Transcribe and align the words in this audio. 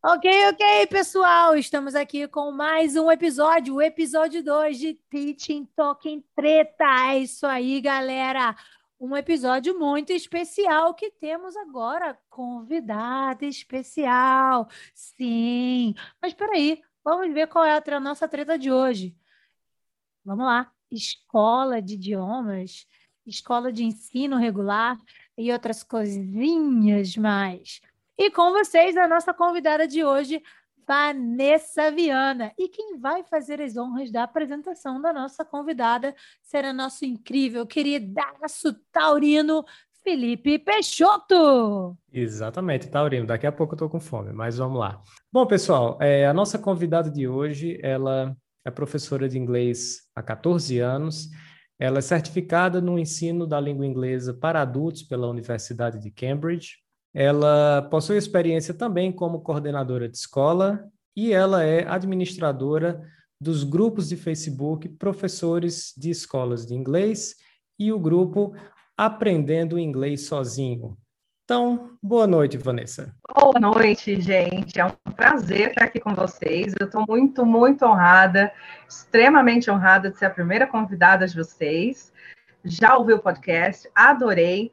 Ok, 0.00 0.30
ok, 0.52 0.86
pessoal, 0.86 1.56
estamos 1.56 1.96
aqui 1.96 2.28
com 2.28 2.52
mais 2.52 2.94
um 2.94 3.10
episódio, 3.10 3.74
o 3.74 3.82
episódio 3.82 4.44
2 4.44 4.78
de 4.78 4.94
Teaching 4.94 5.64
Talking 5.74 6.24
Treta. 6.36 6.84
É 7.08 7.18
isso 7.18 7.44
aí, 7.44 7.80
galera. 7.80 8.54
Um 9.00 9.16
episódio 9.16 9.76
muito 9.76 10.12
especial 10.12 10.94
que 10.94 11.10
temos 11.10 11.56
agora, 11.56 12.16
convidada 12.30 13.44
especial. 13.44 14.68
Sim, 14.94 15.96
mas 16.22 16.32
peraí, 16.32 16.80
vamos 17.02 17.34
ver 17.34 17.48
qual 17.48 17.64
é 17.64 17.72
a 17.76 18.00
nossa 18.00 18.28
treta 18.28 18.56
de 18.56 18.70
hoje. 18.70 19.16
Vamos 20.24 20.46
lá, 20.46 20.72
escola 20.92 21.82
de 21.82 21.94
idiomas, 21.94 22.86
escola 23.26 23.72
de 23.72 23.82
ensino 23.82 24.36
regular 24.36 24.96
e 25.36 25.50
outras 25.50 25.82
coisinhas 25.82 27.16
mais. 27.16 27.80
E 28.18 28.32
com 28.32 28.50
vocês, 28.50 28.96
a 28.96 29.06
nossa 29.06 29.32
convidada 29.32 29.86
de 29.86 30.02
hoje, 30.02 30.42
Vanessa 30.84 31.88
Viana. 31.92 32.52
E 32.58 32.68
quem 32.68 32.98
vai 32.98 33.22
fazer 33.22 33.62
as 33.62 33.76
honras 33.76 34.10
da 34.10 34.24
apresentação 34.24 35.00
da 35.00 35.12
nossa 35.12 35.44
convidada 35.44 36.12
será 36.42 36.72
nosso 36.72 37.04
incrível, 37.04 37.64
queridaço 37.64 38.74
taurino, 38.90 39.64
Felipe 40.02 40.58
Peixoto. 40.58 41.96
Exatamente, 42.12 42.88
Taurino. 42.88 43.24
Daqui 43.24 43.46
a 43.46 43.52
pouco 43.52 43.74
eu 43.74 43.76
estou 43.76 43.88
com 43.88 44.00
fome, 44.00 44.32
mas 44.32 44.58
vamos 44.58 44.80
lá. 44.80 45.00
Bom, 45.32 45.46
pessoal, 45.46 45.96
é, 46.00 46.26
a 46.26 46.34
nossa 46.34 46.58
convidada 46.58 47.08
de 47.08 47.28
hoje, 47.28 47.78
ela 47.84 48.36
é 48.64 48.70
professora 48.72 49.28
de 49.28 49.38
inglês 49.38 50.08
há 50.12 50.24
14 50.24 50.80
anos. 50.80 51.28
Ela 51.78 51.98
é 51.98 52.02
certificada 52.02 52.80
no 52.80 52.98
ensino 52.98 53.46
da 53.46 53.60
língua 53.60 53.86
inglesa 53.86 54.34
para 54.34 54.60
adultos 54.60 55.04
pela 55.04 55.28
Universidade 55.28 56.00
de 56.00 56.10
Cambridge. 56.10 56.87
Ela 57.14 57.82
possui 57.90 58.16
experiência 58.16 58.74
também 58.74 59.10
como 59.10 59.40
coordenadora 59.40 60.08
de 60.08 60.16
escola 60.16 60.84
e 61.16 61.32
ela 61.32 61.64
é 61.64 61.86
administradora 61.88 63.02
dos 63.40 63.64
grupos 63.64 64.08
de 64.08 64.16
Facebook 64.16 64.88
Professores 64.88 65.92
de 65.96 66.10
Escolas 66.10 66.66
de 66.66 66.74
Inglês 66.74 67.34
e 67.78 67.92
o 67.92 67.98
grupo 67.98 68.54
Aprendendo 68.96 69.78
Inglês 69.78 70.26
Sozinho. 70.26 70.96
Então, 71.44 71.96
boa 72.02 72.26
noite, 72.26 72.58
Vanessa. 72.58 73.14
Boa 73.34 73.58
noite, 73.58 74.20
gente. 74.20 74.78
É 74.78 74.84
um 74.84 75.12
prazer 75.16 75.70
estar 75.70 75.84
aqui 75.84 75.98
com 75.98 76.14
vocês. 76.14 76.74
Eu 76.78 76.86
estou 76.86 77.06
muito, 77.08 77.46
muito 77.46 77.86
honrada, 77.86 78.52
extremamente 78.86 79.70
honrada 79.70 80.10
de 80.10 80.18
ser 80.18 80.26
a 80.26 80.30
primeira 80.30 80.66
convidada 80.66 81.26
de 81.26 81.34
vocês. 81.34 82.12
Já 82.62 82.98
ouvi 82.98 83.14
o 83.14 83.18
podcast, 83.18 83.88
adorei. 83.94 84.70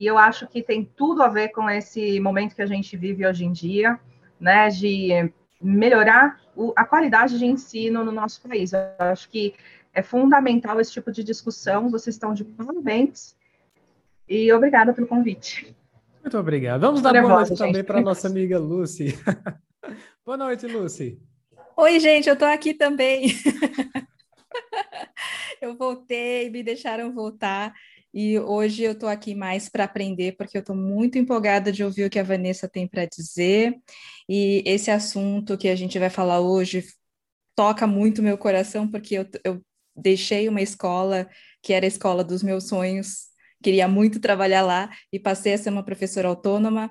E 0.00 0.06
eu 0.06 0.16
acho 0.16 0.46
que 0.46 0.62
tem 0.62 0.84
tudo 0.84 1.22
a 1.22 1.28
ver 1.28 1.48
com 1.48 1.68
esse 1.68 2.20
momento 2.20 2.54
que 2.54 2.62
a 2.62 2.66
gente 2.66 2.96
vive 2.96 3.26
hoje 3.26 3.44
em 3.44 3.52
dia, 3.52 3.98
né, 4.38 4.68
de 4.68 5.32
melhorar 5.60 6.40
o, 6.54 6.72
a 6.76 6.84
qualidade 6.84 7.38
de 7.38 7.44
ensino 7.44 8.04
no 8.04 8.12
nosso 8.12 8.40
país. 8.42 8.72
Eu 8.72 8.80
acho 8.98 9.28
que 9.28 9.54
é 9.92 10.02
fundamental 10.02 10.80
esse 10.80 10.92
tipo 10.92 11.10
de 11.10 11.24
discussão. 11.24 11.90
Vocês 11.90 12.14
estão 12.14 12.32
de 12.32 12.44
parabéns 12.44 13.36
e 14.28 14.52
obrigada 14.52 14.92
pelo 14.92 15.08
convite. 15.08 15.74
Muito 16.22 16.38
obrigado. 16.38 16.80
Vamos 16.80 17.02
dar 17.02 17.20
boa 17.20 17.36
noite 17.36 17.56
também 17.56 17.82
para 17.82 17.98
a 17.98 18.02
nossa 18.02 18.28
amiga 18.28 18.58
Lucy. 18.58 19.18
boa 20.24 20.36
noite, 20.36 20.66
Lucy. 20.66 21.18
Oi, 21.76 21.98
gente, 21.98 22.28
eu 22.28 22.34
estou 22.34 22.48
aqui 22.48 22.74
também. 22.74 23.32
eu 25.60 25.76
voltei, 25.76 26.50
me 26.50 26.62
deixaram 26.62 27.12
voltar. 27.12 27.72
E 28.12 28.38
hoje 28.38 28.82
eu 28.82 28.92
estou 28.92 29.08
aqui 29.08 29.34
mais 29.34 29.68
para 29.68 29.84
aprender, 29.84 30.36
porque 30.36 30.56
eu 30.56 30.60
estou 30.60 30.76
muito 30.76 31.18
empolgada 31.18 31.70
de 31.70 31.84
ouvir 31.84 32.04
o 32.04 32.10
que 32.10 32.18
a 32.18 32.22
Vanessa 32.22 32.68
tem 32.68 32.86
para 32.86 33.06
dizer. 33.06 33.74
E 34.28 34.62
esse 34.66 34.90
assunto 34.90 35.58
que 35.58 35.68
a 35.68 35.76
gente 35.76 35.98
vai 35.98 36.10
falar 36.10 36.40
hoje 36.40 36.84
toca 37.54 37.86
muito 37.86 38.22
meu 38.22 38.38
coração, 38.38 38.88
porque 38.88 39.16
eu, 39.16 39.26
eu 39.44 39.62
deixei 39.96 40.48
uma 40.48 40.62
escola 40.62 41.28
que 41.62 41.72
era 41.72 41.86
a 41.86 41.88
escola 41.88 42.22
dos 42.24 42.42
meus 42.42 42.68
sonhos, 42.68 43.26
queria 43.62 43.88
muito 43.88 44.20
trabalhar 44.20 44.62
lá 44.62 44.90
e 45.12 45.18
passei 45.18 45.54
a 45.54 45.58
ser 45.58 45.70
uma 45.70 45.84
professora 45.84 46.28
autônoma. 46.28 46.90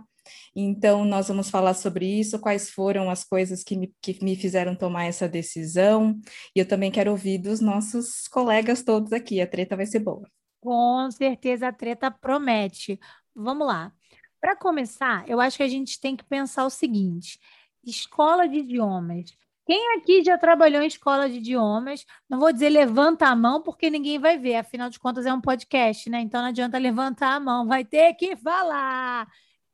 Então, 0.55 1.05
nós 1.05 1.29
vamos 1.29 1.49
falar 1.49 1.73
sobre 1.73 2.05
isso, 2.05 2.39
quais 2.39 2.69
foram 2.69 3.09
as 3.09 3.23
coisas 3.23 3.63
que 3.63 3.77
me, 3.77 3.93
que 4.01 4.23
me 4.23 4.35
fizeram 4.35 4.75
tomar 4.75 5.05
essa 5.05 5.27
decisão. 5.27 6.19
E 6.55 6.59
eu 6.59 6.67
também 6.67 6.91
quero 6.91 7.11
ouvir 7.11 7.37
dos 7.37 7.61
nossos 7.61 8.27
colegas 8.27 8.83
todos 8.83 9.13
aqui, 9.13 9.39
a 9.41 9.47
treta 9.47 9.75
vai 9.75 9.85
ser 9.85 9.99
boa. 9.99 10.29
Com 10.59 11.09
certeza 11.11 11.67
a 11.67 11.73
treta 11.73 12.11
promete. 12.11 12.99
Vamos 13.35 13.67
lá. 13.67 13.91
Para 14.39 14.55
começar, 14.55 15.27
eu 15.27 15.39
acho 15.39 15.57
que 15.57 15.63
a 15.63 15.67
gente 15.67 15.99
tem 15.99 16.15
que 16.15 16.23
pensar 16.23 16.65
o 16.65 16.69
seguinte: 16.69 17.39
escola 17.83 18.47
de 18.47 18.59
idiomas. 18.59 19.35
Quem 19.65 19.97
aqui 19.97 20.23
já 20.23 20.37
trabalhou 20.37 20.81
em 20.81 20.87
escola 20.87 21.29
de 21.29 21.37
idiomas? 21.39 22.05
Não 22.29 22.39
vou 22.39 22.53
dizer 22.53 22.69
levanta 22.69 23.27
a 23.27 23.35
mão, 23.35 23.61
porque 23.61 23.89
ninguém 23.89 24.17
vai 24.17 24.37
ver, 24.37 24.55
afinal 24.55 24.89
de 24.89 24.97
contas 24.97 25.25
é 25.25 25.33
um 25.33 25.41
podcast, 25.41 26.09
né? 26.09 26.21
Então 26.21 26.41
não 26.41 26.49
adianta 26.49 26.77
levantar 26.77 27.35
a 27.35 27.39
mão, 27.39 27.67
vai 27.67 27.83
ter 27.83 28.13
que 28.13 28.35
falar. 28.37 29.27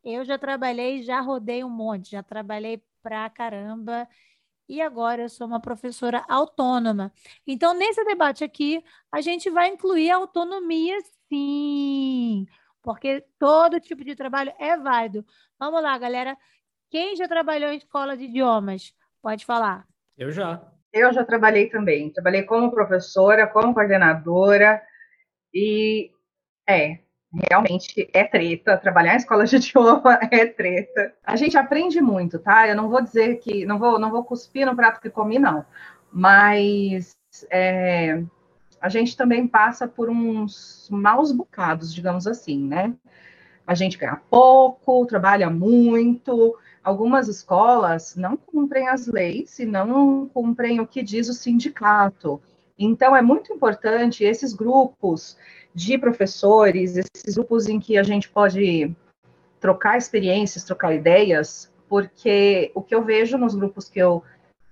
Eu 0.03 0.25
já 0.25 0.37
trabalhei, 0.37 1.03
já 1.03 1.21
rodei 1.21 1.63
um 1.63 1.69
monte, 1.69 2.11
já 2.11 2.23
trabalhei 2.23 2.81
pra 3.03 3.29
caramba 3.29 4.07
e 4.73 4.81
agora 4.81 5.21
eu 5.21 5.29
sou 5.29 5.45
uma 5.45 5.59
professora 5.59 6.25
autônoma. 6.27 7.11
Então, 7.45 7.75
nesse 7.75 8.03
debate 8.03 8.43
aqui, 8.43 8.83
a 9.11 9.21
gente 9.21 9.47
vai 9.51 9.67
incluir 9.67 10.09
a 10.09 10.15
autonomia, 10.15 10.97
sim, 11.29 12.47
porque 12.81 13.23
todo 13.37 13.79
tipo 13.79 14.03
de 14.03 14.15
trabalho 14.15 14.51
é 14.59 14.75
válido. 14.75 15.23
Vamos 15.59 15.81
lá, 15.83 15.95
galera. 15.99 16.35
Quem 16.89 17.15
já 17.15 17.27
trabalhou 17.27 17.71
em 17.71 17.77
escola 17.77 18.17
de 18.17 18.23
idiomas? 18.23 18.95
Pode 19.21 19.45
falar. 19.45 19.87
Eu 20.17 20.31
já. 20.31 20.59
Eu 20.91 21.13
já 21.13 21.23
trabalhei 21.23 21.69
também. 21.69 22.11
Trabalhei 22.11 22.41
como 22.41 22.71
professora, 22.71 23.45
como 23.45 23.75
coordenadora. 23.75 24.81
E 25.53 26.11
é, 26.67 26.99
realmente 27.49 28.09
é 28.13 28.23
treta. 28.23 28.77
Trabalhar 28.77 29.13
em 29.13 29.17
escola 29.17 29.45
de 29.45 29.55
idioma 29.57 30.19
é 30.31 30.45
treta. 30.45 31.13
A 31.25 31.35
gente 31.35 31.57
aprende 31.57 32.01
muito, 32.01 32.39
tá? 32.39 32.67
Eu 32.67 32.75
não 32.75 32.89
vou 32.89 33.01
dizer 33.01 33.37
que. 33.37 33.65
Não 33.65 33.79
vou, 33.79 33.99
não 33.99 34.11
vou 34.11 34.23
cuspir 34.23 34.65
no 34.65 34.75
prato 34.75 35.01
que 35.01 35.09
comi, 35.09 35.39
não. 35.39 35.65
Mas 36.11 37.17
é, 37.49 38.23
a 38.79 38.89
gente 38.89 39.17
também 39.17 39.47
passa 39.47 39.87
por 39.87 40.09
uns 40.09 40.87
maus 40.91 41.31
bocados, 41.31 41.93
digamos 41.93 42.27
assim, 42.27 42.59
né? 42.59 42.93
A 43.65 43.73
gente 43.73 43.97
ganha 43.97 44.21
pouco, 44.29 45.05
trabalha 45.05 45.49
muito. 45.49 46.57
Algumas 46.83 47.29
escolas 47.29 48.15
não 48.15 48.35
cumprem 48.35 48.89
as 48.89 49.07
leis 49.07 49.57
e 49.57 49.65
não 49.65 50.27
cumprem 50.27 50.81
o 50.81 50.87
que 50.87 51.01
diz 51.01 51.29
o 51.29 51.33
sindicato. 51.33 52.41
Então, 52.77 53.15
é 53.15 53.21
muito 53.21 53.53
importante 53.53 54.23
esses 54.23 54.53
grupos 54.53 55.37
de 55.73 55.97
professores, 55.97 56.97
esses 56.97 57.35
grupos 57.35 57.67
em 57.67 57.79
que 57.79 57.97
a 57.97 58.03
gente 58.03 58.29
pode 58.29 58.95
trocar 59.59 59.97
experiências, 59.97 60.63
trocar 60.63 60.93
ideias, 60.93 61.71
porque 61.87 62.71
o 62.75 62.81
que 62.81 62.93
eu 62.93 63.03
vejo 63.03 63.37
nos 63.37 63.55
grupos 63.55 63.89
que 63.89 63.99
eu 63.99 64.23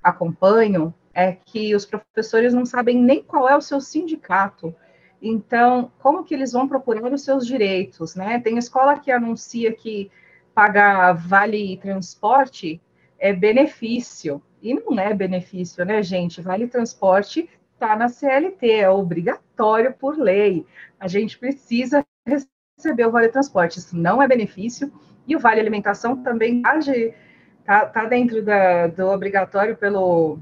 acompanho 0.04 0.94
é 1.14 1.34
que 1.34 1.76
os 1.76 1.86
professores 1.86 2.54
não 2.54 2.66
sabem 2.66 2.98
nem 2.98 3.24
qual 3.24 3.48
é 3.48 3.56
o 3.56 3.62
seu 3.62 3.80
sindicato. 3.80 4.74
Então, 5.22 5.92
como 6.00 6.24
que 6.24 6.34
eles 6.34 6.52
vão 6.52 6.68
procurar 6.68 7.14
os 7.14 7.24
seus 7.24 7.46
direitos, 7.46 8.16
né? 8.16 8.40
Tem 8.40 8.58
escola 8.58 9.00
que 9.00 9.12
anuncia 9.12 9.72
que 9.72 10.10
pagar 10.54 11.14
vale 11.14 11.78
transporte 11.78 12.82
é 13.20 13.32
benefício, 13.32 14.42
e 14.62 14.74
não 14.74 15.00
é 15.00 15.14
benefício, 15.14 15.86
né, 15.86 16.02
gente? 16.02 16.42
Vale 16.42 16.68
transporte 16.68 17.50
está 17.82 17.96
na 17.96 18.08
CLT, 18.08 18.72
é 18.72 18.90
obrigatório 18.90 19.92
por 19.94 20.16
lei. 20.16 20.68
A 21.00 21.08
gente 21.08 21.38
precisa 21.40 22.06
receber 22.24 23.08
o 23.08 23.12
vale 23.12 23.30
transporte, 23.30 23.80
isso 23.80 23.98
não 23.98 24.22
é 24.22 24.28
benefício, 24.28 24.94
e 25.28 25.36
o 25.36 25.40
vale 25.40 25.60
alimentação 25.60 26.22
também 26.22 26.62
está 26.62 27.88
tá 27.88 28.06
dentro 28.06 28.44
da, 28.44 28.86
do 28.88 29.08
obrigatório 29.08 29.76
pelo, 29.76 30.38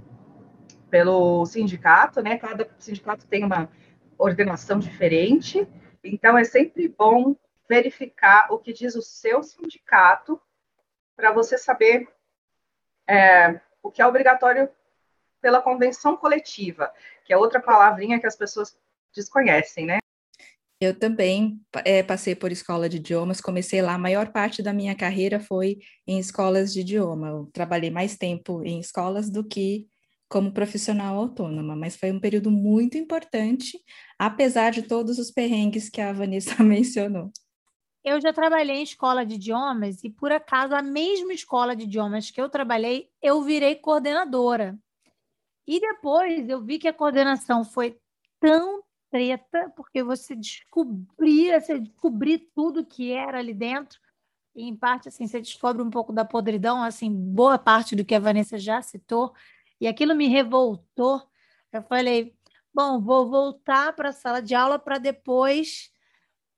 pelo 0.90 1.46
sindicato, 1.46 2.22
né? 2.22 2.38
Cada 2.38 2.70
sindicato 2.78 3.26
tem 3.26 3.46
uma 3.46 3.70
ordenação 4.18 4.78
diferente, 4.78 5.66
então 6.04 6.38
é 6.38 6.44
sempre 6.44 6.90
bom 6.90 7.36
verificar 7.70 8.48
o 8.52 8.58
que 8.58 8.74
diz 8.74 8.96
o 8.96 9.02
seu 9.02 9.42
sindicato 9.44 10.42
para 11.16 11.32
você 11.32 11.58
saber 11.58 12.10
é, 13.08 13.62
o 13.82 13.90
que 13.90 14.02
é 14.02 14.08
obrigatório 14.08 14.70
pela 15.42 15.62
convenção 15.62 16.18
coletiva, 16.18 16.92
que 17.26 17.34
é 17.34 17.38
outra 17.38 17.62
palavrinha 17.62 18.20
que 18.20 18.28
as 18.28 18.36
pessoas 18.36 18.78
desconhecem, 19.16 19.86
né? 19.86 20.00
Eu 20.82 20.98
também 20.98 21.60
é, 21.84 22.02
passei 22.02 22.34
por 22.34 22.54
escola 22.54 22.88
de 22.88 22.98
idiomas, 22.98 23.42
comecei 23.42 23.82
lá, 23.82 23.96
a 23.96 23.98
maior 23.98 24.32
parte 24.32 24.64
da 24.64 24.72
minha 24.72 24.96
carreira 24.96 25.38
foi 25.38 25.80
em 26.08 26.18
escolas 26.20 26.72
de 26.72 26.80
idioma. 26.80 27.28
Eu 27.28 27.50
trabalhei 27.52 27.90
mais 27.90 28.16
tempo 28.16 28.64
em 28.64 28.80
escolas 28.80 29.30
do 29.30 29.44
que 29.44 29.88
como 30.30 30.54
profissional 30.54 31.18
autônoma, 31.18 31.76
mas 31.76 31.98
foi 31.98 32.12
um 32.12 32.20
período 32.20 32.50
muito 32.50 32.98
importante, 32.98 33.78
apesar 34.18 34.72
de 34.72 34.84
todos 34.84 35.18
os 35.18 35.32
perrengues 35.32 35.90
que 35.90 36.00
a 36.00 36.14
Vanessa 36.14 36.56
mencionou. 36.64 37.32
eu 38.06 38.22
já 38.22 38.32
trabalhei 38.32 38.78
em 38.78 38.84
escola 38.84 39.26
de 39.26 39.36
idiomas 39.36 40.02
e, 40.04 40.10
por 40.10 40.32
acaso, 40.32 40.76
a 40.76 40.82
mesma 40.82 41.34
escola 41.34 41.76
de 41.76 41.84
idiomas 41.84 42.32
que 42.32 42.40
eu 42.40 42.48
trabalhei, 42.48 43.10
eu 43.22 43.42
virei 43.42 43.76
coordenadora. 43.76 44.78
E 45.70 45.80
depois 45.80 46.50
eu 46.50 46.64
vi 46.64 46.80
que 46.80 46.88
a 46.88 46.94
coordenação 46.94 47.64
foi 47.64 47.96
tão 48.40 48.82
treta, 49.12 49.72
porque 49.76 50.02
você 50.02 50.36
descobria, 50.36 51.62
você 51.62 51.80
descobria 51.80 52.42
tudo 52.56 52.84
que 52.84 53.12
era 53.12 53.38
ali 53.38 53.54
dentro. 53.54 54.00
E, 54.56 54.64
em 54.64 54.76
parte, 54.76 55.08
assim, 55.08 55.28
você 55.28 55.40
descobre 55.40 55.84
um 55.84 55.90
pouco 55.92 56.12
da 56.12 56.26
podridão, 56.26 56.82
assim, 56.82 57.14
boa 57.14 57.60
parte 57.60 57.96
do 57.96 58.04
que 58.04 58.16
a 58.16 58.20
Vanessa 58.20 58.58
já 58.58 58.82
citou. 58.82 59.32
E 59.80 59.88
aquilo 59.88 60.16
me 60.16 60.28
revoltou. 60.28 61.22
Eu 61.72 61.84
falei, 61.84 62.36
bom, 62.74 63.00
vou 63.00 63.30
voltar 63.30 63.94
para 63.94 64.10
a 64.10 64.14
sala 64.14 64.42
de 64.42 64.56
aula 64.56 64.80
para 64.80 64.98
depois 64.98 65.92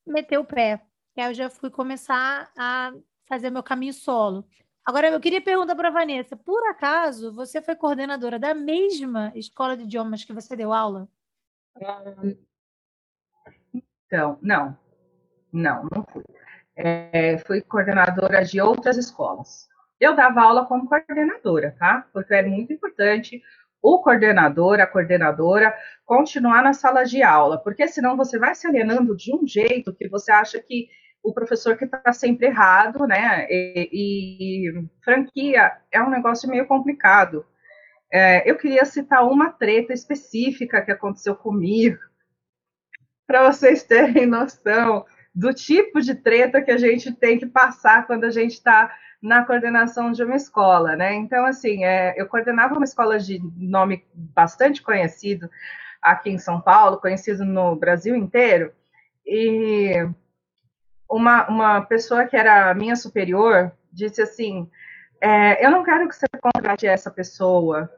meter 0.07 0.37
o 0.37 0.45
pé 0.45 0.81
que 1.13 1.21
aí 1.21 1.29
eu 1.29 1.33
já 1.33 1.49
fui 1.49 1.69
começar 1.69 2.51
a 2.57 2.93
fazer 3.27 3.49
meu 3.49 3.63
caminho 3.63 3.93
solo. 3.93 4.45
Agora, 4.86 5.10
eu 5.10 5.19
queria 5.19 5.42
perguntar 5.42 5.75
para 5.75 5.89
a 5.89 5.92
Vanessa: 5.92 6.36
por 6.36 6.68
acaso 6.68 7.33
você 7.33 7.62
foi 7.62 7.75
coordenadora 7.75 8.39
da 8.39 8.54
mesma 8.54 9.31
escola 9.36 9.78
de 9.78 9.83
idiomas 9.83 10.24
que 10.24 10.33
você 10.33 10.56
deu 10.56 10.74
aula? 10.74 11.07
Então, 13.74 14.38
não. 14.42 14.78
Não, 15.51 15.88
não 15.92 16.04
fui. 16.12 16.24
É, 16.75 17.38
fui 17.39 17.62
coordenadora 17.62 18.44
de 18.44 18.60
outras 18.62 18.98
escolas. 18.98 19.68
Eu 20.00 20.16
dava 20.16 20.42
aula 20.42 20.66
como 20.66 20.88
coordenadora, 20.88 21.75
tá? 21.78 22.07
Porque 22.12 22.33
é 22.33 22.42
muito 22.42 22.74
importante 22.74 23.42
o 23.81 24.00
coordenador, 24.01 24.80
a 24.80 24.88
coordenadora, 24.88 25.75
continuar 26.06 26.63
na 26.63 26.74
sala 26.74 27.04
de 27.04 27.22
aula, 27.24 27.57
porque 27.57 27.88
senão 27.88 28.16
você 28.16 28.38
vai 28.38 28.54
se 28.54 28.68
alienando 28.68 29.16
de 29.16 29.36
um 29.36 29.45
jeito 29.45 29.94
que 29.94 30.07
você 30.07 30.31
acha 30.31 30.60
que 30.62 30.88
o 31.23 31.33
professor 31.33 31.77
que 31.77 31.85
está 31.85 32.12
sempre 32.13 32.47
errado, 32.47 33.06
né? 33.06 33.45
E, 33.50 33.89
e, 33.91 34.88
franquia 35.03 35.71
é 35.91 36.01
um 36.01 36.09
negócio 36.09 36.50
meio 36.50 36.65
complicado. 36.65 37.45
É, 38.12 38.50
eu 38.50 38.57
queria 38.57 38.83
citar 38.85 39.25
uma 39.25 39.51
treta 39.51 39.94
específica 39.94 40.81
que 40.81 40.91
aconteceu 40.91 41.35
comigo, 41.35 42.00
para 43.27 43.51
vocês 43.51 43.83
terem 43.83 44.25
noção 44.25 45.06
do 45.33 45.53
tipo 45.53 46.01
de 46.01 46.15
treta 46.15 46.62
que 46.62 46.71
a 46.71 46.77
gente 46.77 47.12
tem 47.13 47.38
que 47.39 47.45
passar 47.45 48.06
quando 48.06 48.25
a 48.25 48.31
gente 48.31 48.53
está 48.53 48.94
na 49.21 49.45
coordenação 49.45 50.12
de 50.12 50.23
uma 50.23 50.35
escola, 50.35 50.95
né? 50.95 51.13
Então, 51.13 51.45
assim, 51.45 51.85
é, 51.85 52.19
eu 52.19 52.27
coordenava 52.27 52.73
uma 52.73 52.83
escola 52.83 53.19
de 53.19 53.39
nome 53.56 54.03
bastante 54.13 54.81
conhecido 54.81 55.50
aqui 56.01 56.31
em 56.31 56.39
São 56.39 56.59
Paulo, 56.59 56.97
conhecido 56.97 57.45
no 57.45 57.75
Brasil 57.75 58.15
inteiro, 58.15 58.73
e 59.25 59.94
uma, 61.11 61.47
uma 61.47 61.81
pessoa 61.81 62.25
que 62.25 62.37
era 62.37 62.73
minha 62.73 62.95
superior 62.95 63.71
disse 63.91 64.21
assim: 64.21 64.69
é, 65.21 65.63
Eu 65.65 65.69
não 65.69 65.83
quero 65.83 66.07
que 66.07 66.15
você 66.15 66.25
contrate 66.41 66.87
essa 66.87 67.11
pessoa. 67.11 67.91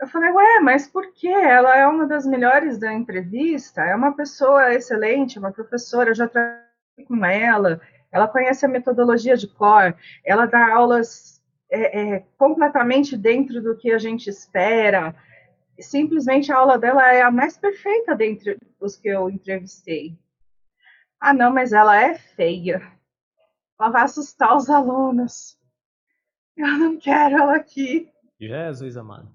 Eu 0.00 0.08
falei, 0.08 0.30
ué, 0.30 0.60
mas 0.60 0.88
por 0.88 1.12
quê? 1.12 1.28
Ela 1.28 1.76
é 1.76 1.86
uma 1.86 2.06
das 2.06 2.26
melhores 2.26 2.78
da 2.78 2.92
entrevista, 2.92 3.82
é 3.82 3.94
uma 3.94 4.12
pessoa 4.14 4.74
excelente, 4.74 5.38
uma 5.38 5.52
professora, 5.52 6.10
eu 6.10 6.14
já 6.14 6.28
trabalhei 6.28 7.06
com 7.06 7.24
ela, 7.24 7.80
ela 8.10 8.28
conhece 8.28 8.66
a 8.66 8.68
metodologia 8.68 9.36
de 9.36 9.46
core, 9.46 9.94
ela 10.24 10.46
dá 10.46 10.74
aulas 10.74 11.40
é, 11.70 12.16
é, 12.16 12.24
completamente 12.36 13.16
dentro 13.16 13.62
do 13.62 13.76
que 13.76 13.92
a 13.92 13.98
gente 13.98 14.28
espera. 14.28 15.14
Simplesmente 15.78 16.52
a 16.52 16.56
aula 16.56 16.76
dela 16.76 17.12
é 17.12 17.22
a 17.22 17.30
mais 17.30 17.56
perfeita 17.56 18.14
dentre 18.14 18.58
os 18.80 18.96
que 18.96 19.08
eu 19.08 19.30
entrevistei. 19.30 20.18
Ah, 21.26 21.32
não, 21.32 21.50
mas 21.50 21.72
ela 21.72 21.98
é 21.98 22.18
feia. 22.18 22.86
Ela 23.80 23.88
vai 23.88 24.02
assustar 24.02 24.54
os 24.54 24.68
alunos. 24.68 25.58
Eu 26.54 26.68
não 26.76 26.98
quero 26.98 27.38
ela 27.38 27.56
aqui. 27.56 28.12
Jesus 28.38 28.94
amado. 28.98 29.34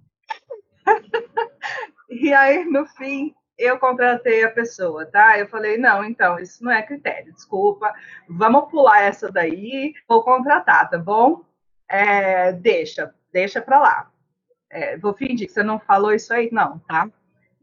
e 2.08 2.32
aí, 2.32 2.64
no 2.66 2.86
fim, 2.86 3.34
eu 3.58 3.80
contratei 3.80 4.44
a 4.44 4.52
pessoa, 4.52 5.04
tá? 5.08 5.40
Eu 5.40 5.48
falei, 5.48 5.80
não, 5.80 6.06
então, 6.06 6.38
isso 6.38 6.64
não 6.64 6.72
é 6.72 6.84
critério, 6.84 7.34
desculpa, 7.34 7.92
vamos 8.30 8.70
pular 8.70 9.02
essa 9.02 9.32
daí, 9.32 9.96
vou 10.08 10.24
contratar, 10.24 10.92
tá 10.92 10.98
bom? 11.00 11.44
É, 11.90 12.52
deixa, 12.54 13.16
deixa 13.34 13.64
pra 13.64 13.80
lá. 13.80 14.12
É, 14.70 14.96
vou 14.96 15.16
fingir 15.16 15.48
que 15.48 15.54
você 15.54 15.64
não 15.64 15.80
falou 15.80 16.14
isso 16.14 16.32
aí, 16.32 16.50
não, 16.52 16.78
tá? 16.78 17.10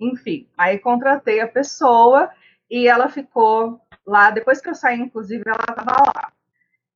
Enfim, 0.00 0.49
aí 0.58 0.81
contratei 0.81 1.38
a 1.38 1.46
pessoa 1.46 2.28
e 2.69 2.88
ela 2.88 3.08
ficou 3.08 3.81
lá, 4.06 4.31
depois 4.31 4.61
que 4.61 4.69
eu 4.69 4.75
saí, 4.75 4.99
inclusive, 5.00 5.43
ela 5.47 5.58
estava 5.61 6.03
lá. 6.06 6.32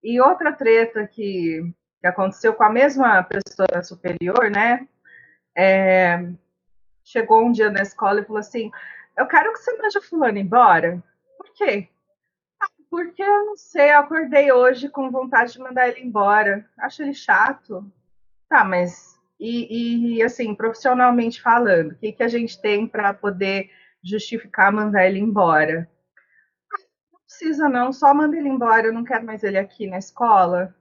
E 0.03 0.21
outra 0.21 0.53
treta 0.53 1.07
que, 1.07 1.62
que 2.01 2.07
aconteceu 2.07 2.55
com 2.55 2.65
a 2.65 2.71
mesma 2.71 3.23
pessoa 3.25 3.83
superior, 3.83 4.51
né? 4.51 4.89
É, 5.57 6.31
chegou 7.05 7.45
um 7.45 7.53
dia 7.53 7.71
na 7.71 7.83
escola 7.83 8.21
e 8.21 8.25
falou 8.25 8.41
assim: 8.41 8.71
Eu 9.17 9.27
quero 9.27 9.53
que 9.53 9.59
você 9.59 9.77
mande 9.77 10.01
fulano 10.01 10.39
embora. 10.39 11.03
Por 11.37 11.53
quê? 11.55 11.89
Ah, 12.62 12.69
porque 12.91 13.23
eu 13.23 13.47
não 13.47 13.56
sei, 13.56 13.93
eu 13.93 13.99
acordei 13.99 14.53
hoje 14.53 14.89
com 14.89 15.11
vontade 15.11 15.53
de 15.53 15.59
mandar 15.59 15.89
ele 15.89 16.01
embora. 16.01 16.67
Acho 16.79 17.03
ele 17.03 17.15
chato. 17.15 17.85
Tá, 18.49 18.65
mas. 18.65 19.19
E, 19.39 20.17
e 20.19 20.23
assim, 20.23 20.55
profissionalmente 20.55 21.41
falando, 21.41 21.93
o 21.93 21.97
que, 21.97 22.13
que 22.13 22.23
a 22.23 22.29
gente 22.29 22.61
tem 22.61 22.87
para 22.87 23.15
poder 23.15 23.71
justificar 24.03 24.71
mandar 24.73 25.06
ele 25.06 25.19
embora? 25.19 25.89
Precisa 27.41 27.69
não, 27.69 27.93
só 27.93 28.13
manda 28.13 28.37
ele 28.37 28.49
embora, 28.49 28.87
eu 28.87 28.93
não 28.93 29.03
quero 29.03 29.25
mais 29.25 29.43
ele 29.43 29.57
aqui 29.57 29.87
na 29.87 29.99
escola. 29.99 30.75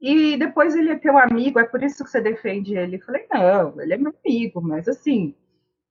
E 0.00 0.36
depois 0.36 0.74
ele 0.74 0.90
é 0.90 0.96
teu 0.96 1.18
amigo, 1.18 1.60
é 1.60 1.64
por 1.64 1.82
isso 1.82 2.02
que 2.02 2.10
você 2.10 2.20
defende 2.20 2.74
ele. 2.74 2.96
Eu 2.96 3.02
falei, 3.02 3.26
não, 3.30 3.80
ele 3.80 3.92
é 3.92 3.96
meu 3.96 4.14
amigo, 4.24 4.60
mas 4.60 4.88
assim, 4.88 5.34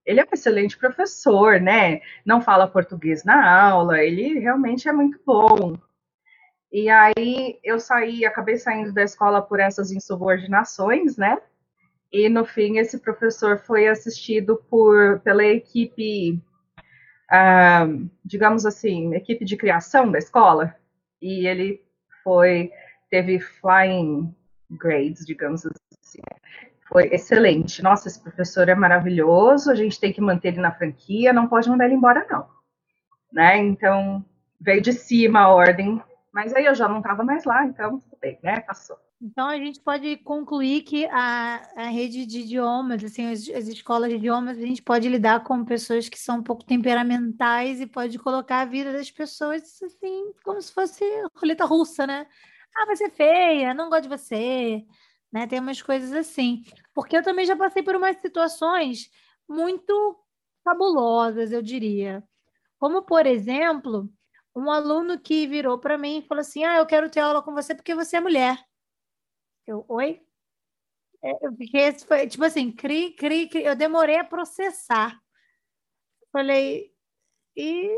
ele 0.04 0.20
é 0.20 0.24
um 0.24 0.34
excelente 0.34 0.76
professor, 0.76 1.60
né? 1.60 2.00
Não 2.26 2.40
fala 2.40 2.66
português 2.66 3.24
na 3.24 3.70
aula, 3.70 4.02
ele 4.02 4.40
realmente 4.40 4.88
é 4.88 4.92
muito 4.92 5.18
bom. 5.24 5.78
E 6.70 6.90
aí 6.90 7.58
eu 7.62 7.78
saí, 7.78 8.24
acabei 8.24 8.56
saindo 8.56 8.92
da 8.92 9.02
escola 9.02 9.40
por 9.40 9.60
essas 9.60 9.92
insubordinações, 9.92 11.16
né? 11.16 11.38
E 12.12 12.28
no 12.28 12.44
fim 12.44 12.78
esse 12.78 12.98
professor 12.98 13.58
foi 13.60 13.88
assistido 13.88 14.56
por 14.68 15.20
pela 15.20 15.44
equipe 15.44 16.42
digamos 18.24 18.66
assim, 18.66 19.14
equipe 19.14 19.44
de 19.44 19.56
criação 19.56 20.10
da 20.10 20.18
escola, 20.18 20.74
e 21.20 21.46
ele 21.46 21.82
foi, 22.22 22.70
teve 23.10 23.40
flying 23.40 24.34
grades, 24.70 25.24
digamos 25.24 25.64
assim. 25.66 26.20
Foi 26.88 27.08
excelente. 27.12 27.82
Nossa, 27.82 28.08
esse 28.08 28.20
professor 28.20 28.68
é 28.68 28.74
maravilhoso, 28.74 29.70
a 29.70 29.74
gente 29.74 29.98
tem 29.98 30.12
que 30.12 30.20
manter 30.20 30.48
ele 30.48 30.60
na 30.60 30.72
franquia, 30.72 31.32
não 31.32 31.48
pode 31.48 31.68
mandar 31.68 31.86
ele 31.86 31.94
embora, 31.94 32.26
não. 32.30 32.46
Né? 33.32 33.56
Então, 33.58 34.22
veio 34.60 34.82
de 34.82 34.92
cima 34.92 35.40
a 35.40 35.48
ordem, 35.48 36.02
mas 36.30 36.52
aí 36.54 36.66
eu 36.66 36.74
já 36.74 36.86
não 36.88 36.98
estava 36.98 37.24
mais 37.24 37.44
lá, 37.44 37.64
então 37.64 37.98
tudo 37.98 38.18
bem, 38.20 38.38
né? 38.42 38.60
Passou. 38.60 38.98
Então, 39.24 39.46
a 39.46 39.56
gente 39.56 39.80
pode 39.80 40.16
concluir 40.16 40.82
que 40.82 41.06
a, 41.06 41.62
a 41.76 41.84
rede 41.84 42.26
de 42.26 42.40
idiomas, 42.40 43.04
assim, 43.04 43.30
as, 43.30 43.48
as, 43.50 43.68
escolas 43.68 44.10
de 44.10 44.16
idiomas, 44.16 44.58
a 44.58 44.62
gente 44.62 44.82
pode 44.82 45.08
lidar 45.08 45.44
com 45.44 45.64
pessoas 45.64 46.08
que 46.08 46.18
são 46.18 46.38
um 46.38 46.42
pouco 46.42 46.64
temperamentais 46.64 47.80
e 47.80 47.86
pode 47.86 48.18
colocar 48.18 48.62
a 48.62 48.64
vida 48.64 48.92
das 48.92 49.12
pessoas, 49.12 49.80
assim, 49.80 50.32
como 50.42 50.60
se 50.60 50.72
fosse 50.72 51.04
roleta 51.36 51.64
russa, 51.64 52.04
né? 52.04 52.26
Ah, 52.76 52.86
vai 52.86 52.96
ser 52.96 53.10
feia, 53.10 53.72
não 53.72 53.88
gosto 53.88 54.02
de 54.04 54.08
você, 54.08 54.84
né? 55.32 55.46
Tem 55.46 55.60
umas 55.60 55.80
coisas 55.80 56.12
assim. 56.12 56.64
Porque 56.92 57.16
eu 57.16 57.22
também 57.22 57.46
já 57.46 57.56
passei 57.56 57.82
por 57.82 57.94
umas 57.94 58.16
situações 58.20 59.08
muito 59.48 60.18
fabulosas, 60.64 61.52
eu 61.52 61.62
diria. 61.62 62.24
Como, 62.78 63.02
por 63.02 63.26
exemplo, 63.26 64.10
um 64.56 64.70
aluno 64.70 65.18
que 65.20 65.46
virou 65.46 65.78
para 65.78 65.96
mim 65.98 66.18
e 66.18 66.22
falou 66.22 66.40
assim: 66.40 66.64
Ah, 66.64 66.78
eu 66.78 66.86
quero 66.86 67.10
ter 67.10 67.20
aula 67.20 67.42
com 67.42 67.54
você 67.54 67.74
porque 67.74 67.94
você 67.94 68.16
é 68.16 68.20
mulher. 68.20 68.71
Eu, 69.66 69.84
oi? 69.88 70.20
É, 71.22 71.46
eu 71.46 71.54
fiquei, 71.56 71.92
foi, 71.92 72.26
tipo 72.26 72.44
assim, 72.44 72.72
cri, 72.72 73.12
cri, 73.12 73.48
cri, 73.48 73.64
eu 73.64 73.76
demorei 73.76 74.16
a 74.16 74.24
processar. 74.24 75.20
Falei, 76.32 76.92
e 77.56 77.88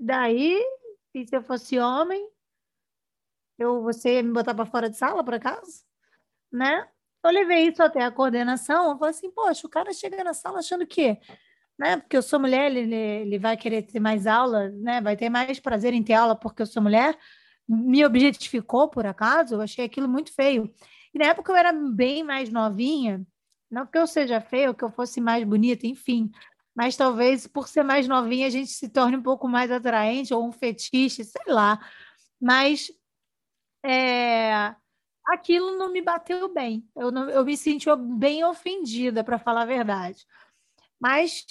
daí? 0.00 0.62
E 1.14 1.26
se 1.26 1.34
eu 1.34 1.42
fosse 1.42 1.78
homem? 1.78 2.28
Eu, 3.58 3.82
você 3.82 4.16
ia 4.16 4.22
me 4.22 4.32
botar 4.32 4.54
para 4.54 4.66
fora 4.66 4.90
de 4.90 4.96
sala, 4.96 5.24
por 5.24 5.34
acaso? 5.34 5.84
Né? 6.52 6.86
Eu 7.24 7.30
levei 7.30 7.68
isso 7.68 7.82
até 7.82 8.02
a 8.04 8.10
coordenação. 8.10 8.90
Eu 8.90 8.98
falei 8.98 9.10
assim, 9.10 9.30
poxa, 9.30 9.66
o 9.66 9.70
cara 9.70 9.92
chega 9.92 10.22
na 10.22 10.34
sala 10.34 10.58
achando 10.58 10.86
que, 10.86 11.18
né? 11.78 11.96
Porque 11.98 12.16
eu 12.16 12.22
sou 12.22 12.38
mulher, 12.38 12.70
ele, 12.74 12.94
ele 12.94 13.38
vai 13.38 13.56
querer 13.56 13.82
ter 13.82 14.00
mais 14.00 14.26
aula, 14.26 14.68
né? 14.70 15.00
Vai 15.00 15.16
ter 15.16 15.28
mais 15.30 15.58
prazer 15.58 15.92
em 15.94 16.02
ter 16.02 16.14
aula 16.14 16.36
porque 16.36 16.62
eu 16.62 16.66
sou 16.66 16.82
mulher. 16.82 17.18
Me 17.68 18.04
objetificou, 18.04 18.88
por 18.88 19.06
acaso? 19.06 19.54
Eu 19.56 19.60
achei 19.60 19.84
aquilo 19.84 20.08
muito 20.08 20.32
feio. 20.32 20.72
E 21.14 21.18
na 21.18 21.26
época 21.26 21.52
eu 21.52 21.56
era 21.56 21.72
bem 21.72 22.22
mais 22.22 22.50
novinha, 22.50 23.24
não 23.70 23.86
que 23.86 23.98
eu 23.98 24.06
seja 24.06 24.40
feia 24.40 24.68
ou 24.68 24.74
que 24.74 24.84
eu 24.84 24.90
fosse 24.90 25.20
mais 25.20 25.44
bonita, 25.44 25.86
enfim, 25.86 26.30
mas 26.74 26.96
talvez 26.96 27.46
por 27.46 27.68
ser 27.68 27.82
mais 27.82 28.06
novinha 28.06 28.46
a 28.46 28.50
gente 28.50 28.70
se 28.70 28.88
torne 28.88 29.16
um 29.16 29.22
pouco 29.22 29.48
mais 29.48 29.70
atraente 29.70 30.32
ou 30.32 30.46
um 30.46 30.52
fetiche, 30.52 31.24
sei 31.24 31.52
lá. 31.52 31.78
mas 32.40 32.90
é, 33.84 34.74
aquilo 35.26 35.76
não 35.76 35.92
me 35.92 36.02
bateu 36.02 36.52
bem. 36.52 36.88
Eu, 36.96 37.10
não, 37.10 37.28
eu 37.30 37.44
me 37.44 37.56
senti 37.56 37.88
bem 38.16 38.44
ofendida, 38.44 39.22
para 39.24 39.38
falar 39.38 39.62
a 39.62 39.66
verdade. 39.66 40.26
Mas 41.00 41.46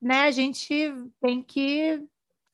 né, 0.00 0.22
a 0.22 0.30
gente 0.30 0.92
tem 1.20 1.42
que 1.42 2.02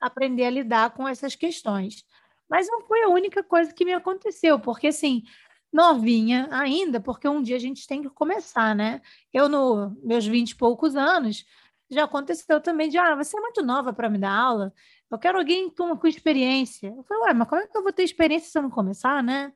aprender 0.01 0.45
a 0.45 0.51
lidar 0.51 0.91
com 0.91 1.09
essas 1.09 1.35
questões. 1.35 2.05
Mas 2.49 2.67
não 2.69 2.83
foi 2.83 3.03
a 3.03 3.09
única 3.09 3.43
coisa 3.43 3.73
que 3.73 3.85
me 3.85 3.93
aconteceu, 3.93 4.59
porque 4.59 4.89
assim, 4.89 5.23
novinha 5.73 6.49
ainda, 6.51 7.01
porque 7.01 7.29
um 7.29 7.43
dia 7.43 7.57
a 7.57 7.61
gente 7.61 7.87
tem 7.87 8.03
que 8.03 8.11
começar, 8.11 8.75
né? 8.75 9.01
Eu, 9.33 9.49
no 9.49 9.97
meus 10.03 10.27
vinte 10.27 10.51
e 10.53 10.57
poucos 10.57 10.97
anos, 10.97 11.45
já 11.91 12.05
aconteceu 12.05 12.61
também 12.61 12.89
de, 12.89 12.99
ah, 12.99 13.15
você 13.15 13.37
é 13.37 13.41
muito 13.41 13.63
nova 13.63 13.93
para 13.93 14.11
me 14.11 14.19
dar 14.19 14.33
aula, 14.33 14.73
eu 15.11 15.19
quero 15.19 15.39
alguém 15.39 15.71
com, 15.71 15.97
com 15.97 16.07
experiência. 16.07 16.89
Eu 16.89 17.03
falei, 17.05 17.25
ué, 17.25 17.35
mas 17.35 17.49
como 17.49 17.63
é 17.63 17.67
que 17.67 17.77
eu 17.77 17.83
vou 17.83 17.93
ter 17.93 18.03
experiência 18.03 18.51
se 18.51 18.59
eu 18.59 18.63
não 18.63 18.71
começar, 18.71 19.23
né? 19.23 19.53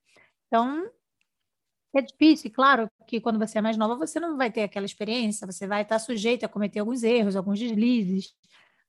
Então, 0.46 0.90
é 1.94 2.00
difícil, 2.00 2.50
claro 2.50 2.90
que 3.06 3.20
quando 3.20 3.38
você 3.38 3.58
é 3.58 3.60
mais 3.62 3.76
nova, 3.76 3.96
você 3.96 4.18
não 4.18 4.36
vai 4.36 4.50
ter 4.50 4.62
aquela 4.62 4.86
experiência, 4.86 5.46
você 5.46 5.66
vai 5.66 5.82
estar 5.82 5.98
sujeito 5.98 6.44
a 6.44 6.48
cometer 6.48 6.80
alguns 6.80 7.02
erros, 7.02 7.36
alguns 7.36 7.58
deslizes, 7.58 8.34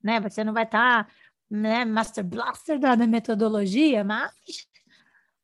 né? 0.01 0.19
Você 0.21 0.43
não 0.43 0.53
vai 0.53 0.63
estar, 0.63 1.11
né, 1.49 1.83
master 1.85 2.23
blaster 2.23 2.79
da 2.79 2.95
metodologia, 2.95 4.03
mas 4.03 4.31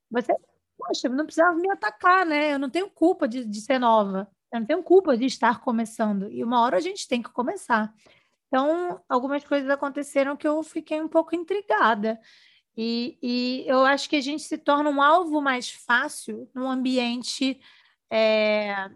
você, 0.10 0.34
poxa, 0.80 1.10
não 1.10 1.26
precisava 1.26 1.58
me 1.58 1.70
atacar, 1.70 2.26
né? 2.26 2.54
Eu 2.54 2.60
não 2.60 2.70
tenho 2.70 2.90
culpa 2.90 3.28
de, 3.28 3.44
de 3.44 3.62
ser 3.62 3.80
nova, 3.80 4.30
eu 4.52 4.62
não 4.62 4.66
tenho 4.66 4.82
culpa 4.82 5.18
de 5.18 5.26
estar 5.26 5.60
começando, 5.60 6.32
e 6.32 6.44
uma 6.44 6.62
hora 6.62 6.78
a 6.78 6.82
gente 6.82 7.08
tem 7.08 7.22
que 7.22 7.30
começar. 7.30 7.94
Então, 8.48 9.00
algumas 9.08 9.44
coisas 9.44 9.70
aconteceram 9.70 10.36
que 10.36 10.48
eu 10.48 10.64
fiquei 10.64 11.00
um 11.02 11.08
pouco 11.08 11.36
intrigada. 11.36 12.20
E, 12.76 13.18
e 13.22 13.64
eu 13.68 13.86
acho 13.86 14.10
que 14.10 14.16
a 14.16 14.22
gente 14.22 14.42
se 14.42 14.58
torna 14.58 14.90
um 14.90 15.02
alvo 15.02 15.42
mais 15.42 15.70
fácil 15.70 16.50
no 16.56 16.68
ambiente 16.68 17.60
é, 18.10 18.90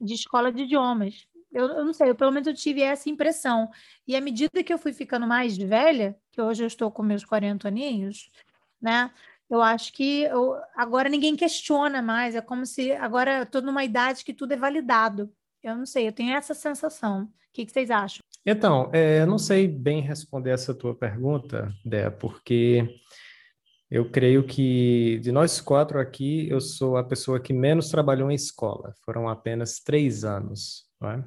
de 0.00 0.14
escola 0.14 0.50
de 0.50 0.64
idiomas. 0.64 1.26
Eu, 1.52 1.68
eu, 1.68 1.84
não 1.84 1.92
sei, 1.92 2.10
eu, 2.10 2.14
pelo 2.14 2.32
menos 2.32 2.46
eu 2.48 2.54
tive 2.54 2.82
essa 2.82 3.08
impressão. 3.08 3.70
E 4.08 4.16
à 4.16 4.20
medida 4.20 4.62
que 4.64 4.72
eu 4.72 4.78
fui 4.78 4.92
ficando 4.92 5.26
mais 5.26 5.56
velha, 5.56 6.18
que 6.32 6.40
hoje 6.40 6.64
eu 6.64 6.66
estou 6.66 6.90
com 6.90 7.02
meus 7.02 7.24
40 7.24 7.68
aninhos, 7.68 8.30
né? 8.80 9.12
Eu 9.48 9.62
acho 9.62 9.92
que 9.92 10.22
eu, 10.22 10.56
agora 10.74 11.08
ninguém 11.08 11.36
questiona 11.36 12.02
mais, 12.02 12.34
é 12.34 12.40
como 12.40 12.66
se 12.66 12.92
agora 12.92 13.38
eu 13.38 13.42
estou 13.44 13.62
numa 13.62 13.84
idade 13.84 14.24
que 14.24 14.34
tudo 14.34 14.52
é 14.52 14.56
validado. 14.56 15.32
Eu 15.62 15.76
não 15.76 15.86
sei, 15.86 16.08
eu 16.08 16.12
tenho 16.12 16.34
essa 16.34 16.54
sensação. 16.54 17.24
O 17.24 17.28
que, 17.52 17.64
que 17.64 17.72
vocês 17.72 17.90
acham? 17.90 18.20
Então, 18.44 18.90
é, 18.92 19.20
eu 19.20 19.26
não 19.26 19.38
sei 19.38 19.66
bem 19.66 20.00
responder 20.00 20.50
essa 20.50 20.74
tua 20.74 20.94
pergunta, 20.94 21.72
Dé, 21.84 22.10
porque 22.10 23.00
eu 23.90 24.10
creio 24.10 24.44
que 24.44 25.18
de 25.20 25.30
nós 25.32 25.60
quatro 25.60 25.98
aqui, 25.98 26.48
eu 26.48 26.60
sou 26.60 26.96
a 26.96 27.04
pessoa 27.04 27.40
que 27.40 27.52
menos 27.52 27.88
trabalhou 27.88 28.30
em 28.30 28.34
escola. 28.34 28.92
Foram 29.04 29.28
apenas 29.28 29.80
três 29.80 30.24
anos, 30.24 30.84
é? 31.02 31.22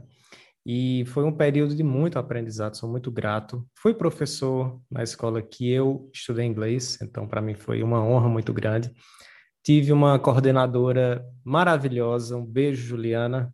E 0.71 1.03
foi 1.07 1.23
um 1.23 1.31
período 1.31 1.75
de 1.75 1.81
muito 1.81 2.19
aprendizado, 2.19 2.75
sou 2.75 2.87
muito 2.87 3.09
grato. 3.09 3.67
Fui 3.73 3.91
professor 3.91 4.79
na 4.87 5.01
escola 5.01 5.41
que 5.41 5.67
eu 5.67 6.07
estudei 6.13 6.45
inglês, 6.45 7.01
então 7.01 7.27
para 7.27 7.41
mim 7.41 7.55
foi 7.55 7.81
uma 7.81 8.03
honra 8.03 8.29
muito 8.29 8.53
grande. 8.53 8.93
Tive 9.63 9.91
uma 9.91 10.19
coordenadora 10.19 11.25
maravilhosa, 11.43 12.37
um 12.37 12.45
beijo, 12.45 12.85
Juliana. 12.85 13.51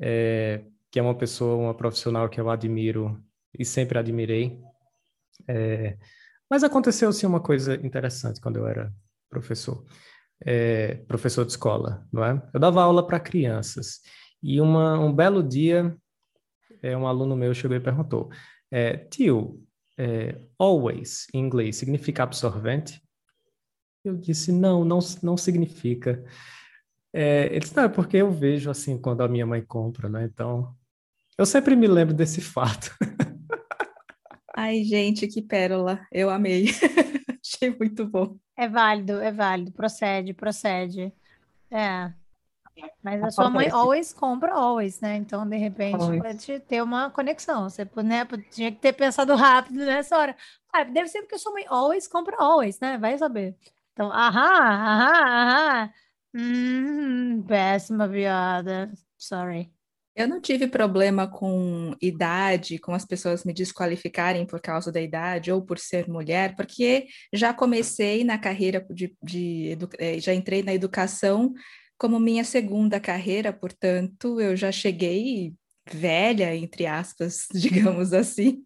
É, 0.00 0.62
que 0.88 1.00
é 1.00 1.02
uma 1.02 1.16
pessoa, 1.18 1.56
uma 1.56 1.74
profissional 1.74 2.28
que 2.28 2.40
eu 2.40 2.48
admiro 2.48 3.20
e 3.58 3.64
sempre 3.64 3.98
admirei. 3.98 4.56
É, 5.48 5.98
mas 6.48 6.62
aconteceu 6.62 7.12
sim 7.12 7.26
uma 7.26 7.40
coisa 7.40 7.74
interessante 7.84 8.40
quando 8.40 8.58
eu 8.58 8.68
era 8.68 8.94
professor, 9.28 9.84
é, 10.44 10.94
professor 11.08 11.44
de 11.44 11.50
escola, 11.50 12.06
não 12.12 12.24
é? 12.24 12.40
Eu 12.54 12.60
dava 12.60 12.84
aula 12.84 13.04
para 13.04 13.18
crianças 13.18 14.00
e 14.40 14.60
uma, 14.60 14.96
um 14.96 15.12
belo 15.12 15.42
dia, 15.42 15.92
é, 16.86 16.96
um 16.96 17.06
aluno 17.06 17.36
meu 17.36 17.54
chegou 17.54 17.76
e 17.76 17.80
perguntou: 17.80 18.30
é, 18.70 18.96
Tio, 18.96 19.62
é, 19.98 20.38
always 20.58 21.26
em 21.32 21.40
inglês 21.40 21.76
significa 21.76 22.22
absorvente? 22.22 23.02
Eu 24.04 24.16
disse: 24.16 24.52
Não, 24.52 24.84
não, 24.84 24.98
não 25.22 25.36
significa. 25.36 26.24
É, 27.12 27.46
ele 27.46 27.60
disse: 27.60 27.76
Não, 27.76 27.84
é 27.84 27.88
porque 27.88 28.18
eu 28.18 28.30
vejo 28.30 28.70
assim 28.70 28.98
quando 28.98 29.22
a 29.22 29.28
minha 29.28 29.46
mãe 29.46 29.62
compra, 29.62 30.08
né? 30.08 30.24
Então 30.24 30.74
eu 31.36 31.44
sempre 31.44 31.74
me 31.74 31.86
lembro 31.86 32.14
desse 32.14 32.40
fato. 32.40 32.90
Ai, 34.56 34.82
gente, 34.84 35.26
que 35.26 35.42
pérola. 35.42 36.06
Eu 36.10 36.30
amei. 36.30 36.68
Achei 37.44 37.76
muito 37.76 38.06
bom. 38.06 38.38
É 38.56 38.66
válido, 38.68 39.20
é 39.20 39.30
válido. 39.30 39.70
Procede, 39.72 40.32
procede. 40.32 41.12
É. 41.70 42.12
Mas 43.02 43.22
a 43.22 43.30
sua 43.30 43.50
mãe 43.50 43.68
always 43.70 44.12
compra 44.12 44.52
always, 44.52 45.00
né? 45.00 45.16
Então, 45.16 45.48
de 45.48 45.56
repente, 45.56 46.02
always. 46.02 46.22
pode 46.22 46.60
ter 46.60 46.82
uma 46.82 47.10
conexão. 47.10 47.68
Você 47.68 47.88
né, 48.04 48.26
tinha 48.50 48.70
que 48.70 48.78
ter 48.78 48.92
pensado 48.92 49.34
rápido 49.34 49.76
nessa 49.76 50.16
hora. 50.16 50.36
Ah, 50.72 50.84
deve 50.84 51.08
ser 51.08 51.22
porque 51.22 51.36
a 51.36 51.38
sua 51.38 51.52
mãe 51.52 51.64
always 51.68 52.06
compra 52.06 52.36
always, 52.38 52.78
né? 52.80 52.98
Vai 52.98 53.16
saber. 53.16 53.56
Então, 53.92 54.12
aham, 54.12 54.40
aham, 54.40 55.12
aham. 55.24 55.90
Hum, 56.34 57.42
péssima 57.46 58.08
piada. 58.08 58.92
Sorry. 59.16 59.72
Eu 60.14 60.26
não 60.26 60.40
tive 60.40 60.66
problema 60.66 61.28
com 61.28 61.94
idade, 62.00 62.78
com 62.78 62.94
as 62.94 63.04
pessoas 63.04 63.44
me 63.44 63.52
desqualificarem 63.52 64.46
por 64.46 64.60
causa 64.62 64.90
da 64.90 65.00
idade 65.00 65.52
ou 65.52 65.60
por 65.60 65.78
ser 65.78 66.08
mulher, 66.08 66.56
porque 66.56 67.06
já 67.32 67.52
comecei 67.52 68.24
na 68.24 68.38
carreira 68.38 68.84
de, 68.90 69.14
de, 69.22 69.76
de 69.76 69.88
eh, 69.98 70.18
já 70.18 70.32
entrei 70.32 70.62
na 70.62 70.72
educação 70.72 71.52
como 71.98 72.20
minha 72.20 72.44
segunda 72.44 73.00
carreira, 73.00 73.52
portanto, 73.52 74.40
eu 74.40 74.56
já 74.56 74.70
cheguei 74.72 75.54
velha, 75.92 76.54
entre 76.54 76.86
aspas, 76.86 77.46
digamos 77.54 78.12
assim. 78.12 78.62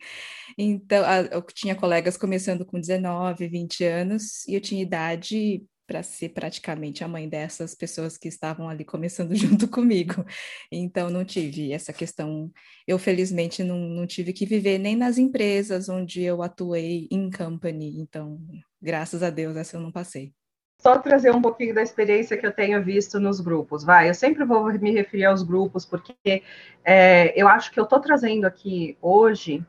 Então, 0.59 1.05
eu 1.31 1.43
tinha 1.43 1.75
colegas 1.75 2.17
começando 2.17 2.65
com 2.65 2.81
19, 2.81 3.49
20 3.49 3.85
anos, 3.85 4.47
e 4.49 4.55
eu 4.55 4.61
tinha 4.61 4.83
idade 4.83 5.63
para 5.87 6.05
ser 6.05 6.29
praticamente 6.29 7.03
a 7.03 7.09
mãe 7.09 7.29
dessas 7.29 7.75
pessoas 7.75 8.17
que 8.17 8.29
estavam 8.29 8.69
ali 8.69 8.85
começando 8.85 9.35
junto 9.35 9.69
comigo. 9.69 10.25
Então, 10.71 11.11
não 11.11 11.25
tive 11.25 11.73
essa 11.73 11.93
questão. 11.93 12.51
Eu, 12.87 12.99
felizmente, 12.99 13.65
não, 13.65 13.77
não 13.77 14.07
tive 14.07 14.33
que 14.33 14.47
viver 14.47 14.79
nem 14.79 14.95
nas 14.95 15.19
empresas 15.19 15.89
onde 15.89 16.23
eu 16.23 16.43
atuei 16.43 17.09
em 17.11 17.29
company. 17.29 17.99
Então, 17.99 18.41
graças 18.81 19.23
a 19.23 19.31
Deus, 19.31 19.57
essa 19.57 19.77
eu 19.77 19.81
não 19.81 19.91
passei. 19.91 20.33
Só 20.81 20.99
trazer 20.99 21.31
um 21.31 21.43
pouquinho 21.43 21.75
da 21.75 21.83
experiência 21.83 22.39
que 22.39 22.47
eu 22.47 22.53
tenho 22.53 22.83
visto 22.83 23.21
nos 23.21 23.39
grupos, 23.39 23.85
vai. 23.85 24.09
Eu 24.09 24.15
sempre 24.15 24.47
vou 24.47 24.65
me 24.73 24.91
referir 24.91 25.27
aos 25.27 25.43
grupos, 25.43 25.85
porque 25.85 26.43
é, 26.83 27.39
eu 27.41 27.47
acho 27.47 27.71
que 27.71 27.79
eu 27.79 27.85
estou 27.85 28.01
trazendo 28.01 28.47
aqui 28.47 28.97
hoje 29.03 29.63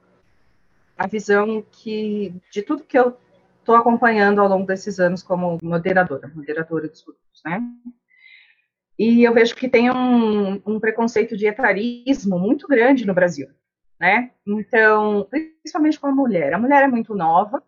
a 0.97 1.07
visão 1.07 1.65
que 1.69 2.33
de 2.49 2.61
tudo 2.61 2.85
que 2.85 2.97
eu 2.97 3.17
estou 3.59 3.75
acompanhando 3.75 4.39
ao 4.39 4.47
longo 4.47 4.65
desses 4.65 5.01
anos 5.01 5.21
como 5.21 5.57
moderadora, 5.61 6.31
moderadora 6.33 6.87
dos 6.87 7.01
grupos, 7.01 7.41
né? 7.45 7.61
E 8.97 9.23
eu 9.23 9.33
vejo 9.33 9.53
que 9.53 9.67
tem 9.67 9.91
um, 9.91 10.61
um 10.65 10.79
preconceito 10.79 11.35
de 11.35 11.45
etarismo 11.45 12.39
muito 12.39 12.69
grande 12.69 13.05
no 13.05 13.13
Brasil, 13.13 13.49
né? 13.99 14.31
Então, 14.47 15.27
principalmente 15.29 15.99
com 15.99 16.07
a 16.07 16.15
mulher. 16.15 16.53
A 16.53 16.59
mulher 16.59 16.83
é 16.83 16.87
muito 16.87 17.13
nova, 17.13 17.61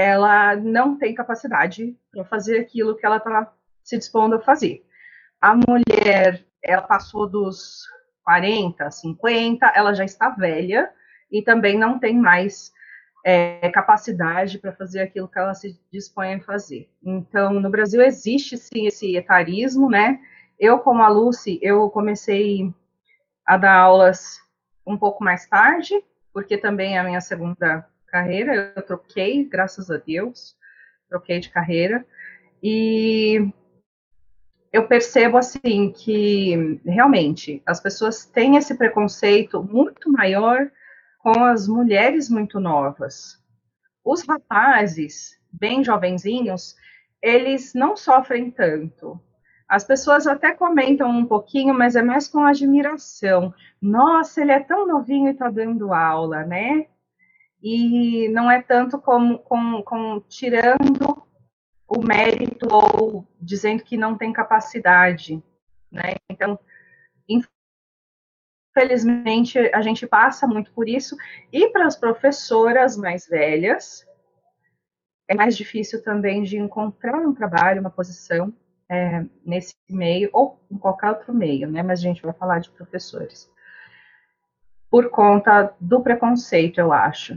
ela 0.00 0.56
não 0.56 0.96
tem 0.96 1.14
capacidade 1.14 1.96
para 2.10 2.24
fazer 2.24 2.60
aquilo 2.60 2.96
que 2.96 3.04
ela 3.04 3.18
está 3.18 3.52
se 3.84 3.98
dispondo 3.98 4.36
a 4.36 4.40
fazer. 4.40 4.84
A 5.40 5.54
mulher, 5.54 6.44
ela 6.62 6.82
passou 6.82 7.28
dos 7.28 7.86
40, 8.24 8.90
50, 8.90 9.66
ela 9.74 9.94
já 9.94 10.04
está 10.04 10.30
velha 10.30 10.90
e 11.30 11.42
também 11.42 11.78
não 11.78 11.98
tem 11.98 12.16
mais 12.16 12.72
é, 13.24 13.68
capacidade 13.70 14.58
para 14.58 14.72
fazer 14.72 15.00
aquilo 15.00 15.28
que 15.28 15.38
ela 15.38 15.54
se 15.54 15.78
dispõe 15.92 16.34
a 16.34 16.40
fazer. 16.40 16.88
Então, 17.02 17.52
no 17.52 17.70
Brasil 17.70 18.00
existe 18.00 18.56
sim 18.56 18.86
esse 18.86 19.16
etarismo, 19.16 19.90
né? 19.90 20.18
Eu, 20.58 20.78
como 20.78 21.02
a 21.02 21.08
Lucy, 21.08 21.58
eu 21.62 21.90
comecei 21.90 22.72
a 23.46 23.56
dar 23.56 23.76
aulas 23.76 24.38
um 24.86 24.96
pouco 24.96 25.22
mais 25.22 25.46
tarde, 25.46 25.94
porque 26.32 26.56
também 26.56 26.96
é 26.96 27.00
a 27.00 27.04
minha 27.04 27.20
segunda 27.20 27.86
carreira, 28.10 28.72
eu 28.76 28.82
troquei, 28.82 29.44
graças 29.44 29.90
a 29.90 29.96
Deus, 29.96 30.56
troquei 31.08 31.40
de 31.40 31.50
carreira, 31.50 32.04
e 32.62 33.50
eu 34.72 34.86
percebo 34.86 35.36
assim 35.36 35.90
que 35.90 36.80
realmente 36.84 37.62
as 37.66 37.80
pessoas 37.80 38.24
têm 38.24 38.56
esse 38.56 38.74
preconceito 38.76 39.62
muito 39.62 40.10
maior 40.10 40.70
com 41.18 41.44
as 41.44 41.66
mulheres 41.66 42.28
muito 42.28 42.60
novas. 42.60 43.38
Os 44.04 44.22
rapazes, 44.22 45.38
bem 45.52 45.84
jovenzinhos, 45.84 46.76
eles 47.22 47.74
não 47.74 47.96
sofrem 47.96 48.50
tanto. 48.50 49.20
As 49.68 49.84
pessoas 49.84 50.26
até 50.26 50.52
comentam 50.52 51.08
um 51.08 51.24
pouquinho, 51.24 51.72
mas 51.72 51.94
é 51.94 52.02
mais 52.02 52.26
com 52.26 52.40
admiração. 52.40 53.54
Nossa, 53.80 54.40
ele 54.40 54.52
é 54.52 54.60
tão 54.60 54.86
novinho 54.86 55.28
e 55.28 55.32
está 55.32 55.48
dando 55.48 55.92
aula, 55.92 56.44
né? 56.44 56.86
E 57.62 58.28
não 58.28 58.50
é 58.50 58.62
tanto 58.62 58.98
como, 58.98 59.38
como, 59.40 59.82
como 59.82 60.20
tirando 60.22 61.22
o 61.86 62.02
mérito 62.02 62.66
ou 62.72 63.26
dizendo 63.40 63.82
que 63.82 63.96
não 63.96 64.16
tem 64.16 64.32
capacidade, 64.32 65.42
né? 65.90 66.14
Então, 66.30 66.58
infelizmente, 68.76 69.58
a 69.74 69.82
gente 69.82 70.06
passa 70.06 70.46
muito 70.46 70.72
por 70.72 70.88
isso. 70.88 71.16
E 71.52 71.68
para 71.70 71.86
as 71.86 71.96
professoras 71.96 72.96
mais 72.96 73.26
velhas, 73.26 74.06
é 75.28 75.34
mais 75.34 75.56
difícil 75.56 76.02
também 76.02 76.42
de 76.42 76.56
encontrar 76.56 77.20
um 77.20 77.34
trabalho, 77.34 77.80
uma 77.80 77.90
posição 77.90 78.54
é, 78.88 79.24
nesse 79.44 79.74
meio, 79.88 80.30
ou 80.32 80.60
em 80.70 80.78
qualquer 80.78 81.10
outro 81.10 81.34
meio, 81.34 81.70
né? 81.70 81.82
Mas 81.82 82.00
a 82.00 82.02
gente 82.02 82.22
vai 82.22 82.32
falar 82.32 82.60
de 82.60 82.70
professores. 82.70 83.50
Por 84.90 85.10
conta 85.10 85.74
do 85.80 86.02
preconceito, 86.02 86.78
eu 86.78 86.92
acho. 86.92 87.34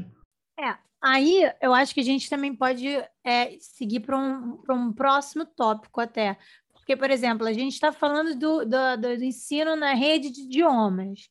É, 0.59 0.75
aí 1.01 1.51
eu 1.61 1.73
acho 1.73 1.93
que 1.93 1.99
a 1.99 2.03
gente 2.03 2.29
também 2.29 2.55
pode 2.55 2.87
é, 3.23 3.57
seguir 3.59 3.99
para 3.99 4.17
um, 4.17 4.59
um 4.69 4.91
próximo 4.91 5.45
tópico 5.45 6.01
até. 6.01 6.37
Porque, 6.73 6.97
por 6.97 7.09
exemplo, 7.09 7.47
a 7.47 7.53
gente 7.53 7.73
está 7.73 7.91
falando 7.91 8.35
do, 8.35 8.65
do, 8.65 8.97
do, 8.97 9.23
ensino 9.23 9.75
na 9.75 9.93
rede 9.93 10.31
de 10.31 10.41
idiomas. 10.41 11.29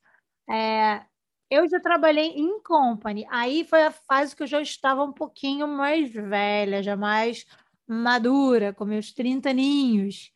É, 0.48 1.02
eu 1.50 1.68
já 1.68 1.78
trabalhei 1.78 2.28
em 2.28 2.62
company, 2.62 3.26
aí 3.30 3.62
foi 3.64 3.82
a 3.82 3.90
fase 3.90 4.34
que 4.34 4.42
eu 4.42 4.46
já 4.46 4.62
estava 4.62 5.04
um 5.04 5.12
pouquinho 5.12 5.68
mais 5.68 6.10
velha, 6.10 6.82
já 6.82 6.96
mais 6.96 7.44
madura, 7.86 8.72
com 8.72 8.86
meus 8.86 9.12
30 9.12 9.50
aninhos. 9.50 10.32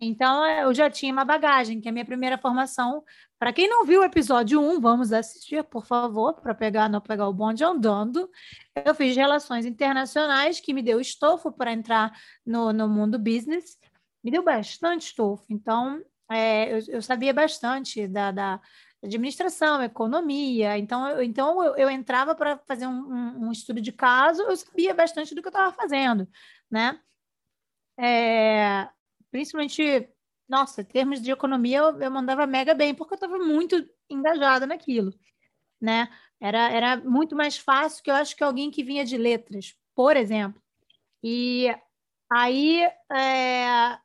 Então, 0.00 0.44
eu 0.46 0.74
já 0.74 0.90
tinha 0.90 1.12
uma 1.12 1.24
bagagem, 1.24 1.80
que 1.80 1.88
é 1.88 1.90
a 1.90 1.92
minha 1.92 2.04
primeira 2.04 2.36
formação. 2.36 3.02
Para 3.38 3.52
quem 3.52 3.68
não 3.68 3.84
viu 3.84 4.00
o 4.00 4.04
episódio 4.04 4.60
1, 4.60 4.80
vamos 4.80 5.12
assistir, 5.12 5.62
por 5.64 5.86
favor, 5.86 6.34
para 6.40 6.54
pegar, 6.54 6.88
não 6.88 7.00
pegar 7.00 7.28
o 7.28 7.32
bonde 7.32 7.64
andando. 7.64 8.28
Eu 8.74 8.94
fiz 8.94 9.16
relações 9.16 9.64
internacionais, 9.64 10.60
que 10.60 10.74
me 10.74 10.82
deu 10.82 11.00
estofo 11.00 11.52
para 11.52 11.72
entrar 11.72 12.12
no, 12.44 12.72
no 12.72 12.88
mundo 12.88 13.18
business. 13.18 13.78
Me 14.22 14.30
deu 14.30 14.42
bastante 14.42 15.06
estofo. 15.06 15.44
Então, 15.48 16.02
é, 16.30 16.72
eu, 16.72 16.82
eu, 16.88 17.02
sabia 17.02 17.32
bastante 17.32 18.08
da, 18.08 18.30
da 18.30 18.60
administração, 19.02 19.82
economia. 19.82 20.78
Então, 20.78 21.08
eu, 21.08 21.22
então 21.22 21.62
eu, 21.62 21.76
eu 21.76 21.90
entrava 21.90 22.34
para 22.34 22.58
fazer 22.66 22.86
um, 22.86 22.92
um, 22.92 23.46
um, 23.46 23.52
estudo 23.52 23.80
de 23.80 23.92
caso, 23.92 24.42
eu 24.42 24.56
sabia 24.56 24.94
bastante 24.94 25.34
do 25.34 25.42
que 25.42 25.48
eu 25.48 25.50
estava 25.50 25.72
fazendo, 25.72 26.26
né? 26.70 26.98
É, 27.98 28.88
principalmente, 29.34 30.08
nossa, 30.48 30.82
em 30.82 30.84
termos 30.84 31.20
de 31.20 31.32
economia, 31.32 31.78
eu, 31.78 32.00
eu 32.00 32.08
mandava 32.08 32.46
mega 32.46 32.72
bem, 32.72 32.94
porque 32.94 33.14
eu 33.14 33.16
estava 33.16 33.36
muito 33.36 33.84
engajada 34.08 34.64
naquilo, 34.64 35.12
né? 35.80 36.08
Era, 36.40 36.70
era 36.70 36.96
muito 36.98 37.34
mais 37.34 37.58
fácil 37.58 38.00
que 38.04 38.12
eu 38.12 38.14
acho 38.14 38.36
que 38.36 38.44
alguém 38.44 38.70
que 38.70 38.84
vinha 38.84 39.04
de 39.04 39.16
letras, 39.16 39.74
por 39.92 40.16
exemplo. 40.16 40.62
E 41.20 41.66
aí 42.32 42.82
é, 43.10 43.98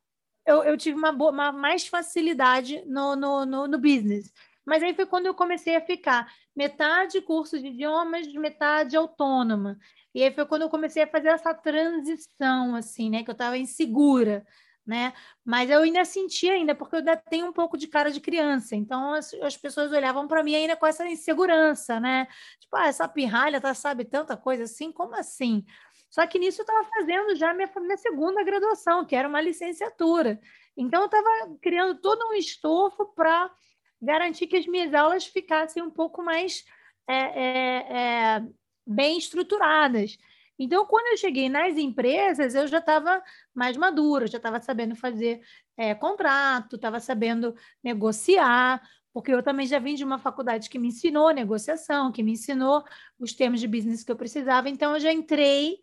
eu, 0.47 0.63
eu 0.63 0.75
tive 0.75 0.97
uma, 0.97 1.11
boa, 1.11 1.29
uma 1.29 1.51
mais 1.51 1.85
facilidade 1.85 2.83
no, 2.87 3.15
no, 3.15 3.45
no, 3.45 3.67
no 3.67 3.77
business. 3.77 4.33
Mas 4.65 4.81
aí 4.81 4.95
foi 4.95 5.05
quando 5.05 5.27
eu 5.27 5.35
comecei 5.35 5.75
a 5.75 5.85
ficar 5.85 6.33
metade 6.55 7.21
curso 7.21 7.59
de 7.59 7.67
idiomas, 7.67 8.25
metade 8.33 8.97
autônoma. 8.97 9.77
E 10.11 10.23
aí 10.23 10.33
foi 10.33 10.47
quando 10.47 10.63
eu 10.63 10.69
comecei 10.69 11.03
a 11.03 11.07
fazer 11.07 11.27
essa 11.27 11.53
transição, 11.53 12.73
assim, 12.73 13.11
né? 13.11 13.23
Que 13.23 13.29
eu 13.29 13.33
estava 13.33 13.59
insegura, 13.59 14.43
né? 14.89 15.13
Mas 15.45 15.69
eu 15.69 15.81
ainda 15.81 16.03
sentia 16.03 16.53
ainda, 16.53 16.73
porque 16.73 16.95
eu 16.95 16.99
ainda 16.99 17.15
tenho 17.15 17.45
um 17.45 17.53
pouco 17.53 17.77
de 17.77 17.87
cara 17.87 18.09
de 18.09 18.19
criança. 18.19 18.75
Então 18.75 19.13
as, 19.13 19.31
as 19.35 19.55
pessoas 19.55 19.91
olhavam 19.91 20.27
para 20.27 20.43
mim 20.43 20.55
ainda 20.55 20.75
com 20.75 20.87
essa 20.87 21.07
insegurança, 21.07 21.99
né? 21.99 22.27
Tipo, 22.59 22.75
ah, 22.75 22.87
essa 22.87 23.07
pirralha 23.07 23.61
tá, 23.61 23.71
sabe 23.75 24.03
tanta 24.03 24.35
coisa 24.35 24.63
assim? 24.63 24.91
Como 24.91 25.15
assim? 25.15 25.63
Só 26.09 26.25
que 26.25 26.39
nisso 26.39 26.61
eu 26.61 26.63
estava 26.63 26.83
fazendo 26.85 27.35
já 27.35 27.53
minha, 27.53 27.69
minha 27.79 27.97
segunda 27.97 28.43
graduação, 28.43 29.05
que 29.05 29.15
era 29.15 29.29
uma 29.29 29.39
licenciatura. 29.39 30.39
Então 30.75 31.01
eu 31.01 31.05
estava 31.05 31.55
criando 31.61 32.01
todo 32.01 32.25
um 32.27 32.33
estofo 32.33 33.05
para 33.13 33.51
garantir 34.01 34.47
que 34.47 34.57
as 34.57 34.65
minhas 34.65 34.91
aulas 34.95 35.27
ficassem 35.27 35.83
um 35.83 35.91
pouco 35.91 36.23
mais 36.23 36.65
é, 37.07 37.15
é, 37.15 38.37
é, 38.37 38.43
bem 38.87 39.19
estruturadas. 39.19 40.17
Então, 40.59 40.85
quando 40.85 41.07
eu 41.07 41.17
cheguei 41.17 41.47
nas 41.47 41.77
empresas, 41.77 42.53
eu 42.53 42.67
já 42.67 42.79
estava 42.79 43.23
mais 43.55 43.77
madura, 43.77 44.27
já 44.27 44.37
estava 44.37 44.59
sabendo 44.59 44.93
fazer 44.93 45.41
é, 45.77 45.95
contrato, 45.95 46.75
estava 46.75 46.99
sabendo 46.99 47.55
negociar, 47.81 48.81
porque 49.13 49.31
eu 49.31 49.41
também 49.41 49.65
já 49.65 49.79
vim 49.79 49.95
de 49.95 50.03
uma 50.03 50.19
faculdade 50.19 50.69
que 50.69 50.77
me 50.77 50.89
ensinou 50.89 51.31
negociação, 51.31 52.11
que 52.11 52.21
me 52.21 52.33
ensinou 52.33 52.83
os 53.17 53.33
termos 53.33 53.61
de 53.61 53.67
business 53.67 54.03
que 54.03 54.11
eu 54.11 54.17
precisava. 54.17 54.67
Então, 54.67 54.93
eu 54.93 54.99
já 54.99 55.13
entrei 55.13 55.79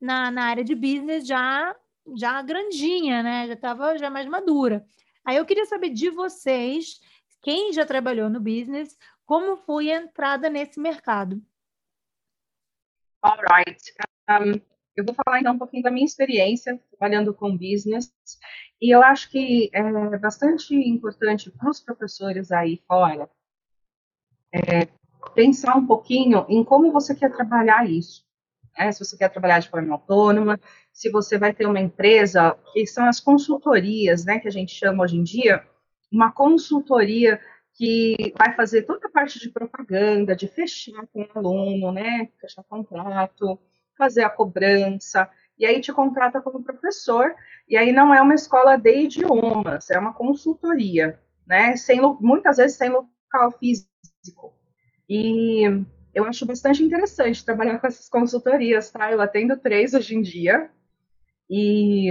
na, 0.00 0.30
na 0.30 0.44
área 0.44 0.62
de 0.62 0.76
business 0.76 1.26
já, 1.26 1.74
já 2.16 2.40
grandinha, 2.40 3.24
né? 3.24 3.48
Já 3.48 3.54
estava 3.54 3.98
já 3.98 4.08
mais 4.08 4.28
madura. 4.28 4.86
Aí 5.24 5.36
eu 5.36 5.44
queria 5.44 5.66
saber 5.66 5.90
de 5.90 6.08
vocês 6.08 7.00
quem 7.42 7.72
já 7.72 7.84
trabalhou 7.84 8.30
no 8.30 8.38
business, 8.40 8.96
como 9.26 9.56
foi 9.56 9.90
a 9.90 9.96
entrada 9.96 10.48
nesse 10.48 10.78
mercado? 10.78 11.42
Alright. 13.22 13.80
Um, 14.38 14.60
eu 14.96 15.04
vou 15.04 15.14
falar 15.24 15.40
então 15.40 15.54
um 15.54 15.58
pouquinho 15.58 15.82
da 15.82 15.90
minha 15.90 16.04
experiência 16.04 16.78
trabalhando 16.90 17.34
com 17.34 17.56
business. 17.56 18.12
E 18.80 18.94
eu 18.94 19.02
acho 19.02 19.30
que 19.30 19.70
é 19.72 20.18
bastante 20.18 20.74
importante 20.74 21.50
para 21.50 21.70
os 21.70 21.80
professores 21.80 22.52
aí 22.52 22.82
fora 22.86 23.28
é, 24.52 24.88
pensar 25.34 25.76
um 25.76 25.86
pouquinho 25.86 26.44
em 26.48 26.64
como 26.64 26.92
você 26.92 27.14
quer 27.14 27.32
trabalhar 27.32 27.88
isso. 27.88 28.24
Né? 28.76 28.90
Se 28.92 29.04
você 29.04 29.16
quer 29.16 29.28
trabalhar 29.28 29.60
de 29.60 29.68
forma 29.68 29.94
autônoma, 29.94 30.60
se 30.92 31.10
você 31.10 31.38
vai 31.38 31.52
ter 31.54 31.66
uma 31.66 31.80
empresa, 31.80 32.56
que 32.72 32.86
são 32.86 33.06
as 33.06 33.20
consultorias, 33.20 34.24
né, 34.24 34.38
que 34.38 34.48
a 34.48 34.52
gente 34.52 34.74
chama 34.74 35.04
hoje 35.04 35.16
em 35.16 35.22
dia, 35.22 35.64
uma 36.12 36.32
consultoria 36.32 37.40
que 37.74 38.34
vai 38.36 38.54
fazer 38.54 38.82
toda 38.82 39.06
a 39.06 39.10
parte 39.10 39.38
de 39.38 39.48
propaganda, 39.48 40.34
de 40.34 40.48
fechar 40.48 41.06
com 41.12 41.22
o 41.22 41.38
aluno, 41.38 41.92
né? 41.92 42.28
Fechar 42.40 42.64
contrato, 42.64 43.58
fazer 44.00 44.24
a 44.24 44.30
cobrança, 44.30 45.28
e 45.58 45.66
aí 45.66 45.78
te 45.78 45.92
contrata 45.92 46.40
como 46.40 46.64
professor, 46.64 47.34
e 47.68 47.76
aí 47.76 47.92
não 47.92 48.14
é 48.14 48.22
uma 48.22 48.34
escola 48.34 48.78
de 48.78 49.02
idiomas, 49.04 49.90
é 49.90 49.98
uma 49.98 50.14
consultoria, 50.14 51.20
né? 51.46 51.76
Sem, 51.76 52.00
muitas 52.18 52.56
vezes 52.56 52.78
sem 52.78 52.88
local 52.88 53.52
físico. 53.58 54.54
E 55.06 55.64
eu 56.14 56.24
acho 56.24 56.46
bastante 56.46 56.82
interessante 56.82 57.44
trabalhar 57.44 57.78
com 57.78 57.86
essas 57.86 58.08
consultorias, 58.08 58.90
tá? 58.90 59.12
Eu 59.12 59.20
atendo 59.20 59.54
três 59.54 59.92
hoje 59.92 60.16
em 60.16 60.22
dia, 60.22 60.70
e 61.50 62.08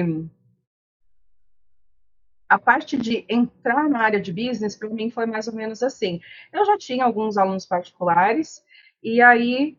a 2.47 2.60
parte 2.60 2.95
de 2.97 3.25
entrar 3.28 3.89
na 3.89 3.99
área 3.99 4.21
de 4.21 4.32
business, 4.32 4.75
para 4.75 4.89
mim, 4.89 5.10
foi 5.10 5.25
mais 5.25 5.47
ou 5.47 5.56
menos 5.56 5.82
assim. 5.82 6.19
Eu 6.54 6.63
já 6.65 6.78
tinha 6.78 7.04
alguns 7.04 7.36
alunos 7.36 7.65
particulares, 7.65 8.63
e 9.02 9.21
aí 9.23 9.75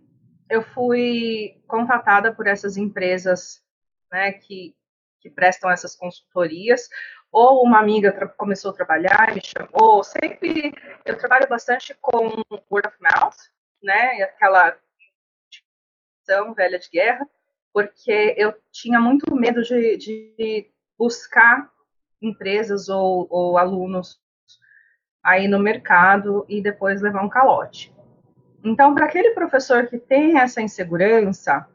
eu 0.51 0.63
fui 0.63 1.63
contatada 1.69 2.35
por 2.35 2.49
essas 2.49 2.77
empresas 2.77 3.63
né, 4.11 4.33
que, 4.33 4.75
que 5.21 5.31
prestam 5.31 5.71
essas 5.71 5.95
consultorias, 5.95 6.89
ou 7.31 7.63
uma 7.63 7.79
amiga 7.79 8.13
começou 8.37 8.73
a 8.73 8.75
trabalhar, 8.75 9.33
me 9.33 9.41
chamou. 9.43 10.03
Sempre 10.03 10.75
eu 11.05 11.17
trabalho 11.17 11.49
bastante 11.49 11.97
com 12.01 12.43
word 12.69 12.89
of 12.89 12.97
mouth, 13.01 13.37
né, 13.81 14.23
aquela 14.25 14.77
tão 16.27 16.53
velha 16.53 16.81
de 16.81 16.91
guerra, 16.91 17.25
porque 17.73 18.35
eu 18.37 18.53
tinha 18.73 18.99
muito 18.99 19.33
medo 19.35 19.63
de, 19.63 19.97
de 19.97 20.71
buscar 20.99 21.71
empresas 22.21 22.89
ou, 22.89 23.29
ou 23.31 23.57
alunos 23.57 24.21
aí 25.23 25.47
no 25.47 25.61
mercado 25.61 26.45
e 26.49 26.61
depois 26.61 27.01
levar 27.01 27.25
um 27.25 27.29
calote. 27.29 27.95
Então, 28.63 28.95
para 28.95 29.07
aquele 29.07 29.31
professor 29.31 29.87
que 29.87 29.99
tem 29.99 30.39
essa 30.39 30.61
insegurança 30.61 31.67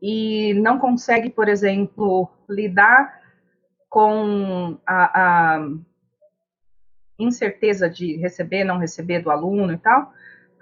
e 0.00 0.54
não 0.54 0.78
consegue, 0.78 1.30
por 1.30 1.48
exemplo, 1.48 2.28
lidar 2.48 3.20
com 3.88 4.78
a, 4.86 5.56
a 5.56 5.68
incerteza 7.18 7.88
de 7.88 8.16
receber, 8.16 8.64
não 8.64 8.78
receber 8.78 9.20
do 9.20 9.30
aluno 9.30 9.72
e 9.72 9.78
tal, 9.78 10.12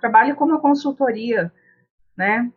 trabalhe 0.01 0.35
com 0.35 0.45
uma 0.45 0.61
consultoria, 0.61 1.53
né? 2.16 2.51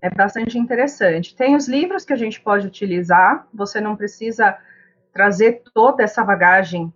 É 0.00 0.10
bastante 0.10 0.58
interessante. 0.58 1.34
Tem 1.34 1.56
os 1.56 1.66
livros 1.66 2.04
que 2.04 2.12
a 2.12 2.16
gente 2.16 2.40
pode 2.40 2.66
utilizar, 2.66 3.48
você 3.52 3.80
não 3.80 3.96
precisa 3.96 4.58
trazer 5.12 5.62
toda 5.72 6.02
essa 6.02 6.22
bagagem 6.22 6.92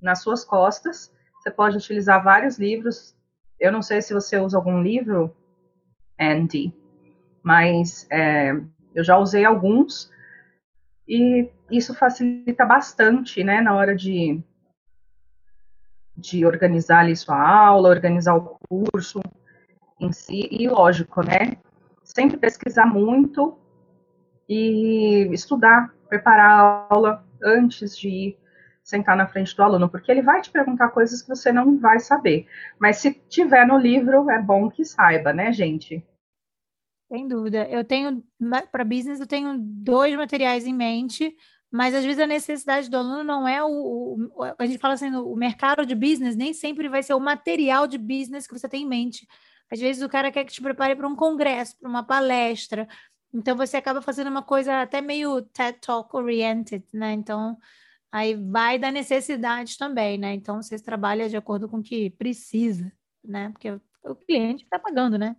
nas 0.00 0.22
suas 0.22 0.44
costas. 0.44 1.12
Você 1.40 1.50
pode 1.50 1.76
utilizar 1.76 2.22
vários 2.22 2.58
livros. 2.58 3.16
Eu 3.62 3.70
não 3.70 3.80
sei 3.80 4.02
se 4.02 4.12
você 4.12 4.36
usa 4.40 4.56
algum 4.56 4.82
livro, 4.82 5.32
Andy, 6.18 6.74
mas 7.44 8.08
é, 8.10 8.50
eu 8.92 9.04
já 9.04 9.16
usei 9.16 9.44
alguns 9.44 10.10
e 11.06 11.48
isso 11.70 11.94
facilita 11.94 12.66
bastante, 12.66 13.44
né, 13.44 13.60
na 13.60 13.72
hora 13.72 13.94
de, 13.94 14.42
de 16.16 16.44
organizar 16.44 17.02
ali 17.02 17.14
sua 17.14 17.40
aula, 17.40 17.88
organizar 17.88 18.34
o 18.34 18.58
curso 18.68 19.20
em 20.00 20.10
si, 20.12 20.48
e 20.50 20.68
lógico, 20.68 21.24
né, 21.24 21.56
sempre 22.02 22.38
pesquisar 22.38 22.86
muito 22.86 23.56
e 24.48 25.28
estudar, 25.30 25.94
preparar 26.08 26.50
a 26.50 26.86
aula 26.90 27.24
antes 27.40 27.96
de 27.96 28.08
ir 28.08 28.38
sentar 28.82 29.16
na 29.16 29.26
frente 29.26 29.56
do 29.56 29.62
aluno, 29.62 29.88
porque 29.88 30.10
ele 30.10 30.22
vai 30.22 30.40
te 30.40 30.50
perguntar 30.50 30.88
coisas 30.88 31.22
que 31.22 31.28
você 31.28 31.52
não 31.52 31.78
vai 31.78 32.00
saber. 32.00 32.46
Mas 32.78 32.96
se 32.98 33.12
tiver 33.28 33.66
no 33.66 33.78
livro, 33.78 34.28
é 34.30 34.40
bom 34.40 34.68
que 34.68 34.84
saiba, 34.84 35.32
né, 35.32 35.52
gente? 35.52 36.04
Sem 37.08 37.28
dúvida. 37.28 37.68
Eu 37.68 37.84
tenho, 37.84 38.24
para 38.70 38.84
business, 38.84 39.20
eu 39.20 39.26
tenho 39.26 39.56
dois 39.58 40.16
materiais 40.16 40.66
em 40.66 40.74
mente, 40.74 41.36
mas 41.70 41.94
às 41.94 42.04
vezes 42.04 42.18
a 42.18 42.26
necessidade 42.26 42.90
do 42.90 42.96
aluno 42.96 43.22
não 43.22 43.46
é 43.46 43.62
o, 43.62 43.68
o, 43.68 44.42
a 44.58 44.66
gente 44.66 44.78
fala 44.78 44.94
assim, 44.94 45.14
o 45.14 45.36
mercado 45.36 45.86
de 45.86 45.94
business 45.94 46.34
nem 46.34 46.52
sempre 46.52 46.88
vai 46.88 47.02
ser 47.02 47.14
o 47.14 47.20
material 47.20 47.86
de 47.86 47.98
business 47.98 48.46
que 48.46 48.58
você 48.58 48.68
tem 48.68 48.82
em 48.82 48.88
mente. 48.88 49.26
Às 49.70 49.80
vezes 49.80 50.02
o 50.02 50.08
cara 50.08 50.30
quer 50.30 50.44
que 50.44 50.52
te 50.52 50.60
prepare 50.60 50.96
para 50.96 51.08
um 51.08 51.16
congresso, 51.16 51.78
para 51.78 51.88
uma 51.88 52.02
palestra. 52.02 52.86
Então 53.32 53.56
você 53.56 53.78
acaba 53.78 54.02
fazendo 54.02 54.28
uma 54.28 54.42
coisa 54.42 54.82
até 54.82 55.00
meio 55.00 55.40
TED 55.40 55.78
Talk 55.80 56.14
oriented, 56.14 56.84
né? 56.92 57.12
Então 57.12 57.56
aí 58.12 58.36
vai 58.36 58.78
da 58.78 58.90
necessidade 58.90 59.78
também, 59.78 60.18
né? 60.18 60.34
Então 60.34 60.62
você 60.62 60.78
trabalha 60.78 61.28
de 61.28 61.36
acordo 61.36 61.66
com 61.68 61.78
o 61.78 61.82
que 61.82 62.10
precisa, 62.10 62.92
né? 63.24 63.48
Porque 63.48 63.70
o 64.04 64.14
cliente 64.14 64.64
está 64.64 64.78
pagando, 64.78 65.16
né? 65.16 65.34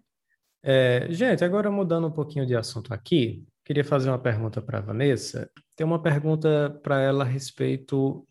É, 0.63 1.07
gente, 1.09 1.43
agora 1.43 1.69
mudando 1.69 2.07
um 2.07 2.11
pouquinho 2.11 2.45
de 2.45 2.55
assunto 2.55 2.93
aqui, 2.93 3.45
queria 3.63 3.83
fazer 3.83 4.09
uma 4.09 4.17
pergunta 4.17 4.61
para 4.61 4.79
a 4.79 4.81
Vanessa. 4.81 5.49
Tem 5.75 5.85
uma 5.85 6.01
pergunta 6.01 6.79
para 6.81 6.99
ela 6.99 7.23
a 7.23 7.27
respeito 7.27 8.25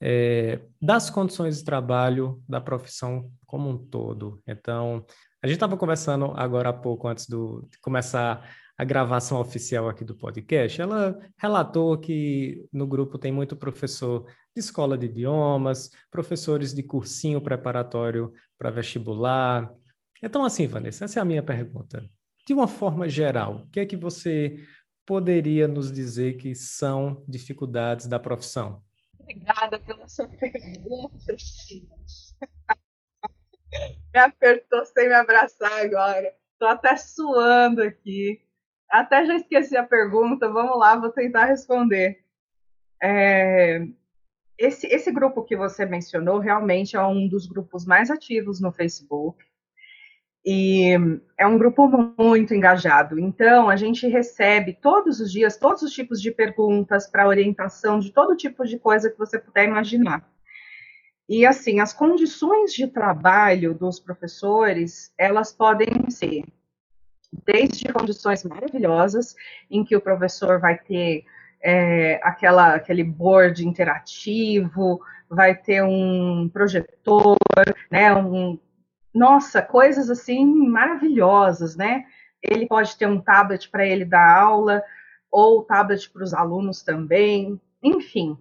é, 0.00 0.60
das 0.80 1.08
condições 1.08 1.58
de 1.58 1.64
trabalho 1.64 2.42
da 2.48 2.60
profissão 2.60 3.30
como 3.46 3.70
um 3.70 3.78
todo. 3.78 4.42
Então, 4.46 5.04
a 5.42 5.46
gente 5.46 5.56
estava 5.56 5.76
conversando 5.76 6.32
agora 6.36 6.70
há 6.70 6.72
pouco, 6.72 7.08
antes 7.08 7.28
do, 7.28 7.66
de 7.70 7.78
começar 7.80 8.48
a 8.78 8.84
gravação 8.84 9.40
oficial 9.40 9.88
aqui 9.88 10.04
do 10.04 10.14
podcast. 10.14 10.80
Ela 10.80 11.18
relatou 11.36 11.98
que 11.98 12.64
no 12.72 12.86
grupo 12.86 13.18
tem 13.18 13.32
muito 13.32 13.56
professor 13.56 14.24
de 14.54 14.60
escola 14.60 14.96
de 14.96 15.06
idiomas, 15.06 15.90
professores 16.08 16.72
de 16.72 16.84
cursinho 16.84 17.40
preparatório 17.40 18.32
para 18.56 18.70
vestibular. 18.70 19.68
Então, 20.22 20.44
assim, 20.44 20.68
Vanessa, 20.68 21.04
essa 21.04 21.18
é 21.18 21.22
a 21.22 21.24
minha 21.24 21.42
pergunta. 21.42 22.08
De 22.46 22.54
uma 22.54 22.68
forma 22.68 23.08
geral, 23.08 23.56
o 23.56 23.66
que 23.68 23.80
é 23.80 23.86
que 23.86 23.96
você 23.96 24.64
poderia 25.04 25.66
nos 25.66 25.90
dizer 25.90 26.36
que 26.36 26.54
são 26.54 27.24
dificuldades 27.26 28.06
da 28.06 28.20
profissão? 28.20 28.80
Obrigada 29.18 29.80
pela 29.80 30.06
sua 30.06 30.28
pergunta. 30.28 31.34
me 34.14 34.20
apertou 34.20 34.86
sem 34.86 35.08
me 35.08 35.14
abraçar 35.14 35.84
agora. 35.84 36.32
Estou 36.52 36.68
até 36.68 36.96
suando 36.96 37.82
aqui. 37.82 38.47
Até 38.90 39.24
já 39.26 39.36
esqueci 39.36 39.76
a 39.76 39.84
pergunta. 39.84 40.48
Vamos 40.48 40.78
lá, 40.78 40.96
vou 40.96 41.10
tentar 41.10 41.46
responder. 41.46 42.22
É, 43.02 43.86
esse, 44.58 44.86
esse 44.88 45.12
grupo 45.12 45.44
que 45.44 45.56
você 45.56 45.86
mencionou 45.86 46.38
realmente 46.38 46.96
é 46.96 47.02
um 47.02 47.28
dos 47.28 47.46
grupos 47.46 47.86
mais 47.86 48.10
ativos 48.10 48.60
no 48.60 48.72
Facebook. 48.72 49.44
E 50.44 50.94
é 51.36 51.46
um 51.46 51.58
grupo 51.58 51.86
muito 52.18 52.54
engajado. 52.54 53.18
Então, 53.18 53.68
a 53.68 53.76
gente 53.76 54.08
recebe 54.08 54.72
todos 54.80 55.20
os 55.20 55.30
dias 55.30 55.56
todos 55.56 55.82
os 55.82 55.92
tipos 55.92 56.22
de 56.22 56.30
perguntas 56.30 57.06
para 57.06 57.28
orientação 57.28 57.98
de 57.98 58.10
todo 58.12 58.36
tipo 58.36 58.64
de 58.64 58.78
coisa 58.78 59.10
que 59.10 59.18
você 59.18 59.38
puder 59.38 59.66
imaginar. 59.66 60.26
E 61.28 61.44
assim, 61.44 61.80
as 61.80 61.92
condições 61.92 62.72
de 62.72 62.86
trabalho 62.86 63.74
dos 63.74 64.00
professores, 64.00 65.12
elas 65.18 65.52
podem 65.52 66.08
ser 66.08 66.44
desde 67.46 67.92
condições 67.92 68.44
maravilhosas, 68.44 69.34
em 69.70 69.84
que 69.84 69.96
o 69.96 70.00
professor 70.00 70.60
vai 70.60 70.78
ter 70.78 71.24
é, 71.62 72.20
aquela, 72.22 72.74
aquele 72.74 73.04
board 73.04 73.66
interativo, 73.66 75.00
vai 75.28 75.54
ter 75.54 75.82
um 75.82 76.48
projetor, 76.48 77.36
né, 77.90 78.14
um, 78.14 78.58
nossa, 79.14 79.60
coisas 79.60 80.08
assim 80.10 80.44
maravilhosas, 80.68 81.76
né? 81.76 82.04
Ele 82.42 82.66
pode 82.66 82.96
ter 82.96 83.06
um 83.06 83.20
tablet 83.20 83.68
para 83.68 83.86
ele 83.86 84.04
dar 84.04 84.38
aula, 84.38 84.82
ou 85.30 85.64
tablet 85.64 86.08
para 86.10 86.22
os 86.22 86.32
alunos 86.32 86.82
também, 86.82 87.60
enfim. 87.82 88.38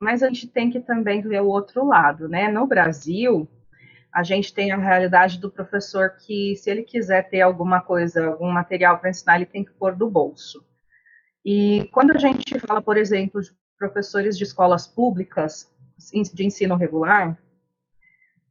Mas 0.00 0.22
a 0.22 0.28
gente 0.28 0.46
tem 0.46 0.70
que 0.70 0.80
também 0.80 1.20
ver 1.20 1.42
o 1.42 1.48
outro 1.48 1.84
lado, 1.84 2.28
né? 2.28 2.48
No 2.48 2.66
Brasil, 2.66 3.48
a 4.14 4.22
gente 4.22 4.54
tem 4.54 4.70
a 4.70 4.76
realidade 4.76 5.40
do 5.40 5.50
professor 5.50 6.10
que, 6.10 6.54
se 6.54 6.70
ele 6.70 6.84
quiser 6.84 7.28
ter 7.28 7.40
alguma 7.40 7.80
coisa, 7.80 8.28
algum 8.28 8.48
material 8.48 8.96
para 8.98 9.10
ensinar, 9.10 9.34
ele 9.34 9.46
tem 9.46 9.64
que 9.64 9.72
pôr 9.72 9.96
do 9.96 10.08
bolso. 10.08 10.64
E 11.44 11.88
quando 11.92 12.12
a 12.12 12.18
gente 12.18 12.60
fala, 12.60 12.80
por 12.80 12.96
exemplo, 12.96 13.42
de 13.42 13.50
professores 13.76 14.38
de 14.38 14.44
escolas 14.44 14.86
públicas 14.86 15.68
de 16.32 16.46
ensino 16.46 16.76
regular, 16.76 17.36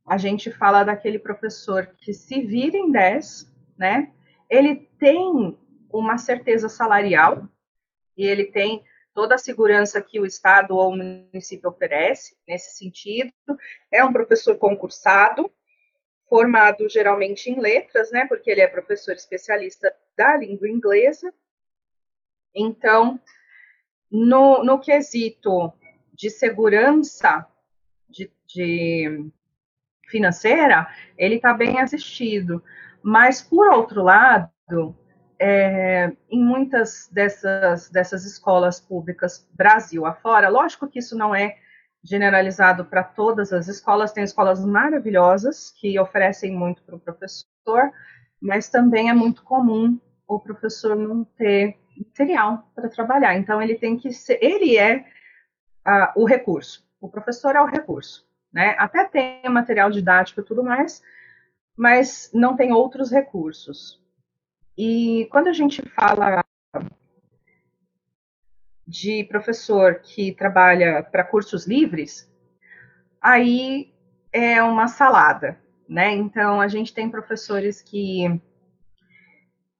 a 0.05 0.17
gente 0.17 0.51
fala 0.51 0.83
daquele 0.83 1.17
professor 1.17 1.87
que 1.97 2.13
se 2.13 2.41
vira 2.41 2.75
em 2.75 2.91
10, 2.91 3.49
né? 3.77 4.11
Ele 4.49 4.75
tem 4.99 5.57
uma 5.89 6.17
certeza 6.17 6.67
salarial 6.67 7.47
e 8.17 8.25
ele 8.25 8.45
tem 8.45 8.83
toda 9.13 9.35
a 9.35 9.39
segurança 9.39 10.01
que 10.01 10.19
o 10.19 10.25
Estado 10.25 10.75
ou 10.75 10.89
o 10.89 10.95
município 10.95 11.69
oferece 11.69 12.35
nesse 12.47 12.77
sentido. 12.77 13.31
É 13.91 14.03
um 14.03 14.11
professor 14.11 14.57
concursado, 14.57 15.51
formado 16.27 16.89
geralmente 16.89 17.49
em 17.49 17.59
letras, 17.59 18.11
né? 18.11 18.25
Porque 18.27 18.49
ele 18.49 18.61
é 18.61 18.67
professor 18.67 19.13
especialista 19.13 19.93
da 20.17 20.37
língua 20.37 20.67
inglesa. 20.67 21.33
Então, 22.55 23.19
no, 24.09 24.63
no 24.63 24.79
quesito 24.79 25.73
de 26.13 26.29
segurança 26.29 27.47
de, 28.09 28.31
de 28.47 29.31
financeira, 30.07 30.87
ele 31.17 31.35
está 31.35 31.53
bem 31.53 31.79
assistido. 31.79 32.63
Mas, 33.01 33.41
por 33.41 33.69
outro 33.71 34.03
lado, 34.03 34.95
é, 35.43 36.11
em 36.29 36.43
muitas 36.43 37.09
dessas, 37.11 37.89
dessas 37.89 38.25
escolas 38.25 38.79
públicas 38.79 39.47
Brasil 39.53 40.05
afora, 40.05 40.49
lógico 40.49 40.87
que 40.87 40.99
isso 40.99 41.17
não 41.17 41.35
é 41.35 41.57
generalizado 42.03 42.85
para 42.85 43.03
todas 43.03 43.51
as 43.51 43.67
escolas, 43.67 44.11
tem 44.11 44.23
escolas 44.23 44.63
maravilhosas 44.63 45.71
que 45.79 45.99
oferecem 45.99 46.51
muito 46.51 46.83
para 46.83 46.95
o 46.95 46.99
professor, 46.99 47.91
mas 48.41 48.69
também 48.69 49.09
é 49.09 49.13
muito 49.13 49.43
comum 49.43 49.99
o 50.27 50.39
professor 50.39 50.95
não 50.95 51.23
ter 51.23 51.77
material 51.97 52.69
para 52.75 52.89
trabalhar. 52.89 53.35
Então, 53.37 53.61
ele 53.61 53.75
tem 53.75 53.97
que 53.97 54.11
ser, 54.11 54.39
ele 54.41 54.77
é 54.77 55.05
o 56.15 56.25
recurso, 56.25 56.85
o 56.99 57.09
professor 57.09 57.55
é 57.55 57.61
o 57.61 57.65
recurso 57.65 58.25
né? 58.53 58.75
Até 58.77 59.05
tem 59.05 59.41
material 59.49 59.89
didático 59.89 60.39
e 60.39 60.43
tudo 60.43 60.63
mais, 60.63 61.01
mas 61.75 62.29
não 62.33 62.55
tem 62.55 62.71
outros 62.71 63.09
recursos. 63.09 63.99
E 64.77 65.27
quando 65.31 65.47
a 65.47 65.53
gente 65.53 65.81
fala 65.89 66.43
de 68.87 69.23
professor 69.25 69.99
que 70.01 70.31
trabalha 70.33 71.03
para 71.03 71.23
cursos 71.23 71.65
livres, 71.65 72.29
aí 73.21 73.93
é 74.31 74.61
uma 74.61 74.87
salada, 74.87 75.59
né? 75.87 76.11
Então 76.11 76.59
a 76.59 76.67
gente 76.67 76.93
tem 76.93 77.09
professores 77.09 77.81
que 77.81 78.41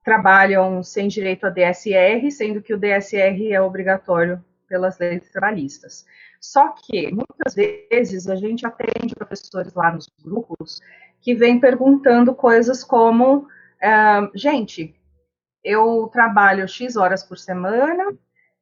trabalham 0.04 0.82
sem 0.82 1.08
direito 1.08 1.46
a 1.46 1.50
DSR, 1.50 2.30
sendo 2.30 2.62
que 2.62 2.74
o 2.74 2.78
DSR 2.78 3.52
é 3.52 3.60
obrigatório 3.60 4.44
pelas 4.68 4.98
leis 4.98 5.30
trabalhistas. 5.30 6.04
Só 6.40 6.68
que, 6.68 7.10
muitas 7.10 7.54
vezes, 7.54 8.28
a 8.28 8.36
gente 8.36 8.66
atende 8.66 9.14
professores 9.14 9.72
lá 9.72 9.90
nos 9.92 10.06
grupos 10.22 10.80
que 11.20 11.34
vêm 11.34 11.58
perguntando 11.58 12.34
coisas 12.34 12.84
como: 12.84 13.48
gente, 14.34 14.94
eu 15.62 16.08
trabalho 16.12 16.68
X 16.68 16.96
horas 16.96 17.22
por 17.22 17.38
semana 17.38 18.16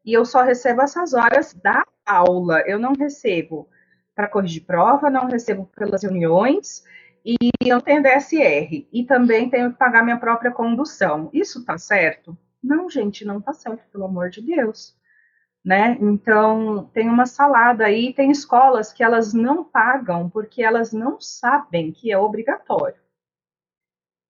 e 0.05 0.13
eu 0.13 0.25
só 0.25 0.43
recebo 0.43 0.83
essas 0.83 1.15
horas 1.15 1.55
da 1.55 1.85
aula, 2.05 2.61
eu 2.67 2.79
não 2.79 2.93
recebo 2.93 3.69
para 4.15 4.29
corrigir 4.29 4.65
prova, 4.65 5.11
não 5.11 5.27
recebo 5.27 5.71
pelas 5.77 6.03
reuniões 6.03 6.85
e 7.25 7.37
eu 7.65 7.81
tenho 7.81 8.03
DSR 8.03 8.89
e 8.93 9.05
também 9.05 9.49
tenho 9.49 9.73
que 9.73 9.79
pagar 9.79 10.03
minha 10.03 10.19
própria 10.19 10.51
condução. 10.51 11.31
Isso 11.33 11.61
está 11.61 11.79
certo? 11.79 12.37
Não, 12.63 12.91
gente, 12.91 13.25
não 13.25 13.39
está 13.39 13.53
certo, 13.53 13.89
pelo 13.91 14.05
amor 14.05 14.31
de 14.31 14.41
Deus 14.43 14.97
né? 15.65 15.97
Então, 16.01 16.87
tem 16.93 17.09
uma 17.09 17.27
salada 17.27 17.87
aí, 17.87 18.13
tem 18.13 18.31
escolas 18.31 18.93
que 18.93 19.03
elas 19.03 19.33
não 19.33 19.63
pagam 19.63 20.29
porque 20.29 20.63
elas 20.63 20.93
não 20.93 21.21
sabem 21.21 21.93
que 21.93 22.11
é 22.11 22.19
obrigatório. 22.19 23.01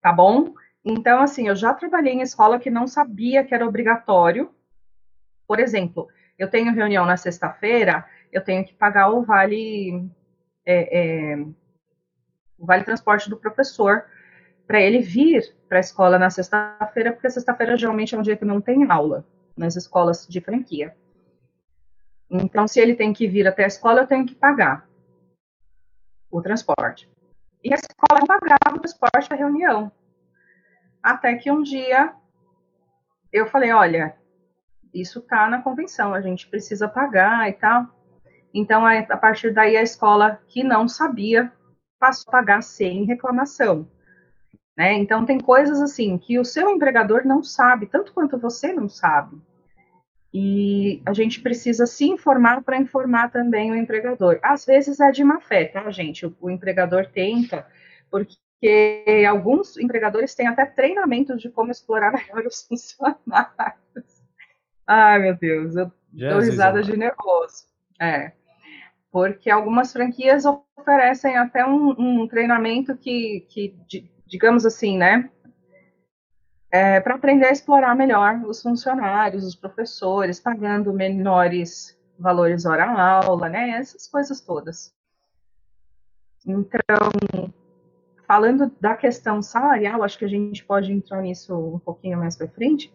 Tá 0.00 0.12
bom? 0.12 0.52
Então, 0.84 1.22
assim, 1.22 1.48
eu 1.48 1.54
já 1.54 1.72
trabalhei 1.72 2.12
em 2.12 2.22
escola 2.22 2.58
que 2.58 2.70
não 2.70 2.86
sabia 2.86 3.44
que 3.44 3.54
era 3.54 3.66
obrigatório. 3.66 4.50
Por 5.46 5.60
exemplo, 5.60 6.08
eu 6.38 6.50
tenho 6.50 6.72
reunião 6.72 7.06
na 7.06 7.16
sexta-feira, 7.16 8.04
eu 8.32 8.42
tenho 8.42 8.64
que 8.64 8.74
pagar 8.74 9.10
o 9.10 9.22
vale 9.22 10.10
é, 10.64 11.32
é, 11.32 11.36
o 12.58 12.66
vale 12.66 12.84
transporte 12.84 13.28
do 13.28 13.36
professor 13.36 14.04
para 14.66 14.80
ele 14.80 15.00
vir 15.00 15.54
para 15.68 15.78
a 15.78 15.80
escola 15.80 16.18
na 16.18 16.30
sexta-feira, 16.30 17.12
porque 17.12 17.30
sexta-feira 17.30 17.76
geralmente 17.76 18.14
é 18.14 18.18
um 18.18 18.22
dia 18.22 18.36
que 18.36 18.44
não 18.44 18.60
tem 18.60 18.90
aula 18.90 19.24
nas 19.56 19.76
escolas 19.76 20.26
de 20.26 20.40
franquia. 20.40 20.96
Então, 22.30 22.66
se 22.66 22.80
ele 22.80 22.94
tem 22.94 23.12
que 23.12 23.28
vir 23.28 23.46
até 23.46 23.64
a 23.64 23.66
escola, 23.66 24.00
eu 24.00 24.06
tenho 24.06 24.24
que 24.24 24.34
pagar 24.34 24.88
o 26.30 26.40
transporte. 26.40 27.10
E 27.62 27.72
a 27.72 27.76
escola 27.76 28.20
não 28.20 28.26
pagava 28.26 28.76
o 28.76 28.80
transporte 28.80 29.28
da 29.28 29.36
reunião. 29.36 29.92
Até 31.02 31.34
que 31.34 31.50
um 31.50 31.62
dia 31.62 32.12
eu 33.32 33.46
falei, 33.46 33.72
olha, 33.72 34.14
isso 34.92 35.20
está 35.20 35.48
na 35.48 35.62
convenção, 35.62 36.12
a 36.12 36.20
gente 36.20 36.46
precisa 36.48 36.86
pagar 36.86 37.48
e 37.48 37.54
tal. 37.54 37.86
Então, 38.54 38.84
a 38.86 39.16
partir 39.16 39.52
daí, 39.52 39.76
a 39.76 39.82
escola 39.82 40.38
que 40.46 40.62
não 40.62 40.86
sabia 40.86 41.50
passou 41.98 42.28
a 42.28 42.32
pagar 42.32 42.62
sem 42.62 43.04
reclamação. 43.04 43.88
Né? 44.76 44.94
Então, 44.94 45.24
tem 45.24 45.40
coisas 45.40 45.80
assim 45.80 46.18
que 46.18 46.38
o 46.38 46.44
seu 46.44 46.68
empregador 46.68 47.24
não 47.24 47.42
sabe, 47.42 47.86
tanto 47.86 48.12
quanto 48.12 48.38
você 48.38 48.72
não 48.72 48.88
sabe. 48.88 49.40
E 50.34 51.02
a 51.06 51.12
gente 51.12 51.40
precisa 51.40 51.86
se 51.86 52.06
informar 52.06 52.62
para 52.62 52.78
informar 52.78 53.30
também 53.30 53.70
o 53.70 53.76
empregador. 53.76 54.38
Às 54.42 54.64
vezes 54.64 55.00
é 55.00 55.10
de 55.10 55.22
má 55.24 55.40
fé, 55.40 55.66
tá, 55.66 55.90
gente? 55.90 56.26
O, 56.26 56.34
o 56.40 56.50
empregador 56.50 57.06
tenta, 57.06 57.66
porque 58.10 58.34
alguns 59.28 59.76
empregadores 59.76 60.34
têm 60.34 60.46
até 60.46 60.64
treinamento 60.64 61.36
de 61.36 61.50
como 61.50 61.70
explorar 61.70 62.12
melhor 62.14 62.46
os 62.46 62.62
funcionários. 62.62 64.22
Ai, 64.86 65.18
meu 65.20 65.36
Deus, 65.36 65.76
eu 65.76 65.90
dou 66.12 66.40
risada 66.40 66.82
de 66.82 66.96
nervoso. 66.96 67.64
É. 68.00 68.32
Porque 69.10 69.50
algumas 69.50 69.92
franquias 69.92 70.44
oferecem 70.44 71.36
até 71.36 71.64
um, 71.64 71.90
um 71.98 72.28
treinamento 72.28 72.96
que, 72.96 73.46
que, 73.48 73.76
digamos 74.26 74.64
assim, 74.64 74.96
né? 74.96 75.30
É, 76.70 77.00
para 77.00 77.16
aprender 77.16 77.46
a 77.46 77.52
explorar 77.52 77.94
melhor 77.94 78.42
os 78.46 78.62
funcionários, 78.62 79.44
os 79.44 79.54
professores, 79.54 80.40
pagando 80.40 80.92
menores 80.92 81.98
valores 82.18 82.64
hora-aula, 82.64 83.48
né? 83.48 83.70
Essas 83.70 84.08
coisas 84.08 84.40
todas. 84.40 84.94
Então, 86.46 87.10
falando 88.26 88.70
da 88.80 88.94
questão 88.94 89.42
salarial, 89.42 90.02
acho 90.02 90.18
que 90.18 90.24
a 90.24 90.28
gente 90.28 90.64
pode 90.64 90.92
entrar 90.92 91.20
nisso 91.22 91.54
um 91.54 91.78
pouquinho 91.78 92.18
mais 92.18 92.36
para 92.36 92.48
frente, 92.48 92.92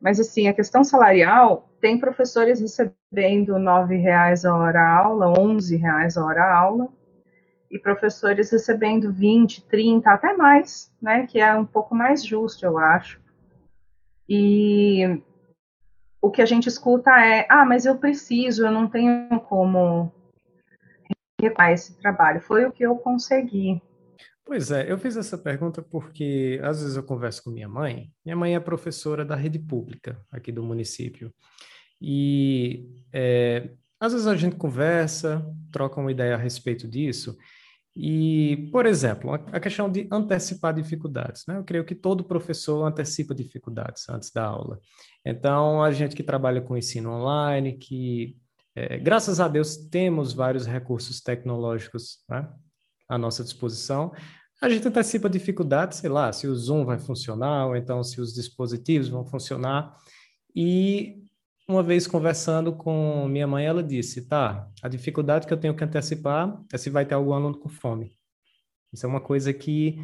mas 0.00 0.20
assim, 0.20 0.48
a 0.48 0.54
questão 0.54 0.84
salarial, 0.84 1.68
tem 1.80 1.98
professores 1.98 2.60
recebendo 2.60 3.56
R$ 3.56 3.96
reais 3.96 4.44
a 4.44 4.56
hora 4.56 4.88
aula, 4.88 5.32
R$ 5.36 5.76
reais 5.76 6.16
a 6.16 6.24
hora 6.24 6.52
aula, 6.52 6.88
e 7.70 7.78
professores 7.78 8.50
recebendo 8.50 9.12
20, 9.12 9.66
30, 9.66 10.10
até 10.10 10.34
mais, 10.34 10.90
né, 11.02 11.26
que 11.26 11.38
é 11.38 11.54
um 11.54 11.66
pouco 11.66 11.94
mais 11.94 12.24
justo, 12.24 12.64
eu 12.64 12.78
acho. 12.78 13.20
E 14.28 15.20
o 16.20 16.30
que 16.30 16.42
a 16.42 16.46
gente 16.46 16.68
escuta 16.68 17.10
é: 17.20 17.46
"Ah, 17.48 17.64
mas 17.64 17.84
eu 17.86 17.96
preciso, 17.96 18.66
eu 18.66 18.70
não 18.72 18.88
tenho 18.88 19.40
como 19.40 20.12
reparar 21.40 21.72
esse 21.72 21.94
trabalho. 21.98 22.40
Foi 22.40 22.64
o 22.64 22.72
que 22.72 22.84
eu 22.84 22.96
consegui". 22.96 23.80
Pois 24.48 24.70
é, 24.70 24.90
eu 24.90 24.96
fiz 24.96 25.14
essa 25.14 25.36
pergunta 25.36 25.82
porque 25.82 26.58
às 26.64 26.80
vezes 26.80 26.96
eu 26.96 27.02
converso 27.02 27.44
com 27.44 27.50
minha 27.50 27.68
mãe. 27.68 28.10
Minha 28.24 28.34
mãe 28.34 28.54
é 28.54 28.60
professora 28.60 29.22
da 29.22 29.36
rede 29.36 29.58
pública 29.58 30.18
aqui 30.32 30.50
do 30.50 30.62
município. 30.62 31.30
E 32.00 32.88
é, 33.12 33.72
às 34.00 34.14
vezes 34.14 34.26
a 34.26 34.34
gente 34.34 34.56
conversa, 34.56 35.44
troca 35.70 36.00
uma 36.00 36.10
ideia 36.10 36.34
a 36.34 36.38
respeito 36.38 36.88
disso. 36.88 37.36
E, 37.94 38.70
por 38.72 38.86
exemplo, 38.86 39.34
a 39.34 39.60
questão 39.60 39.92
de 39.92 40.08
antecipar 40.10 40.72
dificuldades. 40.72 41.44
Né? 41.46 41.58
Eu 41.58 41.64
creio 41.64 41.84
que 41.84 41.94
todo 41.94 42.24
professor 42.24 42.86
antecipa 42.86 43.34
dificuldades 43.34 44.08
antes 44.08 44.30
da 44.30 44.46
aula. 44.46 44.80
Então, 45.26 45.82
a 45.82 45.92
gente 45.92 46.16
que 46.16 46.22
trabalha 46.22 46.62
com 46.62 46.74
ensino 46.74 47.10
online, 47.10 47.76
que, 47.76 48.34
é, 48.74 48.96
graças 48.96 49.40
a 49.40 49.46
Deus, 49.46 49.76
temos 49.76 50.32
vários 50.32 50.64
recursos 50.64 51.20
tecnológicos 51.20 52.24
né, 52.30 52.48
à 53.08 53.16
nossa 53.16 53.42
disposição, 53.42 54.12
a 54.60 54.68
gente 54.68 54.86
antecipa 54.86 55.30
dificuldades, 55.30 55.98
sei 55.98 56.10
lá, 56.10 56.32
se 56.32 56.46
o 56.46 56.54
Zoom 56.54 56.84
vai 56.84 56.98
funcionar, 56.98 57.66
ou 57.66 57.76
então 57.76 58.02
se 58.02 58.20
os 58.20 58.34
dispositivos 58.34 59.08
vão 59.08 59.24
funcionar. 59.24 59.96
E 60.54 61.22
uma 61.68 61.82
vez 61.82 62.06
conversando 62.06 62.72
com 62.72 63.28
minha 63.28 63.46
mãe, 63.46 63.66
ela 63.66 63.82
disse: 63.82 64.26
tá, 64.26 64.68
a 64.82 64.88
dificuldade 64.88 65.46
que 65.46 65.52
eu 65.52 65.60
tenho 65.60 65.76
que 65.76 65.84
antecipar 65.84 66.60
é 66.72 66.78
se 66.78 66.90
vai 66.90 67.06
ter 67.06 67.14
algum 67.14 67.32
aluno 67.32 67.58
com 67.58 67.68
fome. 67.68 68.18
Isso 68.92 69.06
é 69.06 69.08
uma 69.08 69.20
coisa 69.20 69.52
que, 69.52 69.98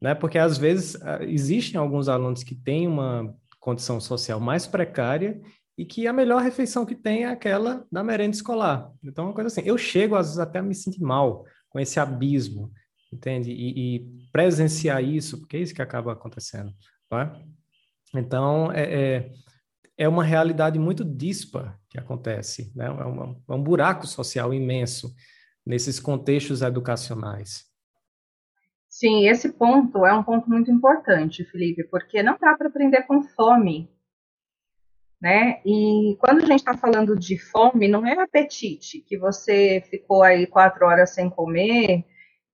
né, 0.00 0.14
porque 0.14 0.38
às 0.38 0.58
vezes 0.58 1.00
ah, 1.02 1.22
existem 1.22 1.78
alguns 1.78 2.08
alunos 2.08 2.42
que 2.42 2.54
têm 2.54 2.88
uma 2.88 3.34
condição 3.60 4.00
social 4.00 4.40
mais 4.40 4.66
precária 4.66 5.40
e 5.78 5.84
que 5.84 6.06
a 6.06 6.12
melhor 6.12 6.42
refeição 6.42 6.84
que 6.84 6.94
tem 6.94 7.24
é 7.24 7.28
aquela 7.28 7.86
da 7.90 8.02
merenda 8.02 8.34
escolar. 8.34 8.90
Então, 9.02 9.24
é 9.24 9.28
uma 9.28 9.34
coisa 9.34 9.48
assim, 9.48 9.62
eu 9.64 9.78
chego 9.78 10.16
às 10.16 10.26
vezes 10.26 10.40
até 10.40 10.58
a 10.58 10.62
me 10.62 10.74
sentir 10.74 11.02
mal 11.02 11.44
com 11.72 11.80
esse 11.80 11.98
abismo 11.98 12.70
entende? 13.12 13.52
E, 13.52 13.96
e, 13.96 14.28
presenciar 14.32 15.04
isso, 15.04 15.38
porque 15.38 15.56
é 15.56 15.60
isso 15.60 15.74
que 15.74 15.82
acaba 15.82 16.12
acontecendo, 16.12 16.72
é? 17.12 17.30
Então, 18.14 18.72
é, 18.72 18.82
é, 18.82 19.30
é, 19.98 20.08
uma 20.08 20.24
realidade 20.24 20.78
muito 20.78 21.04
dispa 21.04 21.78
que 21.88 21.98
acontece, 21.98 22.72
né? 22.74 22.86
É, 22.86 22.90
uma, 22.90 23.36
é 23.48 23.52
um 23.52 23.62
buraco 23.62 24.06
social 24.06 24.52
imenso 24.54 25.14
nesses 25.64 26.00
contextos 26.00 26.62
educacionais. 26.62 27.70
Sim, 28.88 29.26
esse 29.26 29.52
ponto 29.52 30.04
é 30.04 30.12
um 30.12 30.22
ponto 30.22 30.48
muito 30.48 30.70
importante, 30.70 31.44
Felipe, 31.44 31.84
porque 31.84 32.22
não 32.22 32.36
dá 32.38 32.54
para 32.54 32.68
aprender 32.68 33.02
com 33.02 33.22
fome, 33.22 33.90
né? 35.22 35.60
E 35.64 36.16
quando 36.18 36.38
a 36.38 36.46
gente 36.46 36.58
está 36.58 36.76
falando 36.76 37.16
de 37.16 37.38
fome, 37.38 37.86
não 37.86 38.04
é 38.04 38.20
apetite, 38.20 39.00
que 39.06 39.16
você 39.16 39.80
ficou 39.88 40.24
aí 40.24 40.48
quatro 40.48 40.84
horas 40.84 41.10
sem 41.10 41.30
comer 41.30 42.04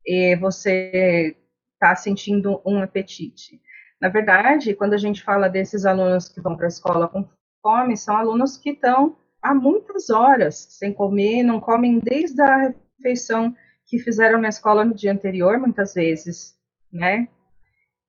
e 0.07 0.37
você 0.37 1.35
está 1.73 1.97
sentindo 1.97 2.61
um 2.67 2.83
apetite. 2.83 3.59
Na 3.99 4.11
verdade, 4.11 4.75
quando 4.75 4.93
a 4.93 4.99
gente 4.99 5.25
fala 5.25 5.49
desses 5.49 5.87
alunos 5.87 6.29
que 6.29 6.43
vão 6.43 6.57
para 6.57 6.67
a 6.67 6.69
escola 6.69 7.09
com 7.09 7.27
fome, 7.63 7.97
são 7.97 8.15
alunos 8.15 8.59
que 8.59 8.71
estão 8.71 9.17
há 9.41 9.55
muitas 9.55 10.11
horas 10.11 10.67
sem 10.71 10.93
comer, 10.93 11.43
não 11.43 11.61
comem 11.61 11.99
desde 11.99 12.43
a 12.43 12.75
refeição 12.99 13.57
que 13.87 13.99
fizeram 13.99 14.39
na 14.39 14.51
escola 14.51 14.85
no 14.85 14.95
dia 14.95 15.13
anterior, 15.13 15.59
muitas 15.59 15.95
vezes, 15.95 16.55
né? 16.93 17.29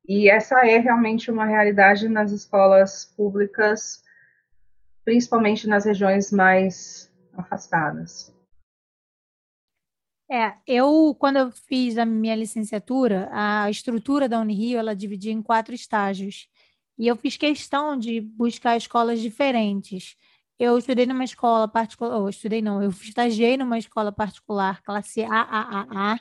E 0.06 0.30
essa 0.30 0.68
é 0.68 0.80
realmente 0.80 1.32
uma 1.32 1.46
realidade 1.46 2.10
nas 2.10 2.32
escolas 2.32 3.06
públicas, 3.16 4.02
principalmente 5.10 5.68
nas 5.68 5.86
regiões 5.86 6.32
mais 6.32 7.12
afastadas. 7.34 8.32
É, 10.30 10.54
eu, 10.68 11.16
quando 11.18 11.38
eu 11.38 11.52
fiz 11.52 11.98
a 11.98 12.06
minha 12.06 12.36
licenciatura, 12.36 13.28
a 13.32 13.68
estrutura 13.72 14.30
da 14.30 14.40
Unirio, 14.40 14.78
ela 14.78 14.96
dividia 14.96 15.32
em 15.32 15.42
quatro 15.42 15.74
estágios. 15.74 16.48
E 16.96 17.08
eu 17.08 17.16
fiz 17.16 17.38
questão 17.38 17.98
de 17.98 18.22
buscar 18.22 18.78
escolas 18.78 19.20
diferentes. 19.20 20.16
Eu 20.60 20.78
estudei 20.78 21.08
numa 21.08 21.24
escola 21.24 21.68
particular, 21.68 22.16
eu 22.16 22.30
estudei 22.30 22.62
não, 22.62 22.84
eu 22.84 22.92
estagiei 22.92 23.58
numa 23.58 23.80
escola 23.80 24.12
particular, 24.12 24.84
classe 24.84 25.24
AAAA. 25.24 26.20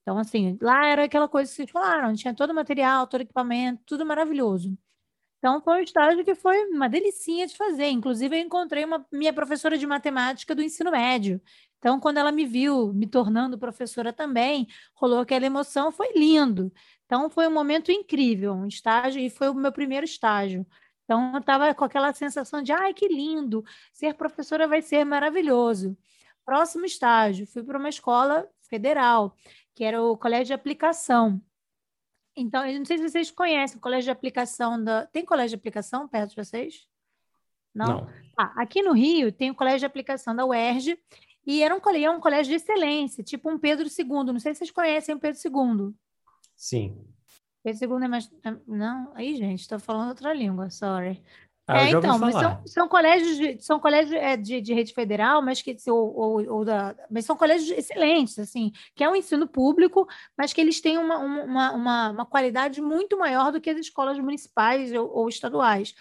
Então, 0.00 0.16
assim, 0.16 0.56
lá 0.62 0.86
era 0.86 1.04
aquela 1.04 1.28
coisa 1.28 1.50
que 1.50 1.56
vocês 1.56 1.70
falaram, 1.70 2.14
tinha 2.14 2.32
todo 2.32 2.52
o 2.52 2.54
material, 2.54 3.06
todo 3.06 3.20
o 3.20 3.24
equipamento, 3.24 3.82
tudo 3.84 4.06
maravilhoso. 4.06 4.74
Então, 5.44 5.60
foi 5.60 5.80
um 5.80 5.82
estágio 5.82 6.24
que 6.24 6.34
foi 6.34 6.64
uma 6.70 6.88
delicinha 6.88 7.46
de 7.46 7.54
fazer. 7.54 7.88
Inclusive, 7.90 8.34
eu 8.34 8.40
encontrei 8.40 8.82
uma 8.82 9.06
minha 9.12 9.30
professora 9.30 9.76
de 9.76 9.86
matemática 9.86 10.54
do 10.54 10.62
ensino 10.62 10.90
médio, 10.90 11.38
então, 11.84 12.00
quando 12.00 12.16
ela 12.16 12.32
me 12.32 12.46
viu 12.46 12.94
me 12.94 13.06
tornando 13.06 13.58
professora 13.58 14.10
também, 14.10 14.66
rolou 14.94 15.18
aquela 15.18 15.44
emoção, 15.44 15.92
foi 15.92 16.14
lindo. 16.14 16.72
Então, 17.04 17.28
foi 17.28 17.46
um 17.46 17.52
momento 17.52 17.92
incrível, 17.92 18.54
um 18.54 18.66
estágio, 18.66 19.20
e 19.20 19.28
foi 19.28 19.50
o 19.50 19.54
meu 19.54 19.70
primeiro 19.70 20.06
estágio. 20.06 20.66
Então, 21.04 21.32
eu 21.34 21.40
estava 21.40 21.74
com 21.74 21.84
aquela 21.84 22.10
sensação 22.14 22.62
de, 22.62 22.72
ai, 22.72 22.94
que 22.94 23.06
lindo, 23.06 23.62
ser 23.92 24.14
professora 24.14 24.66
vai 24.66 24.80
ser 24.80 25.04
maravilhoso. 25.04 25.94
Próximo 26.42 26.86
estágio, 26.86 27.46
fui 27.46 27.62
para 27.62 27.78
uma 27.78 27.90
escola 27.90 28.48
federal, 28.62 29.36
que 29.74 29.84
era 29.84 30.02
o 30.02 30.16
Colégio 30.16 30.46
de 30.46 30.52
Aplicação. 30.54 31.38
Então, 32.36 32.66
eu 32.66 32.78
não 32.78 32.84
sei 32.84 32.98
se 32.98 33.08
vocês 33.08 33.30
conhecem 33.30 33.78
o 33.78 33.80
Colégio 33.80 34.04
de 34.04 34.10
Aplicação 34.10 34.82
da. 34.82 35.06
Tem 35.06 35.24
colégio 35.24 35.56
de 35.56 35.60
aplicação 35.60 36.08
perto 36.08 36.30
de 36.30 36.36
vocês? 36.36 36.86
Não? 37.74 37.86
Não. 37.86 38.08
Ah, 38.36 38.52
aqui 38.56 38.82
no 38.82 38.92
Rio 38.92 39.30
tem 39.30 39.50
o 39.50 39.54
Colégio 39.54 39.80
de 39.80 39.86
Aplicação 39.86 40.34
da 40.34 40.44
UERJ, 40.44 40.98
e 41.46 41.62
era 41.62 41.74
um 41.74 41.80
colégio, 41.80 42.12
um 42.12 42.20
colégio 42.20 42.50
de 42.50 42.56
excelência, 42.56 43.22
tipo 43.22 43.50
um 43.50 43.58
Pedro 43.58 43.86
II. 43.86 44.32
Não 44.32 44.40
sei 44.40 44.54
se 44.54 44.58
vocês 44.58 44.70
conhecem 44.70 45.14
o 45.14 45.20
Pedro 45.20 45.40
II. 45.44 45.94
Sim. 46.56 47.06
Pedro 47.62 47.98
II 47.98 48.04
é 48.04 48.08
mais. 48.08 48.30
É, 48.44 48.56
não, 48.66 49.12
aí, 49.14 49.36
gente, 49.36 49.60
estou 49.60 49.78
falando 49.78 50.08
outra 50.08 50.32
língua, 50.32 50.70
sorry. 50.70 51.22
Ah, 51.66 51.86
é, 51.86 51.90
então, 51.92 52.18
mas 52.18 52.34
são, 52.34 52.62
são 52.66 52.88
colégios, 52.88 53.38
de, 53.38 53.62
são 53.64 53.80
colégios 53.80 54.12
é, 54.12 54.36
de, 54.36 54.60
de 54.60 54.74
rede 54.74 54.92
federal, 54.92 55.40
mas 55.40 55.62
que 55.62 55.74
ou, 55.88 56.14
ou, 56.14 56.56
ou, 56.56 56.64
da, 56.64 56.94
mas 57.10 57.24
são 57.24 57.34
colégios 57.34 57.70
excelentes, 57.70 58.38
assim, 58.38 58.70
que 58.94 59.02
é 59.02 59.08
um 59.08 59.16
ensino 59.16 59.48
público, 59.48 60.06
mas 60.36 60.52
que 60.52 60.60
eles 60.60 60.80
têm 60.82 60.98
uma, 60.98 61.16
uma, 61.18 61.72
uma, 61.72 62.10
uma 62.10 62.26
qualidade 62.26 62.82
muito 62.82 63.18
maior 63.18 63.50
do 63.50 63.62
que 63.62 63.70
as 63.70 63.78
escolas 63.78 64.18
municipais 64.18 64.92
ou, 64.92 65.10
ou 65.10 65.28
estaduais. 65.28 65.94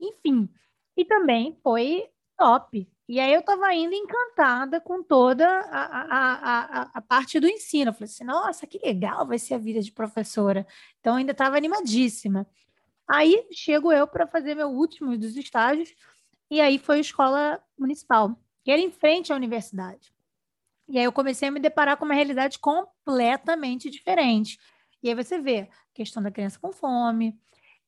Enfim, 0.00 0.48
E 0.96 1.04
também 1.04 1.56
foi 1.62 2.08
top. 2.36 2.88
E 3.08 3.20
aí 3.20 3.32
eu 3.32 3.40
estava 3.40 3.66
ainda 3.66 3.94
encantada 3.94 4.80
com 4.80 5.02
toda 5.02 5.46
a, 5.48 5.82
a, 5.82 6.80
a, 6.82 6.90
a, 6.94 7.00
parte 7.02 7.38
do 7.38 7.46
ensino. 7.46 7.90
Eu 7.90 7.94
falei 7.94 8.06
assim, 8.06 8.24
nossa, 8.24 8.66
que 8.66 8.78
legal 8.84 9.26
vai 9.26 9.38
ser 9.38 9.54
a 9.54 9.58
vida 9.58 9.80
de 9.80 9.92
professora. 9.92 10.66
Então 11.00 11.14
ainda 11.16 11.32
estava 11.32 11.56
animadíssima. 11.56 12.46
Aí 13.08 13.46
chego 13.52 13.92
eu 13.92 14.06
para 14.06 14.26
fazer 14.26 14.54
meu 14.54 14.68
último 14.68 15.16
dos 15.16 15.36
estágios, 15.36 15.94
e 16.50 16.60
aí 16.60 16.78
foi 16.78 16.98
a 16.98 17.00
escola 17.00 17.62
municipal, 17.78 18.36
que 18.64 18.70
era 18.70 18.80
em 18.80 18.90
frente 18.90 19.32
à 19.32 19.36
universidade. 19.36 20.12
E 20.88 20.98
aí 20.98 21.04
eu 21.04 21.12
comecei 21.12 21.48
a 21.48 21.50
me 21.50 21.60
deparar 21.60 21.96
com 21.96 22.04
uma 22.04 22.14
realidade 22.14 22.58
completamente 22.58 23.90
diferente. 23.90 24.58
E 25.02 25.08
aí 25.08 25.14
você 25.14 25.38
vê 25.38 25.68
questão 25.92 26.22
da 26.22 26.30
criança 26.30 26.58
com 26.60 26.72
fome. 26.72 27.38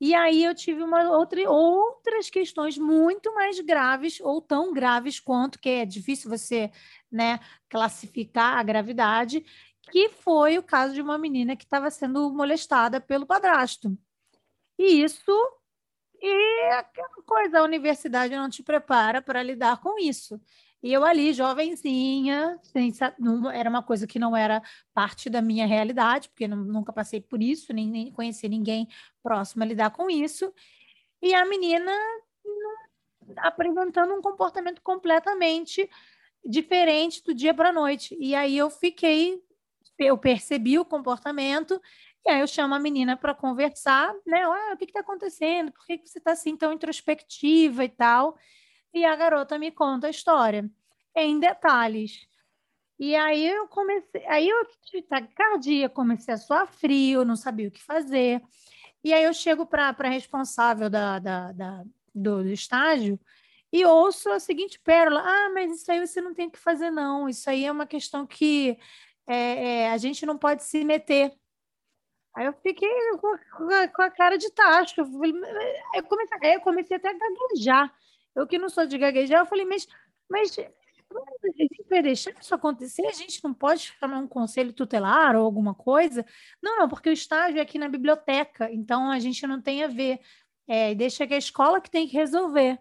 E 0.01 0.15
aí 0.15 0.45
eu 0.45 0.55
tive 0.55 0.83
uma 0.83 1.11
outra, 1.11 1.51
outras 1.51 2.31
questões 2.31 2.79
muito 2.79 3.35
mais 3.35 3.59
graves, 3.61 4.21
ou 4.21 4.41
tão 4.41 4.73
graves 4.73 5.19
quanto, 5.19 5.59
que 5.59 5.69
é 5.69 5.85
difícil 5.85 6.31
você 6.31 6.71
né, 7.11 7.41
classificar 7.69 8.59
a 8.59 8.63
gravidade, 8.63 9.45
que 9.91 10.09
foi 10.11 10.59
o 10.59 10.63
caso 10.63 10.95
de 10.95 11.03
uma 11.03 11.19
menina 11.19 11.57
que 11.57 11.65
estava 11.65 11.91
sendo 11.91 12.33
molestada 12.33 13.01
pelo 13.01 13.27
padrasto. 13.27 13.97
E 14.79 15.03
isso 15.03 15.33
e 16.21 16.71
aquela 16.73 17.23
coisa, 17.25 17.61
a 17.61 17.63
universidade 17.63 18.35
não 18.35 18.49
te 18.49 18.63
prepara 18.63 19.23
para 19.23 19.43
lidar 19.43 19.81
com 19.81 19.99
isso. 19.99 20.41
E 20.83 20.93
eu 20.93 21.05
ali, 21.05 21.33
jovenzinha, 21.33 22.59
sem, 22.63 22.93
era 23.53 23.69
uma 23.69 23.83
coisa 23.83 24.07
que 24.07 24.19
não 24.19 24.37
era 24.37 24.63
parte 24.95 25.29
da 25.29 25.43
minha 25.43 25.67
realidade, 25.67 26.29
porque 26.29 26.47
nunca 26.47 26.93
passei 26.93 27.21
por 27.21 27.43
isso, 27.43 27.73
nem, 27.73 27.89
nem 27.89 28.13
conheci 28.13 28.49
ninguém 28.49 28.89
próximo 29.23 29.63
a 29.63 29.67
lidar 29.67 29.91
com 29.91 30.09
isso. 30.09 30.53
E 31.21 31.35
a 31.35 31.45
menina 31.45 31.93
apresentando 33.37 34.15
um 34.15 34.23
comportamento 34.23 34.81
completamente 34.83 35.89
diferente 36.45 37.23
do 37.23 37.35
dia 37.35 37.53
para 37.53 37.71
a 37.71 37.73
noite. 37.73 38.17
E 38.19 38.35
aí 38.35 38.57
eu 38.57 38.71
fiquei, 38.71 39.43
eu 39.99 40.17
percebi 40.17 40.79
o 40.79 40.85
comportamento, 40.85 41.81
e 42.29 42.31
aí 42.31 42.41
eu 42.41 42.47
chamo 42.47 42.75
a 42.75 42.79
menina 42.79 43.17
para 43.17 43.35
conversar, 43.35 44.15
né? 44.27 44.47
O 44.47 44.77
que 44.77 44.85
está 44.85 45.01
acontecendo? 45.01 45.73
Por 45.73 45.87
que, 45.87 45.99
que 45.99 46.09
você 46.09 46.19
está 46.19 46.33
assim 46.33 46.57
tão 46.57 46.73
introspectiva 46.73 47.85
e 47.85 47.89
tal? 47.89 48.37
e 48.93 49.05
a 49.05 49.15
garota 49.17 49.59
me 49.59 49.71
conta 49.71 50.07
a 50.07 50.11
história 50.11 50.69
em 51.15 51.39
detalhes. 51.39 52.27
E 52.99 53.15
aí 53.15 53.47
eu 53.49 53.69
comecei, 53.69 54.27
aí 54.27 54.49
eu 54.49 54.67
tive 54.85 55.03
taquicardia, 55.03 55.89
comecei 55.89 56.35
a 56.35 56.37
suar 56.37 56.67
frio, 56.67 57.25
não 57.25 57.37
sabia 57.37 57.69
o 57.69 57.71
que 57.71 57.83
fazer. 57.83 58.43
E 59.05 59.13
aí 59.13 59.25
eu 59.25 59.33
chego 59.33 59.65
para 59.67 59.95
a 59.97 60.09
responsável 60.09 60.91
da, 60.91 61.19
da, 61.19 61.53
da 61.53 61.85
do, 62.15 62.43
do, 62.43 62.49
estágio 62.51 63.21
e 63.73 63.85
ouço 63.85 64.31
a 64.31 64.41
seguinte 64.41 64.81
pérola: 64.81 65.23
ah, 65.25 65.51
mas 65.55 65.81
isso 65.81 65.93
aí 65.93 66.05
você 66.05 66.21
não 66.21 66.35
tem 66.35 66.51
que 66.51 66.59
fazer, 66.59 66.91
não. 66.91 67.29
Isso 67.29 67.49
aí 67.49 67.65
é 67.65 67.73
uma 67.73 67.87
questão 67.87 68.27
que 68.27 68.77
é, 69.27 69.83
é, 69.83 69.91
a 69.91 69.99
gente 69.99 70.27
não 70.27 70.37
pode 70.37 70.65
se 70.65 70.85
meter. 70.85 71.33
Aí 72.39 72.47
eu 72.47 72.53
fiquei 72.63 72.89
com, 73.21 73.37
com 73.93 74.03
a 74.03 74.11
cara 74.13 74.39
de 74.39 74.49
tacho. 74.53 75.01
Eu 75.01 76.05
comecei, 76.05 76.55
eu 76.55 76.61
comecei 76.61 76.97
até 76.97 77.09
a 77.09 77.13
gaguejar. 77.13 77.93
Eu 78.33 78.47
que 78.47 78.57
não 78.57 78.69
sou 78.69 78.87
de 78.87 78.97
gaguejar, 78.97 79.41
eu 79.41 79.47
falei, 79.47 79.65
mas, 79.65 79.89
mas 80.31 80.57
a 80.57 80.63
vai 81.91 82.01
deixar 82.01 82.31
isso 82.39 82.55
acontecer? 82.55 83.05
A 83.07 83.13
gente 83.13 83.43
não 83.43 83.53
pode 83.53 83.93
chamar 83.99 84.19
um 84.19 84.29
conselho 84.29 84.73
tutelar 84.73 85.35
ou 85.35 85.45
alguma 85.45 85.75
coisa? 85.75 86.25
Não, 86.63 86.79
não, 86.79 86.89
porque 86.89 87.11
o 87.11 87.13
estágio 87.13 87.59
é 87.59 87.61
aqui 87.61 87.77
na 87.77 87.89
biblioteca, 87.89 88.71
então 88.71 89.11
a 89.11 89.19
gente 89.19 89.45
não 89.45 89.61
tem 89.61 89.83
a 89.83 89.89
ver. 89.89 90.21
É, 90.69 90.95
deixa 90.95 91.27
que 91.27 91.35
a 91.35 91.39
escola 91.39 91.81
que 91.81 91.91
tem 91.91 92.07
que 92.07 92.17
resolver. 92.17 92.79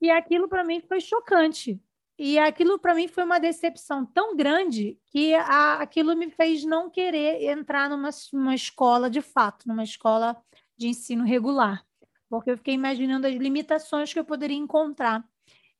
E 0.00 0.10
aquilo 0.10 0.48
para 0.48 0.64
mim 0.64 0.80
foi 0.80 1.00
chocante. 1.00 1.80
E 2.18 2.38
aquilo 2.38 2.78
para 2.78 2.94
mim 2.94 3.08
foi 3.08 3.24
uma 3.24 3.40
decepção 3.40 4.06
tão 4.06 4.36
grande 4.36 4.98
que 5.06 5.34
a, 5.34 5.80
aquilo 5.80 6.16
me 6.16 6.30
fez 6.30 6.64
não 6.64 6.88
querer 6.88 7.42
entrar 7.50 7.90
numa, 7.90 8.10
numa 8.32 8.54
escola 8.54 9.10
de 9.10 9.20
fato, 9.20 9.66
numa 9.66 9.82
escola 9.82 10.36
de 10.76 10.88
ensino 10.88 11.24
regular 11.24 11.84
porque 12.34 12.50
eu 12.50 12.56
fiquei 12.56 12.74
imaginando 12.74 13.26
as 13.26 13.34
limitações 13.34 14.12
que 14.12 14.18
eu 14.18 14.24
poderia 14.24 14.56
encontrar. 14.56 15.24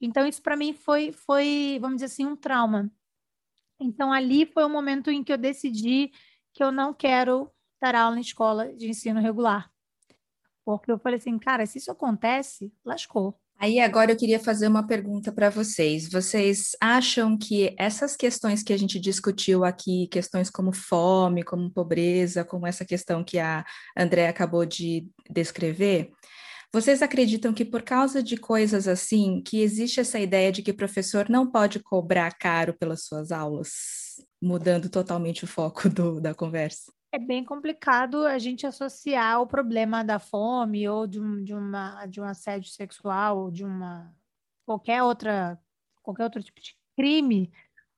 Então, 0.00 0.26
isso 0.26 0.40
para 0.40 0.56
mim 0.56 0.72
foi, 0.72 1.12
foi, 1.12 1.78
vamos 1.80 1.96
dizer 1.96 2.06
assim, 2.06 2.26
um 2.26 2.36
trauma. 2.36 2.90
Então, 3.80 4.12
ali 4.12 4.46
foi 4.46 4.64
o 4.64 4.68
momento 4.68 5.10
em 5.10 5.24
que 5.24 5.32
eu 5.32 5.38
decidi 5.38 6.12
que 6.52 6.62
eu 6.62 6.70
não 6.70 6.94
quero 6.94 7.50
dar 7.80 7.96
aula 7.96 8.18
em 8.18 8.20
escola 8.20 8.72
de 8.72 8.88
ensino 8.88 9.20
regular. 9.20 9.68
Porque 10.64 10.92
eu 10.92 10.98
falei 10.98 11.18
assim, 11.18 11.38
cara, 11.38 11.66
se 11.66 11.78
isso 11.78 11.90
acontece, 11.90 12.72
lascou. 12.84 13.38
Aí 13.58 13.80
agora 13.80 14.12
eu 14.12 14.16
queria 14.16 14.38
fazer 14.38 14.68
uma 14.68 14.86
pergunta 14.86 15.32
para 15.32 15.48
vocês. 15.48 16.10
Vocês 16.10 16.72
acham 16.80 17.38
que 17.38 17.74
essas 17.78 18.16
questões 18.16 18.62
que 18.62 18.72
a 18.72 18.76
gente 18.76 19.00
discutiu 19.00 19.64
aqui, 19.64 20.06
questões 20.08 20.50
como 20.50 20.72
fome, 20.72 21.42
como 21.42 21.70
pobreza, 21.70 22.44
como 22.44 22.66
essa 22.66 22.84
questão 22.84 23.24
que 23.24 23.38
a 23.38 23.64
André 23.96 24.28
acabou 24.28 24.66
de 24.66 25.06
descrever, 25.30 26.10
vocês 26.74 27.02
acreditam 27.02 27.54
que 27.54 27.64
por 27.64 27.82
causa 27.82 28.20
de 28.20 28.36
coisas 28.36 28.88
assim, 28.88 29.40
que 29.40 29.62
existe 29.62 30.00
essa 30.00 30.18
ideia 30.18 30.50
de 30.50 30.60
que 30.60 30.72
o 30.72 30.76
professor 30.76 31.30
não 31.30 31.48
pode 31.48 31.78
cobrar 31.78 32.32
caro 32.36 32.74
pelas 32.74 33.04
suas 33.04 33.30
aulas, 33.30 33.70
mudando 34.42 34.90
totalmente 34.90 35.44
o 35.44 35.46
foco 35.46 35.88
do, 35.88 36.20
da 36.20 36.34
conversa? 36.34 36.92
É 37.14 37.18
bem 37.18 37.44
complicado 37.44 38.26
a 38.26 38.40
gente 38.40 38.66
associar 38.66 39.40
o 39.40 39.46
problema 39.46 40.02
da 40.02 40.18
fome 40.18 40.88
ou 40.88 41.06
de, 41.06 41.20
um, 41.20 41.44
de, 41.44 41.54
uma, 41.54 42.06
de 42.06 42.20
um 42.20 42.24
assédio 42.24 42.68
sexual 42.68 43.38
ou 43.38 43.50
de 43.52 43.64
uma 43.64 44.12
qualquer 44.66 45.00
outra 45.00 45.56
qualquer 46.02 46.24
outro 46.24 46.42
tipo 46.42 46.60
de 46.60 46.76
crime 46.96 47.52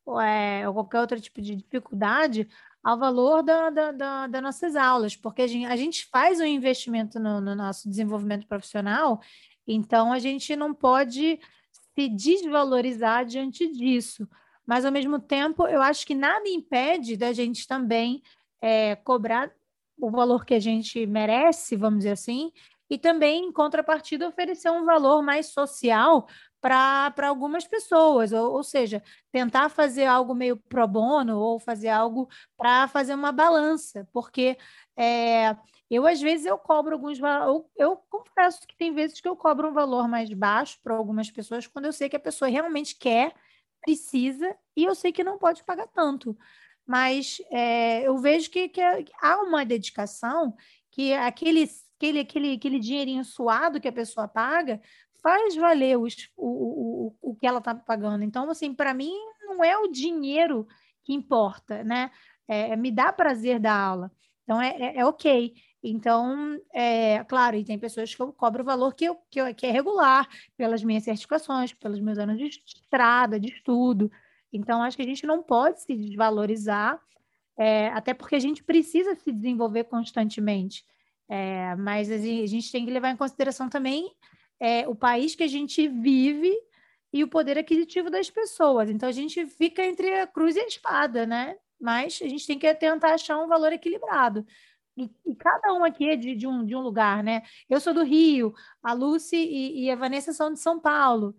ou, 0.04 0.20
é, 0.20 0.68
ou 0.68 0.74
qualquer 0.74 1.00
outro 1.00 1.18
tipo 1.18 1.40
de 1.40 1.56
dificuldade 1.56 2.46
ao 2.84 2.98
valor 2.98 3.42
da, 3.42 3.70
da, 3.70 3.90
da, 3.90 4.26
das 4.26 4.42
nossas 4.42 4.76
aulas, 4.76 5.16
porque 5.16 5.40
a 5.40 5.46
gente, 5.46 5.64
a 5.64 5.76
gente 5.76 6.04
faz 6.12 6.38
um 6.38 6.44
investimento 6.44 7.18
no, 7.18 7.40
no 7.40 7.54
nosso 7.54 7.88
desenvolvimento 7.88 8.46
profissional, 8.46 9.22
então 9.66 10.12
a 10.12 10.18
gente 10.18 10.54
não 10.54 10.74
pode 10.74 11.40
se 11.72 12.08
desvalorizar 12.10 13.24
diante 13.24 13.66
disso. 13.72 14.28
Mas, 14.66 14.84
ao 14.84 14.90
mesmo 14.90 15.20
tempo, 15.20 15.66
eu 15.68 15.80
acho 15.80 16.04
que 16.04 16.14
nada 16.14 16.48
impede 16.48 17.16
da 17.16 17.32
gente 17.32 17.68
também 17.68 18.20
é, 18.60 18.96
cobrar 18.96 19.50
o 19.98 20.10
valor 20.10 20.44
que 20.44 20.54
a 20.54 20.60
gente 20.60 21.06
merece, 21.06 21.76
vamos 21.76 22.00
dizer 22.00 22.12
assim, 22.12 22.52
e 22.88 22.98
também, 22.98 23.46
em 23.46 23.52
contrapartida, 23.52 24.28
oferecer 24.28 24.70
um 24.70 24.84
valor 24.84 25.22
mais 25.22 25.46
social 25.46 26.28
para 26.60 27.28
algumas 27.28 27.66
pessoas, 27.66 28.32
ou, 28.32 28.54
ou, 28.54 28.62
seja, 28.62 29.02
tentar 29.30 29.68
fazer 29.68 30.04
algo 30.06 30.34
meio 30.34 30.56
pro 30.56 30.86
bono 30.86 31.38
ou 31.38 31.58
fazer 31.60 31.88
algo 31.88 32.28
para 32.56 32.88
fazer 32.88 33.14
uma 33.14 33.32
balança, 33.32 34.08
porque 34.12 34.56
é, 34.96 35.56
eu 35.90 36.06
às 36.06 36.20
vezes 36.20 36.46
eu 36.46 36.58
cobro 36.58 36.94
alguns 36.94 37.18
eu, 37.20 37.70
eu 37.76 37.96
confesso 38.08 38.66
que 38.66 38.76
tem 38.76 38.92
vezes 38.92 39.20
que 39.20 39.28
eu 39.28 39.36
cobro 39.36 39.68
um 39.68 39.72
valor 39.72 40.08
mais 40.08 40.32
baixo 40.32 40.78
para 40.82 40.96
algumas 40.96 41.30
pessoas 41.30 41.66
quando 41.66 41.86
eu 41.86 41.92
sei 41.92 42.08
que 42.08 42.16
a 42.16 42.20
pessoa 42.20 42.50
realmente 42.50 42.96
quer, 42.96 43.32
precisa 43.80 44.56
e 44.76 44.84
eu 44.84 44.94
sei 44.94 45.12
que 45.12 45.22
não 45.22 45.38
pode 45.38 45.62
pagar 45.64 45.86
tanto. 45.88 46.36
Mas 46.86 47.38
é, 47.50 48.06
eu 48.06 48.16
vejo 48.18 48.50
que, 48.50 48.68
que 48.68 48.80
há 49.20 49.42
uma 49.42 49.64
dedicação 49.64 50.54
que 50.90 51.12
aquele, 51.12 51.68
aquele, 51.96 52.20
aquele, 52.20 52.52
aquele 52.54 52.78
dinheirinho 52.78 53.24
suado 53.24 53.80
que 53.80 53.88
a 53.88 53.92
pessoa 53.92 54.28
paga 54.28 54.80
faz 55.22 55.56
valer 55.56 55.98
os, 55.98 56.30
o, 56.36 57.10
o, 57.20 57.30
o 57.32 57.34
que 57.34 57.46
ela 57.46 57.58
está 57.58 57.74
pagando. 57.74 58.22
Então, 58.22 58.48
assim, 58.48 58.72
para 58.72 58.94
mim, 58.94 59.12
não 59.42 59.64
é 59.64 59.76
o 59.76 59.88
dinheiro 59.88 60.66
que 61.02 61.12
importa, 61.12 61.82
né? 61.82 62.10
É, 62.46 62.70
é 62.70 62.76
me 62.76 62.92
dá 62.92 63.12
prazer 63.12 63.58
da 63.58 63.74
aula. 63.74 64.12
Então, 64.44 64.60
é, 64.62 64.68
é, 64.78 64.98
é 64.98 65.04
ok. 65.04 65.54
Então, 65.82 66.58
é 66.72 67.22
claro, 67.24 67.56
e 67.56 67.64
tem 67.64 67.78
pessoas 67.78 68.14
que 68.14 68.20
eu 68.20 68.32
cobro 68.32 68.62
o 68.62 68.66
valor 68.66 68.94
que, 68.94 69.04
eu, 69.04 69.16
que, 69.30 69.40
eu, 69.40 69.54
que 69.54 69.66
é 69.66 69.70
regular, 69.70 70.28
pelas 70.56 70.82
minhas 70.82 71.04
certificações, 71.04 71.72
pelos 71.72 72.00
meus 72.00 72.18
anos 72.18 72.38
de 72.38 72.46
estrada, 72.46 73.38
de 73.38 73.48
estudo. 73.48 74.10
Então, 74.52 74.82
acho 74.82 74.96
que 74.96 75.02
a 75.02 75.06
gente 75.06 75.26
não 75.26 75.42
pode 75.42 75.82
se 75.82 75.94
desvalorizar, 75.94 77.00
é, 77.58 77.88
até 77.88 78.14
porque 78.14 78.36
a 78.36 78.40
gente 78.40 78.62
precisa 78.62 79.14
se 79.14 79.32
desenvolver 79.32 79.84
constantemente. 79.84 80.84
É, 81.28 81.74
mas 81.76 82.10
a 82.10 82.18
gente 82.18 82.70
tem 82.70 82.84
que 82.84 82.92
levar 82.92 83.10
em 83.10 83.16
consideração 83.16 83.68
também 83.68 84.08
é, 84.60 84.86
o 84.88 84.94
país 84.94 85.34
que 85.34 85.42
a 85.42 85.48
gente 85.48 85.88
vive 85.88 86.54
e 87.12 87.24
o 87.24 87.28
poder 87.28 87.58
aquisitivo 87.58 88.10
das 88.10 88.30
pessoas. 88.30 88.90
Então 88.90 89.08
a 89.08 89.12
gente 89.12 89.46
fica 89.46 89.84
entre 89.84 90.20
a 90.20 90.26
cruz 90.26 90.56
e 90.56 90.60
a 90.60 90.66
espada, 90.66 91.26
né? 91.26 91.56
Mas 91.80 92.20
a 92.22 92.28
gente 92.28 92.46
tem 92.46 92.58
que 92.58 92.72
tentar 92.74 93.14
achar 93.14 93.38
um 93.38 93.48
valor 93.48 93.72
equilibrado. 93.72 94.46
E, 94.96 95.10
e 95.26 95.34
cada 95.34 95.74
um 95.74 95.84
aqui 95.84 96.08
é 96.08 96.16
de, 96.16 96.34
de, 96.34 96.46
um, 96.46 96.64
de 96.64 96.74
um 96.74 96.80
lugar, 96.80 97.22
né? 97.22 97.42
Eu 97.68 97.80
sou 97.80 97.92
do 97.92 98.02
Rio, 98.02 98.54
a 98.82 98.92
Lucy 98.92 99.36
e, 99.36 99.84
e 99.84 99.90
a 99.90 99.96
Vanessa 99.96 100.32
são 100.32 100.52
de 100.52 100.58
São 100.58 100.80
Paulo, 100.80 101.36